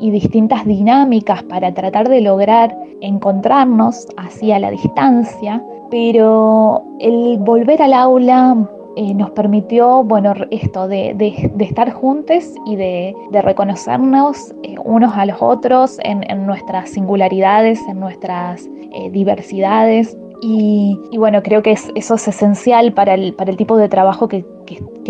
y 0.00 0.10
distintas 0.10 0.64
dinámicas 0.64 1.42
para 1.44 1.72
tratar 1.72 2.08
de 2.08 2.20
lograr 2.20 2.76
encontrarnos 3.00 4.06
así 4.16 4.52
a 4.52 4.58
la 4.58 4.70
distancia, 4.70 5.62
pero 5.90 6.82
el 7.00 7.38
volver 7.38 7.82
al 7.82 7.92
aula 7.92 8.56
eh, 8.96 9.14
nos 9.14 9.30
permitió, 9.30 10.02
bueno, 10.02 10.34
esto 10.50 10.88
de, 10.88 11.14
estar 11.60 11.92
juntos 11.92 12.52
y 12.66 12.74
de, 12.74 13.14
reconocernos 13.30 14.52
eh, 14.64 14.74
unos 14.84 15.12
a 15.16 15.24
los 15.24 15.40
otros 15.40 15.98
en, 16.02 16.46
nuestras 16.46 16.90
singularidades, 16.90 17.80
en 17.88 18.00
nuestras 18.00 18.66
eh, 18.92 19.08
diversidades. 19.10 20.16
Y, 20.40 20.98
bueno, 21.16 21.42
creo 21.42 21.62
que 21.62 21.72
eso 21.72 22.14
es 22.14 22.28
esencial 22.28 22.92
para 22.92 23.14
el, 23.14 23.34
para 23.34 23.50
el 23.50 23.56
tipo 23.56 23.76
de 23.76 23.88
trabajo 23.88 24.28
que, 24.28 24.44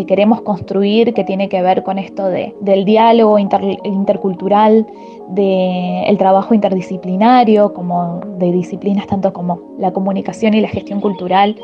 queremos 0.06 0.42
construir, 0.42 1.12
que 1.12 1.24
tiene 1.24 1.48
que 1.48 1.60
ver 1.60 1.82
con 1.82 1.98
esto 1.98 2.28
de, 2.28 2.54
del 2.60 2.84
diálogo 2.84 3.36
intercultural, 3.38 4.86
del 5.28 6.16
trabajo 6.18 6.54
interdisciplinario, 6.54 7.74
como 7.74 8.20
de 8.38 8.52
disciplinas 8.52 9.08
tanto 9.08 9.32
como 9.32 9.60
la 9.78 9.92
comunicación 9.92 10.54
y 10.54 10.60
la 10.60 10.68
gestión 10.68 11.00
cultural. 11.00 11.56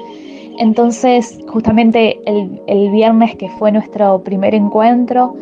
Entonces, 0.58 1.38
justamente 1.48 2.20
el, 2.26 2.60
el 2.66 2.90
viernes 2.90 3.36
que 3.36 3.48
fue 3.50 3.70
nuestro 3.72 4.22
primer 4.22 4.54
encuentro, 4.54 5.34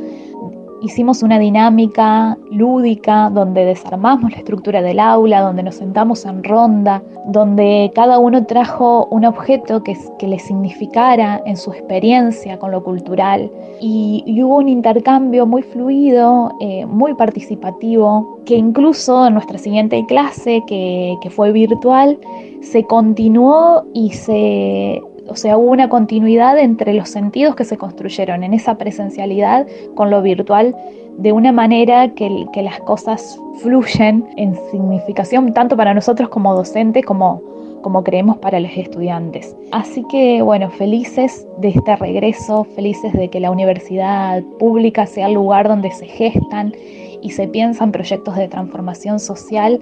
hicimos 0.83 1.23
una 1.23 1.39
dinámica 1.39 2.37
lúdica 2.51 3.31
donde 3.31 3.65
desarmamos 3.65 4.33
la 4.33 4.39
estructura 4.39 4.83
del 4.83 4.99
aula, 4.99 5.41
donde 5.41 5.63
nos 5.63 5.77
sentamos 5.77 6.25
en 6.25 6.43
ronda, 6.43 7.03
donde 7.27 7.91
cada 7.95 8.19
uno 8.19 8.45
trajo 8.47 9.07
un 9.11 9.25
objeto 9.25 9.83
que, 9.83 9.97
le 10.23 10.39
significara 10.39 11.43
en 11.47 11.57
su 11.57 11.73
experiencia 11.73 12.59
con 12.59 12.71
lo 12.71 12.83
cultural. 12.83 13.51
Y, 13.81 14.25
hubo 14.43 14.57
un 14.57 14.69
intercambio 14.69 15.47
muy 15.47 15.63
fluido, 15.63 16.53
eh, 16.61 16.85
muy 16.87 17.15
participativo, 17.15 18.41
que 18.45 18.57
incluso 18.57 19.27
en 19.27 19.35
nuestra 19.35 19.59
siguiente 19.59 20.05
clase, 20.07 20.63
que, 20.67 21.17
que 21.23 21.31
fue 21.31 21.53
virtual, 21.53 22.19
se 22.61 22.85
continuó 22.85 23.85
y 23.95 24.11
se 24.11 25.01
o 25.29 25.37
sea, 25.37 25.57
hubo 25.57 25.71
una 25.71 25.89
continuidad 25.89 26.59
entre 26.59 26.95
los 26.95 27.09
sentidos 27.09 27.55
que 27.55 27.65
se 27.65 27.77
construyeron 27.77 28.43
en 28.43 28.55
esa 28.55 28.77
presencialidad 28.77 29.67
con 29.95 30.11
lo 30.11 30.21
virtual 30.23 30.75
de 31.19 31.33
una 31.33 31.53
manera 31.53 32.09
que, 32.15 32.47
las 32.57 32.81
cosas 32.81 33.39
fluyen 33.63 34.27
en 34.37 34.57
significación 34.71 35.53
tanto 35.53 35.77
para 35.77 35.95
nosotros 35.95 36.29
como 36.29 36.55
docentes 36.55 37.05
como, 37.05 37.41
como 37.83 38.03
creemos 38.03 38.39
para 38.39 38.59
los 38.59 38.73
estudiantes. 38.77 39.55
Así 39.71 40.05
que 40.11 40.43
bueno, 40.43 40.71
felices 40.71 41.47
de 41.59 41.69
este 41.69 41.97
regreso, 41.97 42.65
felices 42.65 43.13
de 43.13 43.29
que 43.29 43.41
la 43.41 43.51
universidad 43.51 44.43
pública 44.59 45.07
sea 45.07 45.27
el 45.27 45.35
lugar 45.35 45.69
donde 45.69 45.91
se 45.93 46.07
gestan 46.07 46.75
y 47.21 47.31
se 47.31 47.47
piensan 47.47 47.93
proyectos 47.93 48.35
de 48.37 48.49
transformación 48.49 49.21
social 49.21 49.81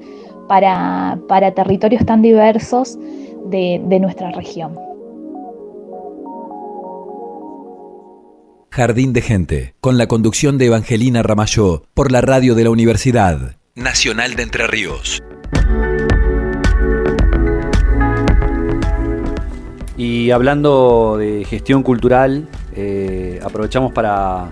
para, 0.49 1.19
territorios 1.55 2.05
tan 2.05 2.21
diversos 2.23 2.99
de 3.51 3.99
nuestra 4.01 4.31
región. 4.33 4.90
Jardín 8.81 9.13
de 9.13 9.21
Gente, 9.21 9.75
con 9.83 9.99
la 9.99 10.07
conducción 10.07 10.57
de 10.57 10.65
Evangelina 10.65 11.23
Ramayó, 11.23 11.83
por 11.93 12.11
la 12.11 12.23
radio 12.23 12.55
de 12.55 12.65
la 12.65 12.71
Universidad 12.71 13.59
Nacional 13.75 14.37
de 14.37 14.43
Entre 14.43 14.67
Ríos. 14.67 15.23
Y 19.99 20.31
hablando 20.31 21.19
de 21.19 21.45
gestión 21.45 21.83
cultural, 21.83 22.49
eh, 22.75 23.39
aprovechamos 23.45 23.93
para, 23.93 24.51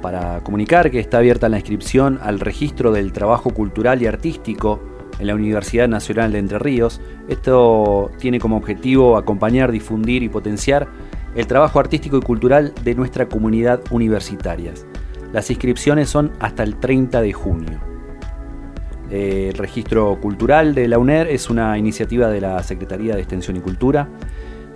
para 0.00 0.42
comunicar 0.42 0.90
que 0.90 0.98
está 0.98 1.18
abierta 1.18 1.50
la 1.50 1.58
inscripción 1.58 2.18
al 2.22 2.40
registro 2.40 2.92
del 2.92 3.12
trabajo 3.12 3.50
cultural 3.50 4.00
y 4.00 4.06
artístico 4.06 4.80
en 5.18 5.26
la 5.26 5.34
Universidad 5.34 5.86
Nacional 5.86 6.32
de 6.32 6.38
Entre 6.38 6.58
Ríos. 6.58 7.02
Esto 7.28 8.10
tiene 8.18 8.40
como 8.40 8.56
objetivo 8.56 9.18
acompañar, 9.18 9.70
difundir 9.70 10.22
y 10.22 10.30
potenciar 10.30 10.88
el 11.36 11.46
trabajo 11.46 11.78
artístico 11.78 12.16
y 12.16 12.20
cultural 12.20 12.72
de 12.82 12.94
nuestra 12.94 13.28
comunidad 13.28 13.80
universitaria. 13.90 14.72
Las 15.32 15.50
inscripciones 15.50 16.08
son 16.08 16.32
hasta 16.40 16.62
el 16.62 16.76
30 16.76 17.20
de 17.20 17.32
junio. 17.32 17.78
Eh, 19.10 19.50
el 19.52 19.58
registro 19.58 20.18
cultural 20.20 20.74
de 20.74 20.88
la 20.88 20.98
UNER 20.98 21.28
es 21.28 21.50
una 21.50 21.76
iniciativa 21.78 22.28
de 22.28 22.40
la 22.40 22.62
Secretaría 22.62 23.14
de 23.14 23.20
Extensión 23.20 23.56
y 23.56 23.60
Cultura. 23.60 24.08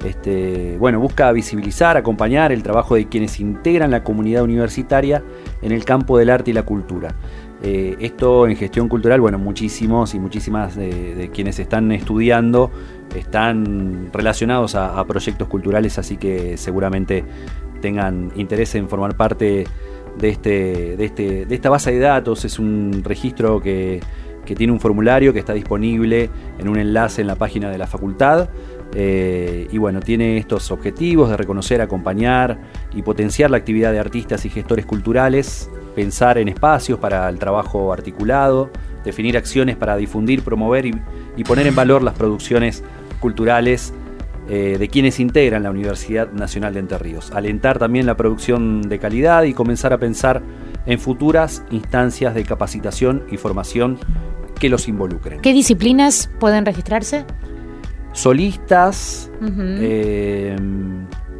Este, 0.04 0.76
bueno, 0.78 1.00
busca 1.00 1.32
visibilizar, 1.32 1.96
acompañar 1.96 2.52
el 2.52 2.62
trabajo 2.62 2.94
de 2.94 3.08
quienes 3.08 3.40
integran 3.40 3.90
la 3.90 4.04
comunidad 4.04 4.42
universitaria 4.42 5.22
en 5.62 5.72
el 5.72 5.84
campo 5.84 6.18
del 6.18 6.30
arte 6.30 6.50
y 6.50 6.54
la 6.54 6.62
cultura. 6.62 7.14
Eh, 7.62 7.96
esto 8.00 8.46
en 8.46 8.56
gestión 8.56 8.88
cultural, 8.88 9.20
bueno, 9.20 9.38
muchísimos 9.38 10.14
y 10.14 10.18
muchísimas 10.18 10.76
de, 10.76 11.30
quienes 11.32 11.58
están 11.58 11.92
estudiando 11.92 12.70
están 13.14 14.10
relacionados 14.12 14.74
a, 14.74 15.04
proyectos 15.04 15.48
culturales, 15.48 15.98
así 15.98 16.16
que 16.16 16.56
seguramente 16.56 17.24
tengan 17.80 18.30
interés 18.36 18.74
en 18.74 18.88
formar 18.88 19.16
parte 19.16 19.66
de, 20.18 20.28
este, 20.28 20.96
de, 20.96 21.04
este, 21.04 21.46
de 21.46 21.54
esta 21.54 21.70
base 21.70 21.92
de 21.92 21.98
datos. 21.98 22.44
Es 22.44 22.58
un 22.58 23.02
registro 23.04 23.60
que, 23.60 24.00
tiene 24.56 24.72
un 24.72 24.80
formulario 24.80 25.32
que 25.32 25.38
está 25.38 25.52
disponible 25.52 26.28
en 26.58 26.68
un 26.68 26.76
enlace 26.76 27.20
en 27.20 27.28
la 27.28 27.36
página 27.36 27.70
de 27.70 27.78
la 27.78 27.86
facultad. 27.86 28.50
Eh, 28.96 29.68
y 29.70 29.78
bueno, 29.78 30.00
tiene 30.00 30.38
estos 30.38 30.72
objetivos 30.72 31.30
de 31.30 31.36
reconocer, 31.36 31.80
acompañar 31.80 32.58
y 32.92 33.02
potenciar 33.02 33.52
la 33.52 33.58
actividad 33.58 33.92
de 33.92 34.00
artistas 34.00 34.44
y 34.44 34.50
gestores 34.50 34.86
culturales 34.86 35.70
pensar 35.94 36.38
en 36.38 36.48
espacios 36.48 36.98
para 36.98 37.28
el 37.28 37.38
trabajo 37.38 37.92
articulado, 37.92 38.70
definir 39.04 39.36
acciones 39.36 39.76
para 39.76 39.96
difundir, 39.96 40.42
promover 40.42 40.86
y, 40.86 41.44
poner 41.44 41.66
en 41.66 41.74
valor 41.74 42.02
las 42.02 42.14
producciones 42.14 42.84
culturales 43.20 43.92
eh, 44.48 44.76
de 44.78 44.88
quienes 44.88 45.20
integran 45.20 45.62
la 45.62 45.70
Universidad 45.70 46.32
Nacional 46.32 46.74
de 46.74 46.80
Entre 46.80 46.98
Ríos. 46.98 47.30
Alentar 47.30 47.78
también 47.78 48.06
la 48.06 48.16
producción 48.16 48.82
de 48.82 48.98
calidad 48.98 49.44
y 49.44 49.54
comenzar 49.54 49.92
a 49.92 49.98
pensar 49.98 50.42
en 50.86 50.98
futuras 50.98 51.62
instancias 51.70 52.34
de 52.34 52.42
capacitación 52.44 53.22
y 53.30 53.36
formación 53.36 53.98
que 54.58 54.68
los 54.68 54.88
involucren. 54.88 55.40
¿Qué 55.40 55.52
disciplinas 55.52 56.30
pueden 56.40 56.66
registrarse? 56.66 57.24
Solistas, 58.12 59.30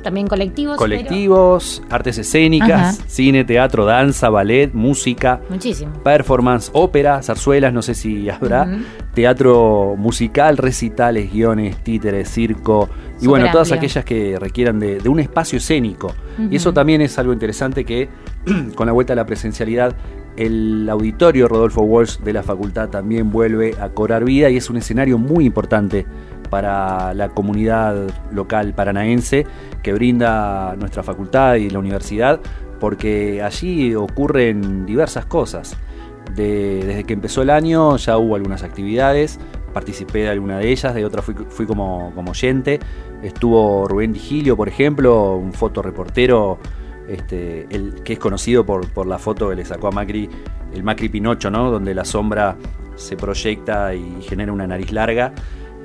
también 0.02 0.26
colectivos. 0.26 0.76
Colectivos, 0.76 1.82
artes 1.90 2.18
escénicas, 2.18 3.00
cine, 3.06 3.44
teatro, 3.44 3.84
danza, 3.84 4.28
ballet, 4.30 4.72
música. 4.72 5.40
Muchísimo. 5.48 5.92
Performance, 6.02 6.70
ópera, 6.72 7.22
zarzuelas, 7.22 7.72
no 7.72 7.82
sé 7.82 7.94
si 7.94 8.28
habrá. 8.28 8.68
Teatro 9.14 9.94
musical, 9.96 10.56
recitales, 10.56 11.32
guiones, 11.32 11.82
títeres, 11.82 12.30
circo. 12.30 12.88
y 13.20 13.26
bueno, 13.26 13.48
todas 13.52 13.72
aquellas 13.72 14.04
que 14.04 14.38
requieran 14.38 14.78
de, 14.78 15.08
un 15.08 15.20
espacio 15.20 15.58
escénico. 15.58 16.14
Y 16.50 16.56
eso 16.56 16.72
también 16.72 17.00
es 17.02 17.18
algo 17.18 17.32
interesante 17.32 17.84
que 17.84 18.08
con 18.74 18.86
la 18.86 18.92
vuelta 18.92 19.12
a 19.12 19.16
la 19.16 19.26
presencialidad 19.26 19.94
el 20.36 20.88
auditorio 20.88 21.48
Rodolfo 21.48 21.82
Walsh 21.82 22.18
de 22.20 22.32
la 22.32 22.42
facultad 22.42 22.88
también 22.88 23.30
vuelve 23.30 23.74
a 23.80 23.90
cobrar 23.90 24.24
vida 24.24 24.48
y 24.48 24.56
es 24.56 24.70
un 24.70 24.76
escenario 24.76 25.18
muy 25.18 25.44
importante 25.44 26.06
para 26.50 27.14
la 27.14 27.30
comunidad 27.30 28.08
local 28.32 28.74
paranaense 28.74 29.46
que 29.82 29.92
brinda 29.92 30.74
nuestra 30.76 31.02
facultad 31.02 31.54
y 31.54 31.70
la 31.70 31.78
universidad, 31.78 32.40
porque 32.78 33.42
allí 33.42 33.94
ocurren 33.94 34.84
diversas 34.86 35.24
cosas. 35.26 35.76
desde 36.34 37.04
que 37.04 37.12
empezó 37.12 37.42
el 37.42 37.50
año 37.50 37.96
ya 37.96 38.16
hubo 38.16 38.36
algunas 38.36 38.62
actividades, 38.62 39.38
participé 39.72 40.20
de 40.20 40.28
alguna 40.30 40.58
de 40.58 40.70
ellas, 40.70 40.94
de 40.94 41.04
otras 41.04 41.24
fui, 41.24 41.66
como, 41.66 42.12
como, 42.14 42.30
oyente. 42.30 42.78
Estuvo 43.22 43.86
Rubén 43.86 44.12
Digilio, 44.12 44.56
por 44.56 44.68
ejemplo, 44.68 45.36
un 45.36 45.52
fotoreportero 45.52 46.58
este, 47.08 47.66
el, 47.70 48.02
que 48.02 48.14
es 48.14 48.18
conocido 48.18 48.64
por, 48.64 48.88
por, 48.88 49.06
la 49.06 49.18
foto 49.18 49.48
que 49.48 49.56
le 49.56 49.64
sacó 49.64 49.88
a 49.88 49.90
Macri, 49.90 50.28
el 50.72 50.82
Macri 50.82 51.08
Pinocho, 51.08 51.50
¿no? 51.50 51.70
donde 51.70 51.94
la 51.94 52.04
sombra 52.04 52.56
se 52.94 53.16
proyecta 53.16 53.94
y 53.94 54.22
genera 54.22 54.52
una 54.52 54.66
nariz 54.66 54.92
larga. 54.92 55.32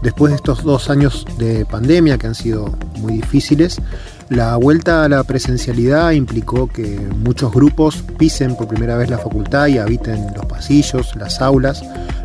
Después 0.00 0.30
de 0.30 0.36
estos 0.36 0.62
dos 0.62 0.88
años 0.88 1.26
de 1.36 1.64
pandemia 1.66 2.18
que 2.18 2.28
han 2.28 2.36
sido 2.36 2.72
muy 2.98 3.14
difíciles, 3.14 3.80
la 4.28 4.56
vuelta 4.56 5.04
a 5.04 5.08
la 5.08 5.24
presencialidad 5.24 6.12
implicó 6.12 6.68
que 6.68 7.00
muchos 7.24 7.52
grupos 7.52 8.04
pisen 8.16 8.56
por 8.56 8.68
primera 8.68 8.96
vez 8.96 9.10
la 9.10 9.18
facultad 9.18 9.66
y 9.66 9.78
habiten 9.78 10.32
los 10.36 10.46
pasillos, 10.46 11.16
las 11.16 11.40
aulas. 11.40 11.82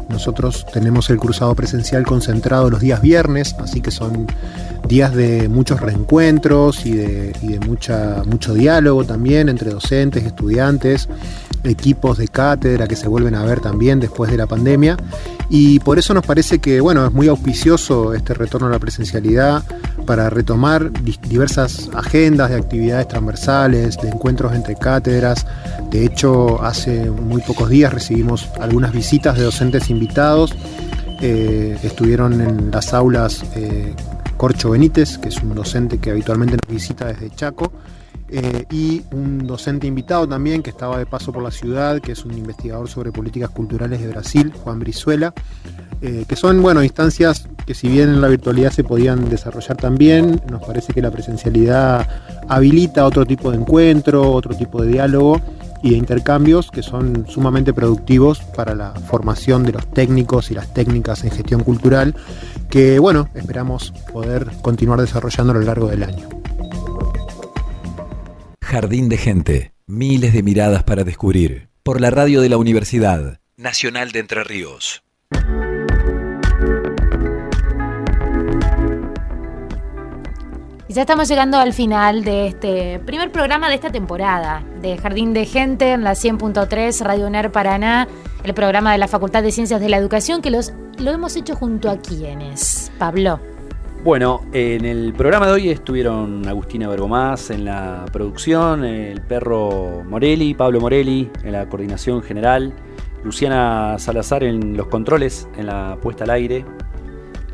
Nosotros 0.09 0.65
tenemos 0.71 1.09
el 1.09 1.17
cruzado 1.17 1.55
presencial 1.55 2.05
concentrado 2.05 2.69
los 2.69 2.79
días 2.79 3.01
viernes, 3.01 3.55
así 3.59 3.81
que 3.81 3.91
son 3.91 4.27
días 4.87 5.13
de 5.13 5.49
muchos 5.49 5.81
reencuentros 5.81 6.85
y 6.85 6.93
de, 6.93 7.59
mucho 7.65 8.53
diálogo 8.53 9.03
también 9.03 9.49
entre 9.49 9.71
docentes, 9.71 10.23
estudiantes, 10.23 11.09
equipos 11.67 12.17
de 12.17 12.27
cátedra 12.27 12.87
que 12.87 12.95
se 12.95 13.07
vuelven 13.07 13.35
a 13.35 13.43
ver 13.43 13.59
también 13.59 13.99
después 13.99 14.31
de 14.31 14.37
la 14.37 14.47
pandemia. 14.47 14.97
Y 15.49 15.79
por 15.79 15.99
eso 15.99 16.13
nos 16.13 16.25
parece 16.25 16.59
que 16.59 16.81
bueno, 16.81 17.05
es 17.05 17.13
muy 17.13 17.27
auspicioso 17.27 18.13
este 18.13 18.33
retorno 18.33 18.67
a 18.67 18.71
la 18.71 18.79
presencialidad 18.79 19.63
para 20.05 20.29
retomar 20.29 20.91
diversas 21.27 21.89
agendas 21.93 22.49
de 22.49 22.57
actividades 22.57 23.07
transversales, 23.07 23.97
de 23.97 24.09
encuentros 24.09 24.53
entre 24.53 24.75
cátedras. 24.75 25.45
De 25.89 26.05
hecho, 26.05 26.61
hace 26.63 27.09
muy 27.09 27.41
pocos 27.41 27.69
días 27.69 27.93
recibimos 27.93 28.49
algunas 28.59 28.91
visitas 28.91 29.37
de 29.37 29.43
docentes 29.43 29.89
invitados. 29.89 30.55
Eh, 31.21 31.77
estuvieron 31.83 32.41
en 32.41 32.71
las 32.71 32.93
aulas 32.93 33.43
eh, 33.55 33.93
Corcho 34.37 34.71
Benítez, 34.71 35.17
que 35.17 35.29
es 35.29 35.37
un 35.41 35.55
docente 35.55 35.97
que 35.97 36.11
habitualmente 36.11 36.57
nos 36.61 36.73
visita 36.73 37.05
desde 37.05 37.29
Chaco, 37.29 37.71
eh, 38.29 38.65
y 38.71 39.03
un 39.11 39.45
docente 39.45 39.85
invitado 39.85 40.27
también 40.27 40.63
que 40.63 40.71
estaba 40.71 40.97
de 40.97 41.05
paso 41.05 41.31
por 41.31 41.43
la 41.43 41.51
ciudad, 41.51 41.99
que 42.01 42.13
es 42.13 42.25
un 42.25 42.33
investigador 42.33 42.87
sobre 42.87 43.11
políticas 43.11 43.49
culturales 43.51 44.01
de 44.01 44.07
Brasil, 44.07 44.51
Juan 44.63 44.79
Brizuela, 44.79 45.33
eh, 46.01 46.25
que 46.27 46.35
son 46.35 46.61
bueno, 46.61 46.83
instancias 46.83 47.47
que 47.65 47.73
si 47.73 47.87
bien 47.87 48.09
en 48.09 48.21
la 48.21 48.27
virtualidad 48.27 48.71
se 48.71 48.83
podían 48.83 49.29
desarrollar 49.29 49.77
también, 49.77 50.41
nos 50.49 50.63
parece 50.63 50.93
que 50.93 51.01
la 51.01 51.11
presencialidad 51.11 52.07
habilita 52.47 53.05
otro 53.05 53.25
tipo 53.25 53.51
de 53.51 53.57
encuentro, 53.57 54.31
otro 54.31 54.55
tipo 54.55 54.81
de 54.81 54.91
diálogo 54.91 55.39
y 55.83 55.91
de 55.91 55.97
intercambios 55.97 56.71
que 56.71 56.81
son 56.81 57.27
sumamente 57.27 57.73
productivos 57.73 58.39
para 58.55 58.73
la 58.73 58.91
formación 58.91 59.63
de 59.63 59.73
los 59.73 59.87
técnicos 59.87 60.49
y 60.49 60.55
las 60.55 60.73
técnicas 60.73 61.23
en 61.23 61.31
gestión 61.31 61.63
cultural 61.63 62.15
que 62.69 62.97
bueno, 62.97 63.29
esperamos 63.35 63.91
poder 64.11 64.47
continuar 64.61 64.99
desarrollando 64.99 65.51
a 65.53 65.55
lo 65.55 65.61
largo 65.61 65.87
del 65.87 66.03
año. 66.03 66.27
Jardín 68.65 69.09
de 69.09 69.17
Gente, 69.17 69.73
miles 69.85 70.33
de 70.33 70.41
miradas 70.41 70.83
para 70.83 71.03
descubrir, 71.03 71.69
por 71.83 72.01
la 72.01 72.09
radio 72.09 72.41
de 72.41 72.49
la 72.49 72.57
Universidad 72.57 73.39
Nacional 73.57 74.11
de 74.11 74.19
Entre 74.19 74.43
Ríos. 74.43 75.03
ya 80.87 81.01
estamos 81.01 81.27
llegando 81.27 81.57
al 81.57 81.73
final 81.73 82.23
de 82.23 82.47
este 82.47 82.99
primer 82.99 83.29
programa 83.29 83.67
de 83.67 83.75
esta 83.75 83.91
temporada 83.91 84.63
de 84.81 84.97
Jardín 84.97 85.33
de 85.33 85.45
Gente 85.45 85.91
en 85.91 86.05
la 86.05 86.13
100.3 86.13 87.01
Radio 87.01 87.27
UNER 87.27 87.51
Paraná, 87.51 88.07
el 88.45 88.53
programa 88.53 88.93
de 88.93 88.97
la 88.97 89.09
Facultad 89.09 89.43
de 89.43 89.51
Ciencias 89.51 89.81
de 89.81 89.89
la 89.89 89.97
Educación 89.97 90.41
que 90.41 90.51
los, 90.51 90.73
lo 90.97 91.11
hemos 91.11 91.35
hecho 91.35 91.53
junto 91.53 91.89
a 91.89 91.97
quienes, 91.97 92.93
Pablo. 92.97 93.54
Bueno, 94.05 94.41
en 94.53 94.85
el 94.85 95.13
programa 95.13 95.47
de 95.47 95.53
hoy 95.53 95.69
estuvieron 95.69 96.47
Agustina 96.47 96.87
Bergomás 96.87 97.49
en 97.49 97.65
la 97.65 98.05
producción, 98.13 98.83
el 98.83 99.19
perro 99.21 100.03
Morelli, 100.05 100.53
Pablo 100.53 100.79
Morelli 100.79 101.31
en 101.43 101.53
la 101.53 101.67
coordinación 101.67 102.21
general, 102.21 102.71
Luciana 103.23 103.95
Salazar 103.97 104.43
en 104.43 104.77
los 104.77 104.89
controles, 104.89 105.49
en 105.57 105.65
la 105.65 105.97
puesta 105.99 106.23
al 106.23 106.29
aire, 106.29 106.63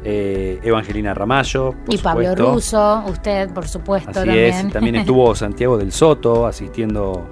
eh, 0.04 0.60
Evangelina 0.62 1.14
Ramallo. 1.14 1.74
y 1.88 1.98
Pablo 1.98 2.36
Russo, 2.36 3.02
usted, 3.08 3.50
por 3.54 3.66
supuesto. 3.66 4.10
Así 4.10 4.20
también. 4.20 4.68
Es. 4.68 4.74
También 4.74 4.96
estuvo 4.98 5.34
Santiago 5.36 5.78
del 5.78 5.94
Soto 5.94 6.46
asistiendo 6.46 7.30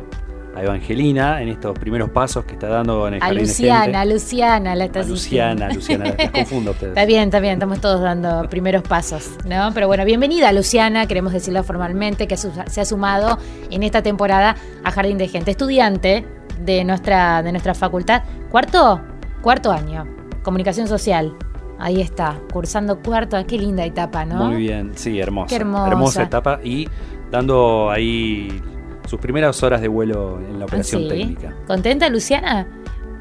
a 0.60 0.64
Evangelina 0.64 1.42
en 1.42 1.50
estos 1.50 1.78
primeros 1.80 2.10
pasos 2.10 2.44
que 2.46 2.54
está 2.54 2.68
dando 2.68 3.08
en 3.08 3.16
el 3.16 3.24
A 3.24 3.32
Luciana, 3.32 4.02
a 4.02 4.06
Luciana 4.06 4.76
la 4.76 4.86
está 4.86 5.00
a 5.00 5.04
Luciana, 5.04 5.74
Luciana, 5.74 6.14
las 6.18 6.32
confundo 6.32 6.72
ustedes. 6.72 6.90
Está 7.00 7.06
bien, 7.06 7.24
está 7.24 7.40
bien, 7.40 7.54
estamos 7.54 7.80
todos 7.80 8.02
dando 8.02 8.48
primeros 8.50 8.84
pasos, 8.84 9.32
¿no? 9.46 9.72
Pero 9.74 9.88
bueno, 9.88 10.04
bienvenida 10.06 10.52
Luciana, 10.52 11.08
queremos 11.08 11.34
decirlo 11.34 11.64
formalmente, 11.64 12.28
que 12.28 12.36
se 12.36 12.82
ha 12.82 12.86
sumado 12.86 13.38
en 13.70 13.84
esta 13.84 14.02
temporada 14.02 14.56
a 14.84 14.92
Jardín 14.92 15.18
de 15.18 15.28
Gente, 15.28 15.52
estudiante 15.52 16.26
de 16.60 16.84
nuestra, 16.84 17.42
de 17.42 17.52
nuestra 17.52 17.74
facultad, 17.74 18.24
cuarto, 18.50 19.02
cuarto 19.42 19.72
año, 19.72 20.06
comunicación 20.44 20.88
social. 20.88 21.36
Ahí 21.80 22.02
está, 22.02 22.38
cursando 22.52 23.00
cuarto, 23.00 23.38
qué 23.48 23.58
linda 23.58 23.86
etapa, 23.86 24.26
¿no? 24.26 24.48
Muy 24.48 24.58
bien, 24.58 24.92
sí, 24.96 25.20
hermosa. 25.20 25.48
Qué 25.48 25.56
hermosa. 25.56 25.88
Hermosa 25.88 26.24
etapa 26.24 26.60
y 26.62 26.90
dando 27.32 27.90
ahí 27.90 28.62
sus 29.10 29.20
primeras 29.20 29.62
horas 29.64 29.82
de 29.82 29.88
vuelo 29.88 30.40
en 30.40 30.60
la 30.60 30.66
operación 30.66 31.08
técnica. 31.08 31.54
¿Contenta, 31.66 32.10
Luciana? 32.10 32.68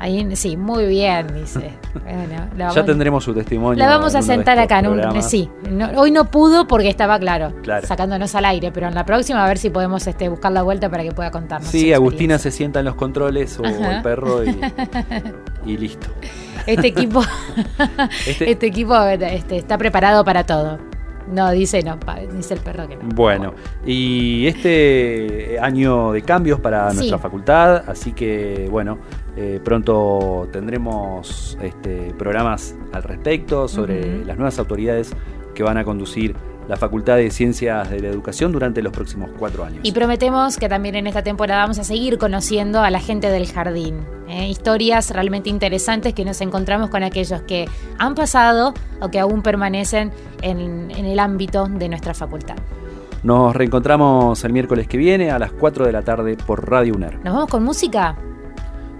Ahí, 0.00 0.36
sí, 0.36 0.56
muy 0.56 0.86
bien, 0.86 1.26
dice. 1.34 1.72
ya 2.56 2.84
tendremos 2.84 3.24
su 3.24 3.34
testimonio. 3.34 3.84
La 3.84 3.88
vamos 3.88 4.14
a 4.14 4.22
sentar 4.22 4.56
acá 4.58 4.78
en 4.78 4.86
un. 4.86 5.22
Sí, 5.22 5.50
hoy 5.96 6.12
no 6.12 6.30
pudo 6.30 6.68
porque 6.68 6.88
estaba 6.88 7.18
claro, 7.18 7.52
sacándonos 7.82 8.34
al 8.34 8.44
aire, 8.44 8.70
pero 8.70 8.86
en 8.86 8.94
la 8.94 9.04
próxima 9.04 9.44
a 9.44 9.48
ver 9.48 9.58
si 9.58 9.70
podemos 9.70 10.06
este, 10.06 10.28
buscar 10.28 10.52
la 10.52 10.62
vuelta 10.62 10.88
para 10.88 11.02
que 11.02 11.10
pueda 11.10 11.30
contarnos. 11.30 11.68
Sí, 11.68 11.92
Agustina 11.92 12.38
se 12.38 12.52
sienta 12.52 12.78
en 12.78 12.84
los 12.84 12.94
controles 12.94 13.58
o 13.58 13.64
el 13.64 14.02
perro 14.02 14.42
y 15.66 15.76
listo. 15.76 16.06
Este 16.66 16.88
equipo, 16.88 17.22
este, 18.26 18.50
este, 18.50 18.66
equipo 18.66 18.94
este, 19.02 19.56
está 19.56 19.78
preparado 19.78 20.24
para 20.24 20.44
todo. 20.44 20.78
No, 21.30 21.50
dice 21.50 21.82
no, 21.82 21.98
dice 22.34 22.54
el 22.54 22.60
perro 22.60 22.88
que 22.88 22.96
no. 22.96 23.02
Bueno, 23.14 23.54
y 23.84 24.46
este 24.46 25.58
año 25.60 26.12
de 26.12 26.22
cambios 26.22 26.60
para 26.60 26.92
nuestra 26.92 27.18
facultad, 27.18 27.84
así 27.88 28.12
que 28.12 28.66
bueno, 28.70 28.98
eh, 29.36 29.60
pronto 29.62 30.48
tendremos 30.52 31.56
este, 31.62 32.14
programas 32.18 32.74
al 32.92 33.02
respecto 33.02 33.68
sobre 33.68 34.24
las 34.24 34.36
nuevas 34.36 34.58
autoridades 34.58 35.12
que 35.54 35.62
van 35.62 35.76
a 35.76 35.84
conducir 35.84 36.34
la 36.68 36.76
Facultad 36.76 37.16
de 37.16 37.30
Ciencias 37.30 37.90
de 37.90 38.00
la 38.00 38.08
Educación 38.08 38.52
durante 38.52 38.82
los 38.82 38.92
próximos 38.92 39.30
cuatro 39.38 39.64
años. 39.64 39.80
Y 39.82 39.92
prometemos 39.92 40.58
que 40.58 40.68
también 40.68 40.94
en 40.94 41.06
esta 41.06 41.22
temporada 41.22 41.62
vamos 41.62 41.78
a 41.78 41.84
seguir 41.84 42.18
conociendo 42.18 42.80
a 42.80 42.90
la 42.90 43.00
gente 43.00 43.30
del 43.30 43.50
jardín. 43.50 44.00
¿eh? 44.28 44.48
Historias 44.48 45.10
realmente 45.10 45.48
interesantes 45.48 46.12
que 46.12 46.24
nos 46.24 46.40
encontramos 46.40 46.90
con 46.90 47.02
aquellos 47.02 47.42
que 47.42 47.66
han 47.98 48.14
pasado 48.14 48.74
o 49.00 49.08
que 49.08 49.18
aún 49.18 49.42
permanecen 49.42 50.12
en, 50.42 50.90
en 50.90 51.06
el 51.06 51.18
ámbito 51.18 51.66
de 51.66 51.88
nuestra 51.88 52.12
facultad. 52.12 52.56
Nos 53.22 53.56
reencontramos 53.56 54.44
el 54.44 54.52
miércoles 54.52 54.86
que 54.86 54.98
viene 54.98 55.30
a 55.30 55.38
las 55.38 55.50
4 55.52 55.86
de 55.86 55.92
la 55.92 56.02
tarde 56.02 56.36
por 56.36 56.70
Radio 56.70 56.94
UNER. 56.94 57.16
¿Nos 57.24 57.34
vamos 57.34 57.48
con 57.48 57.64
música? 57.64 58.14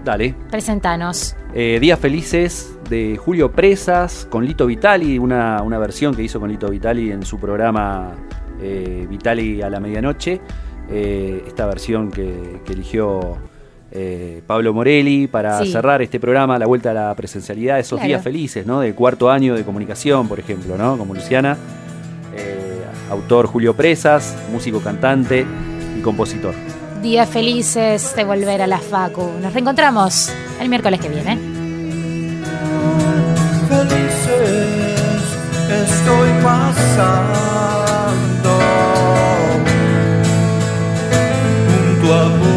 Dale. 0.03 0.35
Presentanos. 0.49 1.35
Eh, 1.53 1.77
Días 1.79 1.99
Felices 1.99 2.78
de 2.89 3.17
Julio 3.17 3.51
Presas 3.51 4.27
con 4.29 4.45
Lito 4.45 4.65
Vitali, 4.65 5.19
una, 5.19 5.61
una, 5.61 5.77
versión 5.77 6.15
que 6.15 6.23
hizo 6.23 6.39
con 6.39 6.49
Lito 6.49 6.69
Vitali 6.69 7.11
en 7.11 7.23
su 7.25 7.39
programa 7.39 8.11
eh, 8.61 9.05
Vitali 9.09 9.61
a 9.61 9.69
la 9.69 9.79
medianoche. 9.79 10.41
Eh, 10.89 11.43
esta 11.47 11.65
versión 11.67 12.11
que, 12.11 12.61
eligió 12.67 13.37
Pablo 14.45 14.73
Morelli 14.73 15.27
para 15.27 15.65
cerrar 15.65 16.01
este 16.03 16.19
programa, 16.19 16.59
la 16.59 16.67
vuelta 16.67 16.91
a 16.91 16.93
la 16.93 17.15
presencialidad, 17.15 17.79
esos 17.79 17.99
días 18.01 18.21
felices, 18.21 18.65
¿no? 18.65 18.81
De 18.81 18.93
cuarto 18.93 19.31
año 19.31 19.55
de 19.55 19.63
comunicación, 19.63 20.27
por 20.27 20.39
ejemplo, 20.39 20.77
¿no? 20.77 20.97
Como 20.97 21.15
Luciana. 21.15 21.57
autor 23.09 23.47
Julio 23.47 23.75
Presas, 23.75 24.37
músico 24.51 24.79
cantante 24.79 25.45
y 25.97 26.01
compositor 26.01 26.53
días 27.01 27.29
felices 27.29 28.13
de 28.15 28.25
volver 28.25 28.61
a 28.61 28.67
la 28.67 28.79
Facu. 28.79 29.23
Nos 29.41 29.53
reencontramos 29.53 30.31
el 30.59 30.69
miércoles 30.69 30.99
que 30.99 31.07
viene. 31.07 31.48
Estoy 35.83 36.29
pasando 36.43 37.39
junto 41.67 42.13
a 42.13 42.27
vos. 42.37 42.48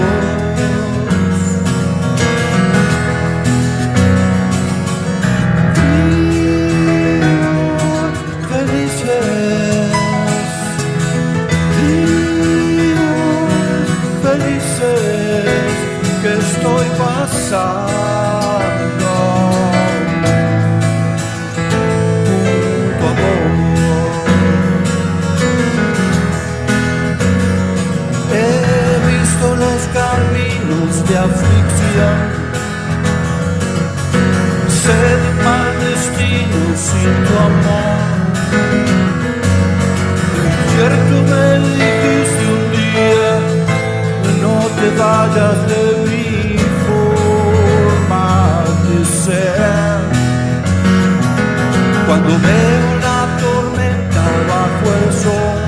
Aflicción. 31.25 32.19
Sé 34.83 35.01
de 35.23 35.31
mal 35.45 35.73
destino 35.87 36.61
sin 36.87 37.13
tu 37.27 37.35
amor. 37.51 38.01
Cierto 40.73 41.15
me 41.31 41.47
dijiste 41.69 42.43
un 42.57 42.63
día, 42.79 43.33
no 44.43 44.57
te 44.79 44.89
vayas 45.01 45.59
de 45.73 45.85
mi 46.09 46.59
forma 46.87 48.29
de 48.87 48.99
ser. 49.23 50.01
Cuando 52.07 52.33
veo 52.49 52.89
la 53.07 53.21
tormenta 53.43 54.25
bajo 54.51 54.87
el 54.99 55.09
sol, 55.23 55.62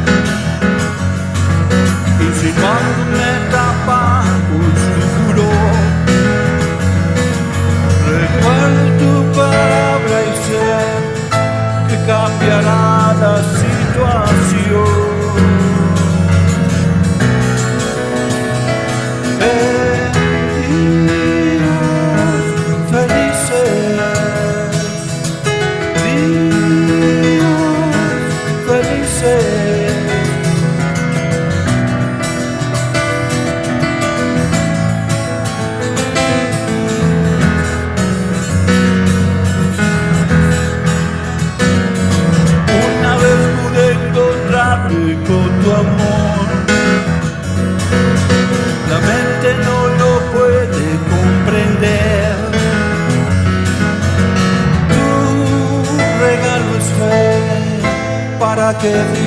para 58.85 59.24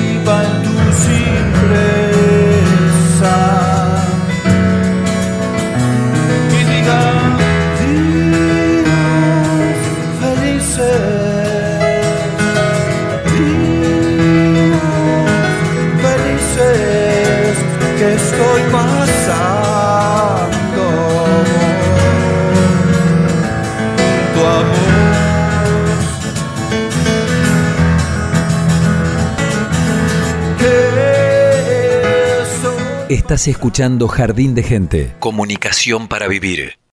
Estás 33.28 33.46
escuchando 33.46 34.08
Jardín 34.08 34.54
de 34.54 34.62
Gente. 34.62 35.14
Comunicación 35.20 36.08
para 36.08 36.28
vivir. 36.28 36.78